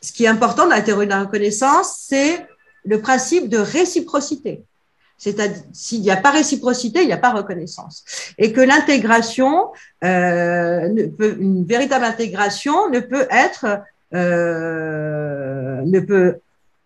ce 0.00 0.12
qui 0.12 0.24
est 0.24 0.28
important 0.28 0.64
dans 0.64 0.74
la 0.74 0.82
théorie 0.82 1.06
de 1.06 1.10
la 1.10 1.20
reconnaissance, 1.20 2.04
c'est 2.08 2.46
le 2.84 3.00
principe 3.00 3.48
de 3.48 3.58
réciprocité. 3.58 4.64
C'est-à-dire, 5.18 5.62
s'il 5.74 6.00
n'y 6.00 6.10
a 6.10 6.16
pas 6.16 6.30
réciprocité, 6.30 7.02
il 7.02 7.06
n'y 7.06 7.12
a 7.12 7.18
pas 7.18 7.32
reconnaissance. 7.32 8.04
Et 8.38 8.52
que 8.52 8.62
l'intégration, 8.62 9.68
euh, 10.02 10.88
une 11.20 11.66
véritable 11.66 12.06
intégration 12.06 12.88
ne 12.88 13.00
peut 13.00 13.26
être, 13.30 13.82
euh, 14.14 15.82
ne 15.84 16.00
peut 16.00 16.40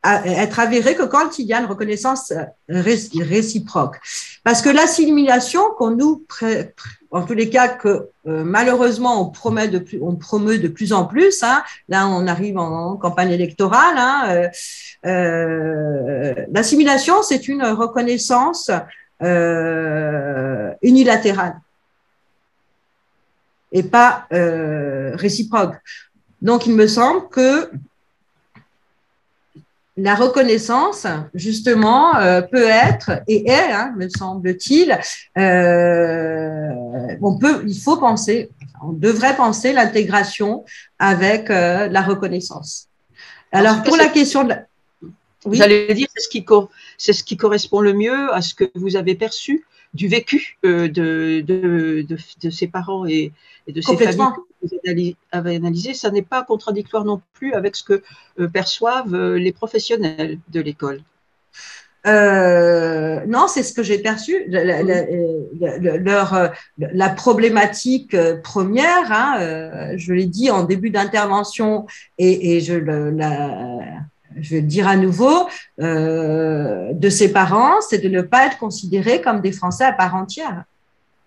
être 0.05 0.61
avérée 0.61 0.95
que 0.95 1.05
quand 1.05 1.39
il 1.39 1.47
y 1.47 1.53
a 1.55 1.61
une 1.61 1.67
reconnaissance 1.67 2.33
réciproque. 2.69 3.97
Parce 4.43 4.61
que 4.61 4.69
l'assimilation 4.69 5.63
qu'on 5.79 5.93
nous 5.93 6.25
en 7.15 7.23
tous 7.23 7.35
les 7.35 7.49
cas 7.49 7.69
que 7.69 8.09
euh, 8.27 8.43
malheureusement 8.43 9.23
on 9.23 9.31
promet 9.31 9.69
de 9.69 9.79
plus, 9.79 10.01
on 10.03 10.17
promeut 10.17 10.59
de 10.59 10.67
plus 10.67 10.93
en 10.93 11.05
plus. 11.05 11.45
Hein. 11.45 11.63
Là, 11.89 12.09
on 12.09 12.27
arrive 12.27 12.59
en, 12.59 12.97
campagne 12.97 13.31
électorale. 13.31 13.95
Hein. 13.97 14.25
Euh, 14.31 14.49
euh, 15.07 16.35
l'assimilation, 16.51 17.23
c'est 17.23 17.47
une 17.47 17.63
reconnaissance 17.63 18.71
unilatérale 20.83 21.61
et 23.73 23.85
pas 23.85 24.27
réciproque. 24.31 25.77
Donc, 26.43 26.67
il 26.67 26.75
me 26.75 26.89
semble 26.89 27.29
que 27.29 27.71
la 29.97 30.15
reconnaissance, 30.15 31.07
justement, 31.35 32.17
euh, 32.17 32.41
peut 32.41 32.67
être 32.69 33.23
et 33.29 33.49
est, 33.49 33.73
hein, 33.73 33.95
me 33.97 34.09
semble-t-il, 34.09 34.99
euh, 35.39 37.17
on 37.23 37.39
peut, 37.39 37.63
il 37.67 37.79
faut 37.81 37.97
penser, 37.97 38.51
on 38.83 38.93
devrait 38.93 39.37
penser 39.37 39.73
l'intégration 39.73 40.65
avec 40.99 41.49
euh, 41.51 41.89
la 41.89 42.03
reconnaissance. 42.03 42.89
Alors 43.53 43.85
pour 43.85 43.97
la 43.97 44.09
question 44.09 44.43
de 44.43 44.55
Vous 45.45 45.63
allez 45.63 45.95
dire, 45.95 46.09
c'est 46.13 46.23
ce, 46.23 46.29
qui 46.29 46.45
c'est 46.99 47.13
ce 47.13 47.23
qui 47.23 47.37
correspond 47.37 47.81
le 47.81 47.93
mieux 47.93 48.35
à 48.35 48.43
ce 48.43 48.55
que 48.55 48.65
vous 48.75 48.97
avez 48.97 49.15
perçu 49.15 49.65
du 49.93 50.09
vécu 50.09 50.59
de, 50.65 50.89
de, 50.89 52.05
de, 52.09 52.51
ses 52.51 52.67
parents 52.67 53.07
et, 53.07 53.31
de 53.69 53.81
ses 53.81 53.97
familles 53.97 54.33
vous 54.65 55.17
avez 55.33 55.57
analysé. 55.57 55.95
Ça 55.95 56.11
n'est 56.11 56.23
pas 56.23 56.43
contradictoire 56.43 57.05
non 57.05 57.21
plus 57.35 57.55
avec 57.55 57.77
ce 57.77 57.85
que 57.85 58.03
perçoivent 58.53 59.17
les 59.35 59.53
professionnels 59.53 60.39
de 60.49 60.61
l'école. 60.61 61.01
Euh, 62.07 63.21
non, 63.27 63.47
c'est 63.49 63.63
ce 63.63 63.73
que 63.73 63.83
j'ai 63.83 63.99
perçu. 63.99 64.45
La, 64.49 64.83
leur, 64.83 66.35
euh, 66.35 66.49
la 66.79 67.09
problématique 67.09 68.15
euh, 68.15 68.37
première, 68.37 69.11
hein, 69.11 69.97
je 69.97 70.13
l'ai 70.13 70.27
dit 70.27 70.51
en 70.51 70.65
début 70.65 70.91
d'intervention 70.91 71.87
et, 72.19 72.61
je, 72.61 72.75
la, 72.75 73.81
je 74.37 74.57
vais 74.57 74.61
le 74.61 74.67
dire 74.67 74.87
à 74.87 74.97
nouveau, 74.97 75.49
euh, 75.81 76.93
de 76.93 77.09
ses 77.09 77.33
parents, 77.33 77.81
c'est 77.81 77.99
de 77.99 78.09
ne 78.09 78.21
pas 78.21 78.47
être 78.47 78.59
considérés 78.59 79.21
comme 79.23 79.41
des 79.41 79.53
Français 79.53 79.85
à 79.85 79.93
part 79.93 80.15
entière. 80.15 80.65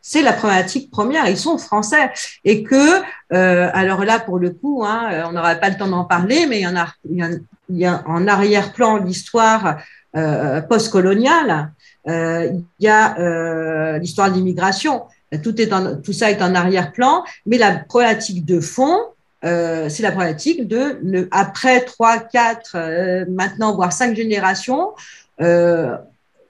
C'est 0.10 0.22
la 0.22 0.32
problématique 0.32 0.90
première. 0.90 1.28
Ils 1.28 1.36
sont 1.38 1.58
français 1.58 2.12
et 2.46 2.64
que, 2.64 3.02
euh, 3.34 3.70
alors 3.74 4.06
là 4.06 4.20
pour 4.20 4.40
le 4.40 4.52
coup, 4.52 4.86
hein, 4.86 5.26
on 5.28 5.34
n'aura 5.34 5.56
pas 5.56 5.70
le 5.70 5.76
temps 5.76 5.90
d'en 5.90 6.06
parler, 6.06 6.46
mais 6.48 6.62
il 6.62 6.64
y 6.64 7.84
en 7.86 7.90
a, 7.90 8.02
en 8.06 8.26
arrière-plan 8.26 9.04
l'histoire 9.04 9.80
euh, 10.16 10.62
postcoloniale, 10.62 11.74
euh, 12.08 12.50
il 12.80 12.86
y 12.86 12.88
a 12.88 13.20
euh, 13.20 13.98
l'histoire 13.98 14.32
de 14.32 14.36
l'immigration. 14.36 15.04
Tout, 15.44 15.60
est 15.60 15.70
tout 16.02 16.14
ça 16.14 16.32
est 16.32 16.42
en 16.42 16.56
arrière-plan, 16.56 17.26
mais 17.46 17.58
la 17.58 17.76
problématique 17.76 18.46
de 18.46 18.62
fond, 18.62 18.98
c'est 19.44 20.00
la 20.00 20.12
problématique 20.12 20.70
de, 20.70 21.28
après 21.32 21.82
trois, 21.82 22.20
quatre, 22.20 22.78
maintenant 23.30 23.76
voire 23.76 23.92
cinq 23.92 24.16
générations, 24.16 24.94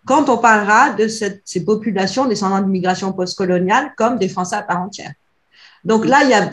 quand 0.08 0.30
on 0.30 0.38
parlera 0.38 0.92
de 0.92 1.08
cette, 1.08 1.42
ces 1.46 1.64
populations 1.64 2.26
descendant 2.26 2.62
d'immigration 2.62 3.12
postcoloniale 3.14 3.94
comme 3.98 4.18
des 4.18 4.30
Français 4.30 4.56
à 4.56 4.64
part 4.64 4.82
entière. 4.82 5.12
Donc 5.84 6.06
là, 6.06 6.20
il 6.24 6.30
y 6.30 6.34
a 6.34 6.50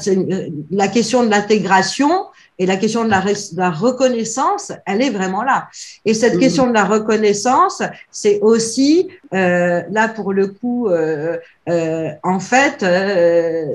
la 0.71 0.89
question 0.89 1.25
de 1.25 1.31
l'intégration 1.31 2.27
et 2.59 2.67
la 2.67 2.77
question 2.77 3.05
de 3.05 3.11
la, 3.11 3.71
reconnaissance, 3.71 4.71
elle 4.87 5.03
est 5.03 5.11
vraiment 5.11 5.43
là. 5.43 5.69
Et 6.05 6.15
cette 6.15 6.39
question 6.39 6.69
de 6.69 6.73
la 6.73 6.85
reconnaissance, 6.85 7.83
c'est 8.13 8.39
aussi, 8.41 9.09
euh, 9.33 9.83
là 9.91 10.09
pour 10.09 10.33
le 10.33 10.47
coup, 10.47 10.89
euh, 10.89 11.37
euh, 11.69 12.11
en 12.23 12.39
fait, 12.39 12.85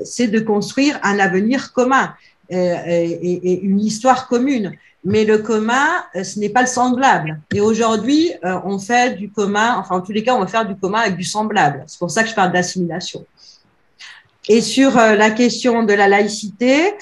c'est 0.06 0.28
de 0.28 0.40
construire 0.40 0.98
un 1.02 1.18
avenir 1.18 1.74
commun 1.74 2.14
et, 2.50 3.60
une 3.62 3.80
histoire 3.80 4.28
commune. 4.28 4.72
Mais 5.02 5.24
le 5.24 5.38
commun, 5.38 5.86
ce 6.14 6.38
n'est 6.38 6.50
pas 6.50 6.60
le 6.60 6.66
semblable. 6.66 7.40
Et 7.54 7.60
aujourd'hui, 7.60 8.32
on 8.42 8.78
fait 8.78 9.16
du 9.16 9.30
commun, 9.30 9.76
enfin 9.78 9.96
en 9.96 10.00
tous 10.02 10.12
les 10.12 10.22
cas, 10.22 10.34
on 10.34 10.40
va 10.40 10.46
faire 10.46 10.66
du 10.66 10.76
commun 10.76 11.00
avec 11.00 11.16
du 11.16 11.24
semblable. 11.24 11.84
C'est 11.86 11.98
pour 11.98 12.10
ça 12.10 12.22
que 12.22 12.28
je 12.28 12.34
parle 12.34 12.52
d'assimilation. 12.52 13.24
Et 14.48 14.60
sur 14.60 14.94
la 14.96 15.30
question 15.30 15.84
de 15.84 15.94
la 15.94 16.06
laïcité, 16.06 16.92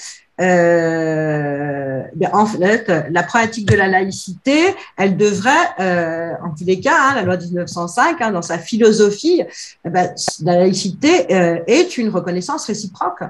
euh, 0.41 2.03
ben, 2.15 2.31
en 2.33 2.47
fait, 2.47 2.91
la 3.11 3.23
pratique 3.23 3.69
de 3.69 3.77
la 3.77 3.89
laïcité, 3.89 4.75
elle 4.97 5.17
devrait, 5.17 5.51
euh, 5.81 6.33
en 6.45 6.51
tous 6.51 6.65
les 6.65 6.79
cas, 6.81 6.97
hein, 6.97 7.15
la 7.17 7.23
loi 7.23 7.37
1905, 7.37 8.21
hein, 8.21 8.31
dans 8.31 8.43
sa 8.43 8.59
philosophie, 8.59 9.43
eh 9.85 9.91
ben, 9.91 10.15
la 10.43 10.57
laïcité 10.57 11.33
euh, 11.35 11.59
est 11.67 11.99
une 11.99 12.09
reconnaissance 12.09 12.67
réciproque. 12.67 13.23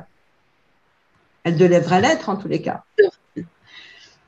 Elle 1.49 1.57
devrait 1.57 2.01
l'être, 2.01 2.29
en 2.29 2.37
tous 2.37 2.49
les 2.49 2.63
cas. 2.63 2.85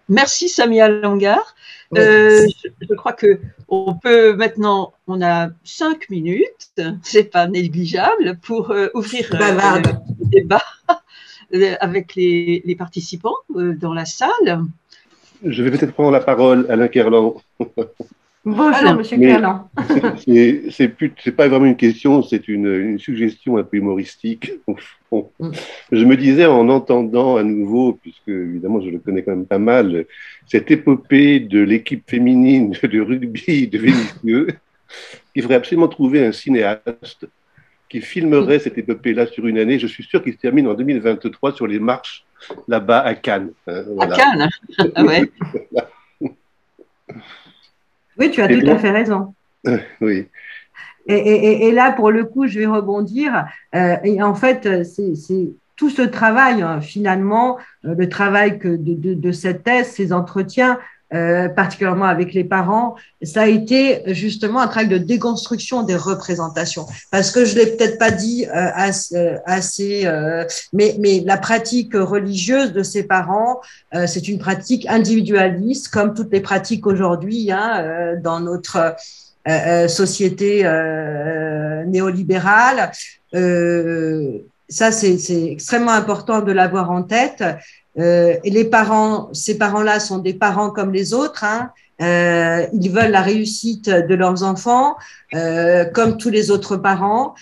Merci 0.09 0.49
Samia 0.49 0.89
Langar. 0.89 1.55
Euh, 1.97 2.47
je, 2.81 2.95
crois 2.95 3.12
que 3.12 3.41
on 3.68 3.95
peut 3.95 4.35
maintenant, 4.35 4.93
on 5.07 5.21
a 5.23 5.49
cinq 5.64 6.09
minutes, 6.09 6.73
c'est 7.03 7.25
pas 7.25 7.49
négligeable 7.49 8.39
pour 8.43 8.73
ouvrir 8.95 9.29
le 9.33 10.29
débat. 10.31 10.62
Euh, 11.53 11.75
avec 11.81 12.14
les, 12.14 12.77
participants 12.79 13.35
euh, 13.57 13.75
dans 13.75 13.93
la 13.93 14.05
salle. 14.05 14.64
Je 15.45 15.62
vais 15.64 15.71
peut-être 15.73 15.93
prendre 15.93 16.12
la 16.12 16.21
parole, 16.21 16.66
Alain 16.68 16.87
Kerlan. 16.87 17.35
Bonjour, 18.45 18.95
Monsieur 18.95 19.18
Kerlan. 19.18 19.68
C'est 20.70 20.88
plus, 20.88 21.12
c'est 21.22 21.32
pas 21.32 21.49
vraiment 21.49 21.66
une 21.66 21.76
question, 21.76 22.22
c'est 22.22 22.49
une, 22.49 22.99
suggestion 22.99 23.59
un 23.59 23.62
peu 23.64 23.76
humoristique. 23.76 24.53
Mm. 25.12 25.51
Je 25.93 26.05
me 26.05 26.16
disais 26.16 26.47
en 26.47 26.68
entendant 26.70 27.36
à 27.36 27.43
nouveau, 27.43 27.93
puisque 28.01 28.28
évidemment 28.28 28.80
je 28.80 28.88
le 28.88 28.99
connais 28.99 29.22
quand 29.22 29.32
même 29.32 29.45
pas 29.45 29.59
mal, 29.59 30.07
cette 30.47 30.70
épopée 30.70 31.41
de 31.41 31.61
l'équipe 31.61 32.09
féminine 32.09 32.70
de 32.70 33.01
rugby 33.01 33.68
de 33.68 33.78
Vénitieux, 33.78 34.47
il 35.34 35.43
faudrait 35.43 35.57
absolument 35.57 35.88
trouver 35.88 36.24
un 36.24 36.32
cinéaste 36.32 37.28
qui 37.91 38.01
filmerait 38.01 38.61
cette 38.61 38.78
épopée-là 38.78 39.26
sur 39.26 39.47
une 39.49 39.59
année. 39.59 39.78
Je 39.78 39.86
suis 39.86 40.05
sûr 40.05 40.22
qu'il 40.22 40.32
se 40.32 40.38
termine 40.38 40.66
en 40.66 40.74
2023 40.74 41.53
sur 41.53 41.66
les 41.66 41.78
marches 41.78 42.24
là-bas 42.68 43.01
à 43.01 43.14
Cannes. 43.14 43.51
Hein, 43.66 43.84
à 43.99 44.07
Cannes? 44.07 44.49
Ah 44.95 45.05
ouais. 45.05 45.30
Oui, 48.21 48.31
tu 48.31 48.43
as 48.43 48.49
tout 48.49 48.66
à 48.66 48.79
fait 48.79 48.91
raison. 48.91 49.35
oui. 50.01 50.29
Et, 51.07 51.73
là, 51.73 51.93
pour 51.93 52.11
le 52.11 52.25
coup, 52.25 52.47
je 52.47 52.61
vais 52.61 52.66
rebondir. 52.66 53.47
Euh, 53.75 53.97
et 54.05 54.23
en 54.23 54.35
fait, 54.35 54.85
c'est 54.85 55.53
tout 55.77 55.91
ce 55.91 56.03
travail, 56.03 56.61
hein, 56.61 56.83
finalement, 56.83 57.57
euh, 57.87 57.95
le 57.97 58.09
travail 58.09 58.59
que 58.59 58.68
de, 58.68 59.14
de, 59.14 59.33
cette 59.33 59.64
thèse, 59.64 59.89
ces 59.89 60.12
entretiens, 60.12 60.79
euh, 61.12 61.48
particulièrement 61.48 62.04
avec 62.04 62.34
les 62.34 62.44
parents, 62.44 62.94
ça 63.20 63.42
a 63.42 63.46
été 63.46 64.02
justement 64.14 64.61
un 64.61 64.68
travail 64.68 64.88
de 64.88 64.98
déconstruction 64.98 65.82
des 65.82 65.96
représentations. 65.96 66.86
Parce 67.11 67.32
que 67.32 67.44
je 67.44 67.56
l'ai 67.56 67.66
peut-être 67.66 67.98
pas 67.98 68.12
dit 68.12 68.46
euh, 68.46 68.70
assez, 68.74 69.36
assez 69.44 70.06
euh, 70.06 70.44
mais, 70.72 70.94
mais 71.00 71.20
la 71.26 71.36
pratique 71.36 71.94
religieuse 71.94 72.72
de 72.72 72.84
ses 72.84 73.02
parents, 73.02 73.61
c'est 74.06 74.28
une 74.28 74.38
pratique 74.38 74.86
individualiste, 74.88 75.88
comme 75.88 76.14
toutes 76.14 76.32
les 76.32 76.40
pratiques 76.40 76.86
aujourd'hui 76.86 77.50
hein, 77.50 78.14
dans 78.22 78.38
notre 78.38 78.94
société 79.88 80.62
néolibérale. 81.86 82.92
ça, 84.68 84.92
c'est 84.92 85.44
extrêmement 85.50 85.92
important 85.92 86.40
de 86.40 86.52
l'avoir 86.52 86.90
en 86.90 87.02
tête. 87.02 87.42
Euh, 88.01 88.36
et 88.44 88.51
les 88.51 88.64
parents, 88.64 89.28
ces 89.32 89.59
parents-là 89.59 90.01
sont 90.01 90.18
des 90.18 90.34
parents 90.34 90.70
comme 90.70 90.92
les 90.92 91.12
autres. 91.12 91.44
Hein. 91.44 91.70
Euh, 92.01 92.66
ils 92.72 92.90
veulent 92.90 93.11
la 93.11 93.20
réussite 93.20 93.90
de 93.90 94.14
leurs 94.14 94.42
enfants, 94.42 94.96
euh, 95.34 95.84
comme 95.84 96.16
tous 96.16 96.30
les 96.30 96.51
autres 96.51 96.76
parents. 96.76 97.34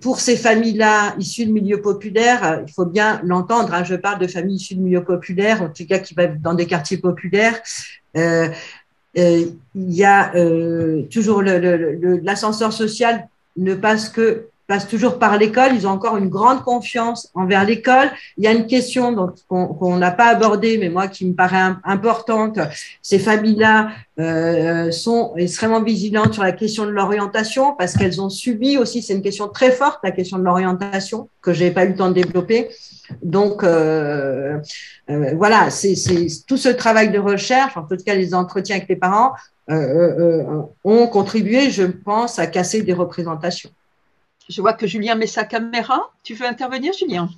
Pour 0.00 0.20
ces 0.20 0.36
familles-là 0.36 1.14
issues 1.18 1.46
de 1.46 1.52
milieux 1.52 1.80
populaires, 1.80 2.62
il 2.66 2.72
faut 2.72 2.84
bien 2.84 3.20
l'entendre. 3.24 3.74
Hein, 3.74 3.82
je 3.82 3.96
parle 3.96 4.20
de 4.20 4.26
familles 4.26 4.56
issues 4.56 4.76
de 4.76 4.82
milieux 4.82 5.02
populaires, 5.02 5.62
en 5.62 5.68
tout 5.68 5.86
cas 5.86 5.98
qui 5.98 6.14
vivent 6.14 6.40
dans 6.40 6.54
des 6.54 6.66
quartiers 6.66 6.98
populaires. 6.98 7.58
Il 8.14 9.54
y 9.74 10.04
a 10.04 10.32
toujours 11.10 11.42
l'ascenseur 11.42 12.72
social 12.72 13.26
ne 13.56 13.74
passe 13.74 14.08
que 14.10 14.46
passent 14.68 14.86
toujours 14.86 15.18
par 15.18 15.36
l'école. 15.38 15.70
Ils 15.74 15.86
ont 15.86 15.90
encore 15.90 16.16
une 16.16 16.28
grande 16.28 16.62
confiance 16.62 17.30
envers 17.34 17.64
l'école. 17.64 18.10
Il 18.36 18.44
y 18.44 18.46
a 18.46 18.52
une 18.52 18.66
question 18.66 19.32
qu'on 19.48 19.96
n'a 19.96 20.12
pas 20.12 20.26
abordée, 20.26 20.78
mais 20.78 20.90
moi 20.90 21.08
qui 21.08 21.26
me 21.26 21.34
paraît 21.34 21.72
importante. 21.82 22.60
Ces 23.02 23.18
familles-là 23.18 23.88
euh, 24.20 24.90
sont 24.92 25.32
extrêmement 25.36 25.82
vigilantes 25.82 26.34
sur 26.34 26.42
la 26.44 26.52
question 26.52 26.84
de 26.84 26.90
l'orientation 26.90 27.74
parce 27.76 27.94
qu'elles 27.94 28.20
ont 28.20 28.30
subi 28.30 28.76
aussi, 28.76 29.02
c'est 29.02 29.14
une 29.14 29.22
question 29.22 29.48
très 29.48 29.72
forte, 29.72 29.98
la 30.04 30.12
question 30.12 30.38
de 30.38 30.44
l'orientation 30.44 31.28
que 31.40 31.52
j'ai 31.52 31.70
pas 31.70 31.84
eu 31.84 31.88
le 31.88 31.96
temps 31.96 32.08
de 32.08 32.14
développer. 32.14 32.68
Donc 33.22 33.64
euh, 33.64 34.58
euh, 35.08 35.34
voilà, 35.36 35.70
c'est 35.70 35.94
tout 36.46 36.58
ce 36.58 36.68
travail 36.68 37.10
de 37.10 37.18
recherche, 37.18 37.76
en 37.76 37.82
tout 37.82 37.96
cas 38.04 38.14
les 38.14 38.34
entretiens 38.34 38.76
avec 38.76 38.88
les 38.88 38.96
parents, 38.96 39.32
euh, 39.70 39.74
euh, 39.74 40.44
euh, 40.50 40.62
ont 40.82 41.06
contribué, 41.08 41.70
je 41.70 41.84
pense, 41.84 42.38
à 42.38 42.46
casser 42.46 42.82
des 42.82 42.94
représentations. 42.94 43.68
Je 44.48 44.60
vois 44.60 44.72
que 44.72 44.86
Julien 44.86 45.14
met 45.14 45.26
sa 45.26 45.44
caméra. 45.44 46.10
Tu 46.24 46.34
veux 46.34 46.46
intervenir, 46.46 46.92
Julien? 46.92 47.28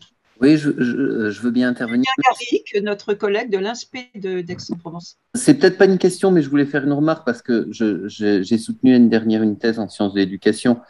Oui, 0.40 0.56
je, 0.56 0.70
veux 0.70 1.50
bien 1.50 1.68
intervenir. 1.68 2.06
Julien 2.16 2.30
Garrick, 2.32 2.84
notre 2.84 3.14
collègue 3.14 3.50
de 3.50 3.58
l'INSPE 3.58 4.16
d'Aix-en-Provence. 4.16 5.16
C'est 5.34 5.54
peut-être 5.54 5.76
pas 5.76 5.84
une 5.84 5.98
question, 5.98 6.30
mais 6.30 6.40
je 6.40 6.48
voulais 6.48 6.64
faire 6.64 6.84
une 6.84 6.92
remarque 6.92 7.26
parce 7.26 7.42
que 7.42 7.68
j'ai 7.70 8.58
soutenu 8.58 8.92
l'année 8.92 9.08
dernière 9.08 9.42
une 9.42 9.58
thèse 9.58 9.78
en 9.78 9.88
sciences 9.88 10.14
de 10.14 10.20
l'éducation 10.20 10.80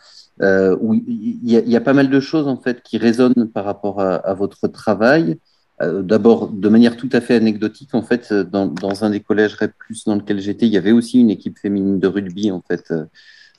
euh, 0.43 0.77
où 0.81 0.95
il 0.95 1.41
y, 1.43 1.77
a 1.77 1.81
pas 1.81 1.93
mal 1.93 2.09
de 2.09 2.21
choses 2.21 2.47
en 2.47 2.57
fait 2.57 2.83
qui 2.83 2.97
résonnent 2.97 3.51
par 3.53 3.65
rapport 3.65 4.01
à, 4.01 4.35
votre 4.35 4.69
travail. 4.69 5.39
Euh, 5.83 6.03
d'abord, 6.03 6.49
de 6.49 6.69
manière 6.69 6.97
tout 6.97 7.09
à 7.13 7.21
fait 7.21 7.35
anecdotique, 7.35 7.95
en 7.95 8.03
fait, 8.03 8.33
dans, 8.33 8.67
dans 8.67 9.05
un 9.05 9.11
des 9.11 9.21
collèges 9.21 9.55
REP+ 9.55 9.73
dans 10.07 10.15
lequel 10.15 10.39
j'étais, 10.39 10.67
il 10.67 10.73
y 10.73 10.77
avait 10.77 10.93
aussi 10.93 11.19
une 11.19 11.31
équipe 11.31 11.59
féminine 11.59 11.99
de 11.99 12.07
rugby 12.07 12.51
en 12.51 12.61
fait 12.61 12.91
euh, 12.91 13.07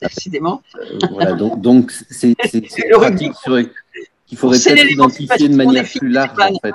décidément. 0.08 0.62
Euh, 0.76 0.98
voilà, 1.10 1.32
donc, 1.32 1.60
donc 1.60 1.92
c'est 1.92 2.28
une 2.28 2.34
pratique 2.34 3.32
qu'il 4.26 4.38
faudrait 4.38 4.58
peut-être 4.58 4.90
identifier 4.90 5.48
de 5.48 5.56
manière 5.56 5.84
plus 5.84 6.08
large, 6.08 6.38
en 6.38 6.58
fait. 6.60 6.74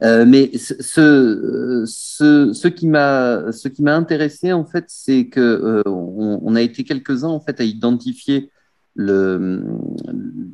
mais 0.26 0.56
ce, 0.56 1.84
ce, 1.86 2.52
ce, 2.52 2.68
qui 2.68 2.86
m'a 2.86 3.52
ce 3.52 3.68
qui 3.68 3.82
m'a 3.82 3.96
intéressé 3.96 4.52
en 4.52 4.64
fait, 4.64 4.84
c'est 4.88 5.26
que 5.26 5.82
on, 5.86 6.40
on, 6.42 6.54
a 6.54 6.62
été 6.62 6.84
quelques 6.84 7.24
uns 7.24 7.28
en 7.28 7.40
fait 7.40 7.60
à 7.60 7.64
identifier 7.64 8.50
le, 8.94 9.64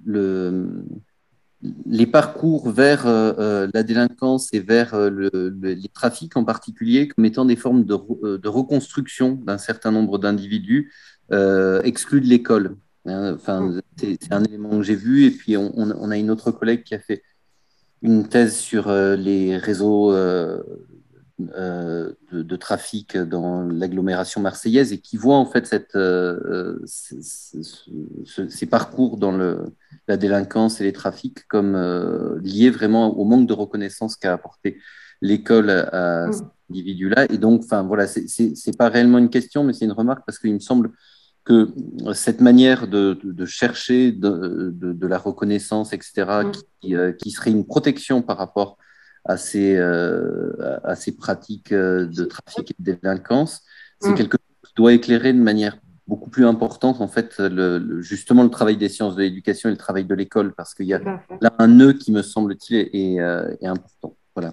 le 0.04 0.84
les 1.86 2.06
parcours 2.06 2.70
vers 2.70 3.06
euh, 3.06 3.32
euh, 3.38 3.68
la 3.72 3.82
délinquance 3.82 4.52
et 4.52 4.60
vers 4.60 4.94
euh, 4.94 5.10
le, 5.10 5.30
les 5.62 5.88
trafics 5.88 6.36
en 6.36 6.44
particulier 6.44 7.08
comme 7.08 7.24
étant 7.24 7.44
des 7.44 7.56
formes 7.56 7.84
de, 7.84 8.36
de 8.36 8.48
reconstruction 8.48 9.32
d'un 9.32 9.58
certain 9.58 9.90
nombre 9.90 10.18
d'individus 10.18 10.92
exclus 11.84 12.20
de 12.20 12.26
l'école. 12.26 12.76
Hein. 13.06 13.34
Enfin, 13.34 13.80
c'est 13.96 14.32
un 14.32 14.44
élément 14.44 14.70
que 14.78 14.82
j'ai 14.82 14.94
vu. 14.94 15.24
Et 15.24 15.30
puis, 15.30 15.56
on, 15.56 15.72
on, 15.74 16.10
a 16.10 16.18
une 16.18 16.30
autre 16.30 16.50
collègue 16.50 16.84
qui 16.84 16.94
a 16.94 16.98
fait 16.98 17.22
une 18.02 18.28
thèse 18.28 18.56
sur 18.56 18.92
les 18.92 19.56
réseaux 19.56 20.12
euh, 21.40 22.12
de, 22.30 22.56
trafic 22.56 23.16
dans 23.16 23.64
l'agglomération 23.64 24.40
marseillaise 24.40 24.92
et 24.92 24.98
qui 24.98 25.16
voit 25.16 25.34
en 25.34 25.46
fait 25.46 25.66
cette, 25.66 25.96
euh, 25.96 26.78
ces 26.86 28.66
parcours 28.66 29.16
dans 29.16 29.32
le, 29.32 29.64
la 30.06 30.16
délinquance 30.16 30.80
et 30.80 30.84
les 30.84 30.92
trafics 30.92 31.44
comme 31.48 31.74
euh, 31.74 32.38
liés 32.40 32.70
vraiment 32.70 33.18
au 33.18 33.24
manque 33.24 33.48
de 33.48 33.52
reconnaissance 33.52 34.14
qu'a 34.14 34.32
apporté 34.32 34.78
l'école 35.22 35.70
à, 35.70 36.28
mm. 36.28 36.32
cet 36.34 36.44
individu-là. 36.70 37.26
Et 37.28 37.38
donc, 37.38 37.62
enfin 37.64 37.82
voilà, 37.82 38.06
c'est 38.06 38.78
pas 38.78 38.88
réellement 38.88 39.18
une 39.18 39.30
question, 39.30 39.64
mais 39.64 39.72
c'est 39.72 39.86
une 39.86 39.92
remarque 39.92 40.22
parce 40.24 40.38
qu'il 40.38 40.54
me 40.54 40.60
semble 40.60 40.92
que 41.42 41.74
cette 42.12 42.40
manière 42.40 42.86
de, 42.86 43.18
de, 43.24 43.44
chercher 43.44 44.12
de, 44.12 44.70
de, 44.72 45.06
la 45.08 45.18
reconnaissance, 45.18 45.92
etc., 45.92 46.12
mm. 46.44 46.52
qui, 46.80 46.94
qui, 47.18 47.30
serait 47.32 47.50
une 47.50 47.66
protection 47.66 48.22
par 48.22 48.38
rapport 48.38 48.78
à 49.24 49.36
ces, 49.36 49.76
euh, 49.76 50.52
à 50.84 50.94
ces 50.96 51.16
pratiques 51.16 51.72
euh, 51.72 52.06
de 52.06 52.24
trafic 52.24 52.70
et 52.70 52.74
de 52.78 52.92
délinquance, 52.92 53.62
c'est 54.00 54.10
mm. 54.10 54.14
quelque 54.14 54.36
chose 54.36 54.68
qui 54.68 54.74
doit 54.76 54.92
éclairer 54.92 55.32
de 55.32 55.38
manière 55.38 55.78
beaucoup 56.06 56.28
plus 56.28 56.46
importante 56.46 57.00
en 57.00 57.08
fait 57.08 57.38
le, 57.38 58.02
justement 58.02 58.42
le 58.42 58.50
travail 58.50 58.76
des 58.76 58.90
sciences 58.90 59.16
de 59.16 59.22
l'éducation 59.22 59.70
et 59.70 59.72
le 59.72 59.78
travail 59.78 60.04
de 60.04 60.14
l'école 60.14 60.52
parce 60.54 60.74
qu'il 60.74 60.86
y 60.86 60.92
a 60.92 60.98
là 61.40 61.54
un 61.58 61.68
nœud 61.68 61.94
qui 61.94 62.12
me 62.12 62.22
semble-t-il 62.22 62.90
est, 62.92 63.20
euh, 63.20 63.56
est, 63.60 63.66
important. 63.66 64.14
Voilà. 64.36 64.52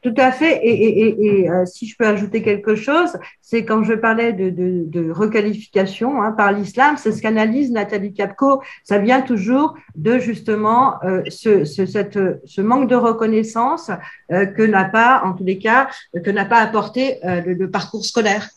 Tout 0.00 0.14
à 0.16 0.30
fait. 0.30 0.60
Et, 0.62 1.50
euh, 1.50 1.66
si 1.66 1.86
je 1.86 1.96
peux 1.96 2.06
ajouter 2.06 2.40
quelque 2.42 2.76
chose, 2.76 3.16
c'est 3.40 3.64
quand 3.64 3.82
je 3.82 3.94
parlais 3.94 4.32
de, 4.32 5.10
requalification 5.10 6.22
hein, 6.22 6.32
par 6.32 6.52
l'islam, 6.52 6.96
c'est 6.96 7.10
ce 7.12 7.20
qu'analyse 7.20 7.72
Nathalie 7.72 8.12
Capco. 8.12 8.62
Ça 8.84 8.98
vient 8.98 9.22
toujours 9.22 9.74
de 9.96 10.18
justement 10.18 11.02
euh, 11.04 11.22
ce, 11.28 12.60
manque 12.60 12.88
de 12.88 12.94
reconnaissance 12.94 13.90
euh, 14.30 14.46
que 14.46 14.62
n'a 14.62 14.84
pas, 14.84 15.22
en 15.24 15.32
tous 15.32 15.44
les 15.44 15.58
cas, 15.58 15.88
que 16.24 16.30
n'a 16.30 16.44
pas 16.44 16.58
apporté 16.58 17.18
le, 17.24 17.68
parcours 17.68 18.04
scolaire. 18.04 18.48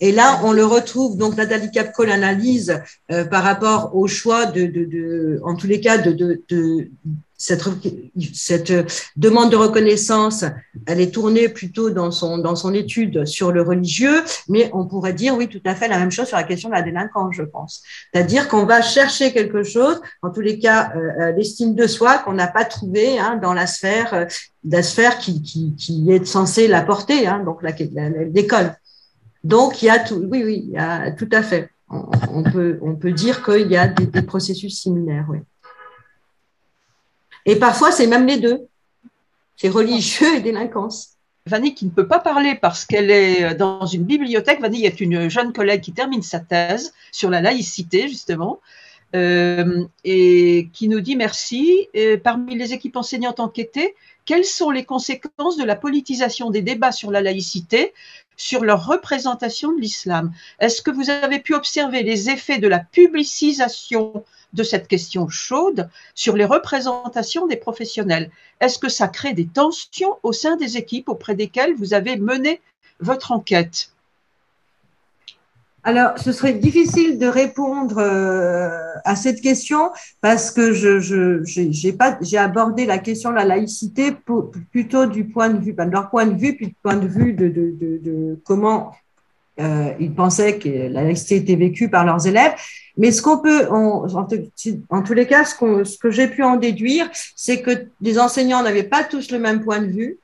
Et 0.00 0.12
là, 0.12 0.40
on 0.44 0.52
le 0.52 0.64
retrouve, 0.64 1.16
donc 1.16 1.36
Nathalie 1.36 1.70
Capco 1.70 2.04
l'analyse 2.04 2.80
par 3.30 3.42
rapport 3.42 3.94
au 3.94 4.06
choix 4.06 4.46
de, 4.46 4.66
de, 4.66 5.40
en 5.44 5.54
tous 5.54 5.66
les 5.66 5.80
cas, 5.80 5.98
de, 5.98 6.12
de, 6.12 6.90
cette, 7.36 7.62
cette, 8.32 8.72
demande 9.16 9.50
de 9.50 9.56
reconnaissance, 9.56 10.44
elle 10.86 11.00
est 11.00 11.12
tournée 11.12 11.48
plutôt 11.48 11.90
dans 11.90 12.10
son, 12.10 12.38
dans 12.38 12.56
son 12.56 12.72
étude 12.72 13.26
sur 13.26 13.52
le 13.52 13.60
religieux, 13.60 14.22
mais 14.48 14.70
on 14.72 14.86
pourrait 14.86 15.12
dire, 15.12 15.36
oui, 15.36 15.48
tout 15.48 15.60
à 15.64 15.74
fait 15.74 15.88
la 15.88 15.98
même 15.98 16.10
chose 16.10 16.26
sur 16.26 16.36
la 16.36 16.44
question 16.44 16.68
de 16.68 16.74
la 16.74 16.82
délinquance, 16.82 17.34
je 17.34 17.42
pense. 17.42 17.82
C'est-à-dire 18.12 18.48
qu'on 18.48 18.64
va 18.64 18.82
chercher 18.82 19.32
quelque 19.32 19.62
chose, 19.62 20.00
en 20.22 20.30
tous 20.30 20.40
les 20.40 20.58
cas, 20.58 20.92
euh, 20.96 21.00
euh, 21.20 21.32
l'estime 21.32 21.74
de 21.74 21.86
soi 21.86 22.18
qu'on 22.18 22.32
n'a 22.32 22.46
pas 22.46 22.64
trouvé 22.64 23.18
hein, 23.18 23.38
dans 23.42 23.52
la 23.52 23.66
sphère, 23.66 24.14
euh, 24.14 24.24
la 24.66 24.82
sphère 24.82 25.18
qui, 25.18 25.42
qui, 25.42 25.74
qui 25.76 26.10
est 26.10 26.24
censée 26.24 26.68
l'apporter, 26.68 27.26
hein, 27.26 27.42
donc 27.44 27.60
l'école. 28.32 28.74
Donc, 29.44 29.82
il 29.82 29.86
y 29.86 29.90
a 29.90 29.98
tout, 29.98 30.26
oui, 30.30 30.42
oui, 30.42 30.70
il 30.72 31.14
tout 31.18 31.28
à 31.30 31.42
fait. 31.42 31.70
On, 31.90 32.42
peut, 32.42 33.12
dire 33.12 33.44
qu'il 33.44 33.70
y 33.70 33.76
a 33.76 33.86
des, 33.86 34.22
processus 34.22 34.80
similaires, 34.80 35.26
oui. 35.28 35.38
Et 37.46 37.56
parfois, 37.56 37.92
c'est 37.92 38.06
même 38.06 38.26
les 38.26 38.38
deux. 38.38 38.66
C'est 39.56 39.68
religieux 39.68 40.36
et 40.36 40.40
délinquance. 40.40 41.10
Vanille 41.46 41.74
qui 41.74 41.84
ne 41.84 41.90
peut 41.90 42.08
pas 42.08 42.20
parler 42.20 42.54
parce 42.60 42.86
qu'elle 42.86 43.10
est 43.10 43.54
dans 43.54 43.84
une 43.84 44.04
bibliothèque. 44.04 44.62
Vanille 44.62 44.86
est 44.86 44.98
une 45.00 45.28
jeune 45.28 45.52
collègue 45.52 45.82
qui 45.82 45.92
termine 45.92 46.22
sa 46.22 46.40
thèse 46.40 46.94
sur 47.12 47.28
la 47.28 47.42
laïcité, 47.42 48.08
justement, 48.08 48.60
euh, 49.14 49.84
et 50.04 50.70
qui 50.72 50.88
nous 50.88 51.00
dit 51.00 51.16
merci. 51.16 51.88
parmi 52.24 52.56
les 52.56 52.72
équipes 52.72 52.96
enseignantes 52.96 53.40
enquêtées, 53.40 53.94
quelles 54.24 54.46
sont 54.46 54.70
les 54.70 54.84
conséquences 54.84 55.58
de 55.58 55.64
la 55.64 55.76
politisation 55.76 56.50
des 56.50 56.62
débats 56.62 56.92
sur 56.92 57.10
la 57.10 57.20
laïcité 57.20 57.92
sur 58.36 58.64
leur 58.64 58.86
représentation 58.86 59.72
de 59.72 59.80
l'islam 59.80 60.32
Est-ce 60.58 60.82
que 60.82 60.90
vous 60.90 61.10
avez 61.10 61.40
pu 61.40 61.54
observer 61.54 62.02
les 62.02 62.30
effets 62.30 62.58
de 62.58 62.68
la 62.68 62.80
publicisation 62.80 64.24
de 64.52 64.62
cette 64.62 64.88
question 64.88 65.28
chaude 65.28 65.88
sur 66.14 66.36
les 66.36 66.44
représentations 66.44 67.46
des 67.46 67.56
professionnels? 67.56 68.30
Est-ce 68.60 68.78
que 68.78 68.88
ça 68.88 69.08
crée 69.08 69.34
des 69.34 69.46
tensions 69.46 70.18
au 70.22 70.32
sein 70.32 70.56
des 70.56 70.76
équipes 70.76 71.08
auprès 71.08 71.34
desquelles 71.34 71.74
vous 71.74 71.94
avez 71.94 72.16
mené 72.16 72.60
votre 73.00 73.32
enquête? 73.32 73.93
Alors, 75.86 76.18
ce 76.18 76.32
serait 76.32 76.54
difficile 76.54 77.18
de 77.18 77.26
répondre 77.26 77.98
euh, 77.98 78.70
à 79.04 79.16
cette 79.16 79.42
question 79.42 79.90
parce 80.22 80.50
que 80.50 80.72
j'ai 80.72 81.92
pas 81.92 82.18
abordé 82.38 82.86
la 82.86 82.98
question 82.98 83.30
de 83.30 83.34
la 83.34 83.44
laïcité 83.44 84.12
plutôt 84.70 85.04
du 85.04 85.26
point 85.26 85.50
de 85.50 85.58
vue 85.58 85.74
ben, 85.74 85.86
de 85.86 85.92
leur 85.92 86.08
point 86.08 86.24
de 86.24 86.36
vue 86.36 86.56
puis 86.56 86.68
du 86.68 86.76
point 86.82 86.96
de 86.96 87.06
vue 87.06 87.34
de, 87.34 87.48
de, 87.48 87.76
de 88.02 88.40
comment 88.44 88.92
euh, 89.60 89.92
ils 90.00 90.12
pensaient 90.12 90.58
que 90.58 90.68
la 90.68 91.04
laïcité 91.04 91.36
était 91.36 91.56
vécue 91.56 91.88
par 91.88 92.04
leurs 92.04 92.26
élèves. 92.26 92.52
Mais 92.96 93.10
ce 93.10 93.22
qu'on 93.22 93.38
peut, 93.38 93.66
en, 93.70 94.06
en, 94.08 95.02
tous 95.02 95.14
les 95.14 95.26
cas, 95.26 95.44
ce, 95.44 95.84
ce 95.84 95.98
que 95.98 96.10
j'ai 96.10 96.28
pu 96.28 96.44
en 96.44 96.56
déduire, 96.56 97.10
c'est 97.34 97.60
que 97.60 97.86
les 98.00 98.18
enseignants 98.20 98.62
n'avaient 98.62 98.84
pas 98.84 99.02
tous 99.02 99.32
le 99.32 99.38
même 99.40 99.64
point 99.64 99.80
de 99.80 99.86
vue, 99.86 100.18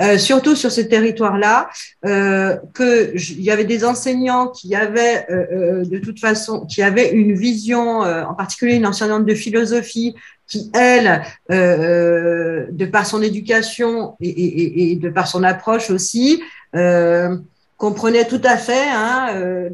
euh, 0.00 0.18
surtout 0.18 0.56
sur 0.56 0.72
ce 0.72 0.80
territoire-là, 0.80 1.68
euh, 2.04 2.56
qu'il 2.76 3.40
y 3.40 3.50
avait 3.52 3.64
des 3.64 3.84
enseignants 3.84 4.48
qui 4.48 4.74
avaient, 4.74 5.24
euh, 5.30 5.46
euh, 5.52 5.84
de 5.84 5.98
toute 5.98 6.18
façon, 6.18 6.66
qui 6.66 6.82
avaient 6.82 7.12
une 7.12 7.34
vision, 7.34 8.02
euh, 8.02 8.24
en 8.24 8.34
particulier 8.34 8.74
une 8.74 8.86
enseignante 8.86 9.24
de 9.24 9.34
philosophie, 9.34 10.16
qui, 10.48 10.68
elle, 10.74 11.22
de 11.48 12.86
par 12.86 13.06
son 13.06 13.22
éducation 13.22 14.16
et, 14.20 14.28
et, 14.28 14.90
et, 14.90 14.96
de 14.96 15.08
par 15.08 15.28
son 15.28 15.44
approche 15.44 15.90
aussi, 15.90 16.42
euh, 16.74 17.36
comprenait 17.80 18.26
tout 18.26 18.42
à 18.44 18.58
fait 18.58 18.90
hein, 18.90 19.30
euh, 19.34 19.70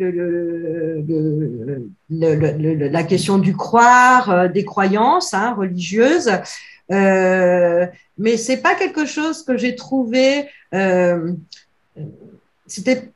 le, 2.09 2.89
la 2.89 3.03
question 3.03 3.39
du 3.39 3.57
croire, 3.57 4.31
euh, 4.31 4.47
des 4.49 4.65
croyances 4.65 5.35
hein, 5.35 5.55
religieuses. 5.55 6.31
Euh, 6.93 7.85
mais 8.17 8.37
c'est 8.37 8.59
pas 8.59 8.77
quelque 8.77 9.07
chose 9.07 9.43
que 9.43 9.57
j'ai 9.59 9.75
trouvé. 9.75 10.49
Euh, 10.73 11.33
c'était 12.69 13.11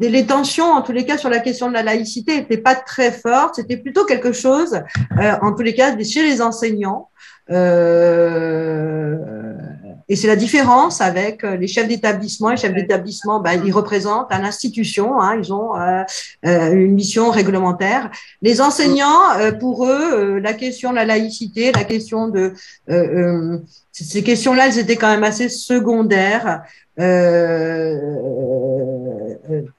les 0.00 0.24
tensions, 0.24 0.72
en 0.72 0.80
tous 0.80 0.92
les 0.92 1.04
cas, 1.04 1.18
sur 1.18 1.28
la 1.28 1.40
question 1.40 1.68
de 1.68 1.74
la 1.74 1.82
laïcité 1.82 2.38
n'étaient 2.38 2.56
pas 2.56 2.74
très 2.74 3.12
fortes. 3.12 3.56
C'était 3.56 3.76
plutôt 3.76 4.06
quelque 4.06 4.32
chose, 4.32 4.80
en 5.42 5.52
tous 5.52 5.62
les 5.62 5.74
cas, 5.74 5.94
chez 6.02 6.22
les 6.22 6.40
enseignants. 6.40 7.10
Euh, 7.50 9.18
et 10.12 10.14
c'est 10.14 10.28
la 10.28 10.36
différence 10.36 11.00
avec 11.00 11.42
euh, 11.42 11.56
les 11.56 11.66
chefs 11.66 11.88
d'établissement. 11.88 12.50
Les 12.50 12.58
chefs 12.58 12.74
d'établissement, 12.74 13.40
ben, 13.40 13.58
ils 13.64 13.72
représentent 13.72 14.30
une 14.30 14.44
institution, 14.44 15.18
hein, 15.18 15.40
ils 15.42 15.54
ont 15.54 15.74
euh, 15.74 16.02
euh, 16.44 16.72
une 16.72 16.92
mission 16.92 17.30
réglementaire. 17.30 18.10
Les 18.42 18.60
enseignants, 18.60 19.22
pour 19.58 19.86
eux, 19.86 20.38
la 20.38 20.52
question 20.52 20.90
de 20.90 20.96
la 20.96 21.06
laïcité, 21.06 21.72
la 21.72 21.84
question 21.84 22.28
de 22.28 22.52
ces 23.90 24.22
questions-là, 24.22 24.66
elles 24.66 24.78
étaient 24.78 24.96
quand 24.96 25.08
même 25.08 25.24
assez 25.24 25.48
secondaires. 25.48 26.62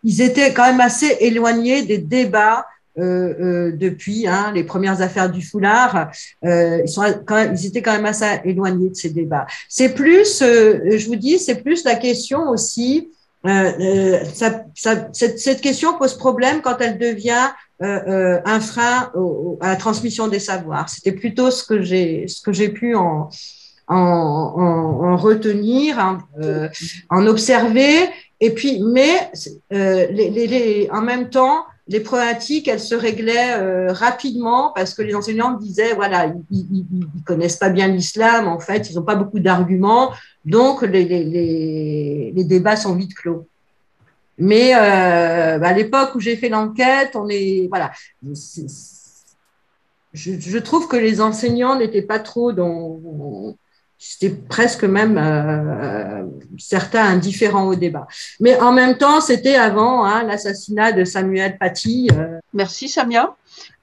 ils 0.03 0.21
étaient 0.21 0.51
quand 0.51 0.65
même 0.65 0.81
assez 0.81 1.15
éloignés 1.19 1.83
des 1.83 1.99
débats 1.99 2.65
euh, 2.99 3.33
euh, 3.39 3.71
depuis 3.71 4.27
hein, 4.27 4.51
les 4.53 4.63
premières 4.63 5.01
affaires 5.01 5.31
du 5.31 5.41
foulard, 5.41 6.11
euh, 6.45 6.81
ils, 6.85 6.87
sont 6.87 7.01
quand 7.25 7.35
même, 7.35 7.55
ils 7.55 7.65
étaient 7.65 7.81
quand 7.81 7.93
même 7.93 8.05
assez 8.05 8.25
éloignés 8.45 8.89
de 8.89 8.95
ces 8.95 9.09
débats. 9.09 9.47
C'est 9.67 9.95
plus, 9.95 10.43
euh, 10.43 10.97
je 10.97 11.07
vous 11.07 11.15
dis, 11.15 11.39
c'est 11.39 11.63
plus 11.63 11.83
la 11.85 11.95
question 11.95 12.49
aussi. 12.49 13.09
Euh, 13.45 14.23
ça, 14.33 14.63
ça, 14.75 15.09
cette, 15.11 15.39
cette, 15.39 15.59
question 15.59 15.97
pose 15.97 16.13
problème 16.13 16.61
quand 16.61 16.77
elle 16.79 16.97
devient 16.97 17.49
un 17.81 18.59
frein 18.61 19.11
à 19.59 19.69
la 19.69 19.75
transmission 19.75 20.29
des 20.29 20.39
savoirs. 20.39 20.87
C'était 20.87 21.11
plutôt 21.11 21.51
ce 21.51 21.65
que 21.65 21.81
j'ai, 21.81 22.27
ce 22.29 22.41
que 22.41 22.53
j'ai 22.53 22.69
pu 22.69 22.95
en, 22.95 23.27
en, 23.89 23.95
en, 23.97 25.03
en 25.09 25.17
retenir, 25.17 25.97
en, 25.99 26.19
en 27.09 27.27
observer. 27.27 27.95
Et 28.39 28.51
puis, 28.51 28.81
mais 28.81 29.29
les, 29.69 30.29
les, 30.29 30.47
les, 30.47 30.89
en 30.93 31.01
même 31.01 31.29
temps, 31.29 31.65
les 31.87 31.99
problématiques, 31.99 32.67
elles 32.67 32.79
se 32.79 32.95
réglaient 32.95 33.57
euh, 33.57 33.91
rapidement 33.91 34.71
parce 34.73 34.93
que 34.93 35.01
les 35.01 35.15
enseignants 35.15 35.53
disaient, 35.53 35.93
voilà, 35.93 36.33
ils, 36.49 36.85
ne 36.91 37.23
connaissent 37.25 37.57
pas 37.57 37.69
bien 37.69 37.87
l'islam, 37.87 38.47
en 38.47 38.59
fait, 38.59 38.89
ils 38.89 38.95
n'ont 38.95 39.03
pas 39.03 39.15
beaucoup 39.15 39.39
d'arguments, 39.39 40.13
donc 40.45 40.81
les, 40.83 41.03
les, 41.03 42.31
les, 42.33 42.43
débats 42.45 42.77
sont 42.77 42.95
vite 42.95 43.13
clos. 43.13 43.47
Mais 44.37 44.73
euh, 44.75 45.61
à 45.61 45.73
l'époque 45.73 46.15
où 46.15 46.19
j'ai 46.19 46.37
fait 46.37 46.49
l'enquête, 46.49 47.15
on 47.15 47.27
est, 47.29 47.67
voilà, 47.67 47.91
je, 50.13 50.39
je, 50.39 50.57
trouve 50.57 50.87
que 50.87 50.97
les 50.97 51.19
enseignants 51.21 51.77
n'étaient 51.77 52.01
pas 52.01 52.19
trop 52.19 52.53
dans 52.53 53.57
c'était 54.05 54.35
presque 54.35 54.83
même 54.83 55.17
euh, 55.17 56.25
certains 56.57 57.05
indifférents 57.05 57.67
au 57.67 57.75
débat. 57.75 58.05
Mais 58.41 58.59
en 58.59 58.73
même 58.73 58.97
temps, 58.97 59.21
c'était 59.21 59.55
avant 59.55 60.03
hein, 60.03 60.23
l'assassinat 60.23 60.91
de 60.91 61.05
Samuel 61.05 61.57
Paty. 61.57 62.09
Euh. 62.11 62.37
Merci 62.53 62.89
Samia. 62.89 63.33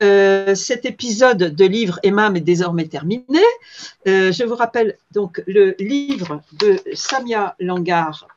Euh, 0.02 0.54
cet 0.54 0.84
épisode 0.84 1.38
de 1.38 1.64
livre 1.64 1.98
Emam 2.02 2.36
est 2.36 2.42
désormais 2.42 2.86
terminé. 2.86 3.40
je 4.04 4.44
vous 4.44 4.56
rappelle 4.56 4.98
donc 5.10 5.42
le 5.46 5.74
livre 5.78 6.42
de 6.52 6.78
Samia 6.92 7.56
Langard, 7.58 8.28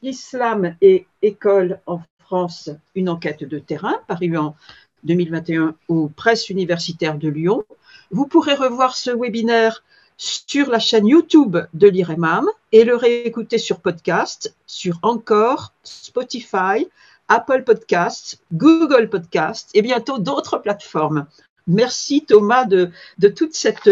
Islam 0.00 0.74
et 0.80 1.06
école 1.20 1.80
en 1.84 2.00
France, 2.24 2.70
une 2.94 3.10
enquête 3.10 3.44
de 3.44 3.58
terrain, 3.58 3.96
paru 4.08 4.38
en 4.38 4.56
2021 5.04 5.74
aux 5.88 6.08
presses 6.08 6.48
universitaires 6.48 7.18
de 7.18 7.28
Lyon. 7.28 7.62
Vous 8.10 8.26
pourrez 8.26 8.54
revoir 8.54 8.96
ce 8.96 9.10
webinaire 9.10 9.82
sur 10.22 10.70
la 10.70 10.78
chaîne 10.78 11.08
YouTube 11.08 11.56
de 11.74 11.88
l'IREMAM 11.88 12.46
et 12.70 12.84
le 12.84 12.94
réécouter 12.94 13.58
sur 13.58 13.80
podcast, 13.80 14.54
sur 14.68 15.00
Encore, 15.02 15.72
Spotify, 15.82 16.86
Apple 17.26 17.64
Podcasts, 17.64 18.38
Google 18.52 19.08
Podcasts 19.08 19.70
et 19.74 19.82
bientôt 19.82 20.20
d'autres 20.20 20.58
plateformes. 20.58 21.26
Merci 21.66 22.24
Thomas 22.24 22.66
de, 22.66 22.92
toute 23.34 23.54
cette 23.54 23.90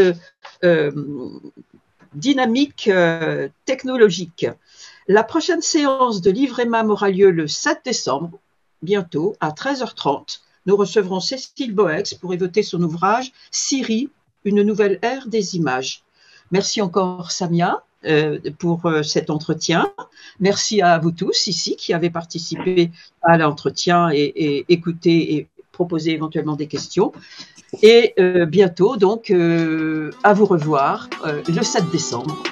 euh, 0.63 0.93
dynamique 2.15 2.87
euh, 2.87 3.49
technologique. 3.65 4.47
La 5.09 5.25
prochaine 5.25 5.63
séance 5.63 6.21
de 6.21 6.31
l'IREMAM 6.31 6.91
aura 6.91 7.11
lieu 7.11 7.33
le 7.33 7.49
7 7.49 7.81
décembre, 7.85 8.39
bientôt 8.83 9.35
à 9.41 9.51
13h30. 9.51 10.43
Nous 10.67 10.77
recevrons 10.77 11.19
Cécile 11.19 11.75
Boex 11.75 12.15
pour 12.15 12.33
évoquer 12.33 12.63
son 12.63 12.81
ouvrage 12.85 13.33
Syrie, 13.51 14.11
une 14.45 14.63
nouvelle 14.63 15.01
ère 15.03 15.27
des 15.27 15.57
images. 15.57 16.05
Merci 16.51 16.81
encore 16.81 17.31
Samia 17.31 17.83
euh, 18.07 18.39
pour 18.59 18.87
euh, 18.87 19.03
cet 19.03 19.31
entretien. 19.31 19.93
Merci 20.41 20.81
à 20.81 20.99
vous 20.99 21.11
tous 21.13 21.47
ici 21.47 21.77
qui 21.77 21.93
avez 21.93 22.11
participé 22.11 22.91
à 23.23 23.37
l'entretien 23.37 24.11
et, 24.11 24.65
écouté 24.69 25.35
et 25.35 25.49
proposé 25.71 26.13
éventuellement 26.13 26.57
des 26.57 26.67
questions. 26.67 27.13
Et 27.83 28.15
euh, 28.19 28.47
bientôt, 28.47 28.97
donc, 28.97 29.31
à 29.31 30.33
vous 30.33 30.47
revoir 30.47 31.09
le 31.25 31.63
7 31.63 31.91
décembre. 31.91 32.43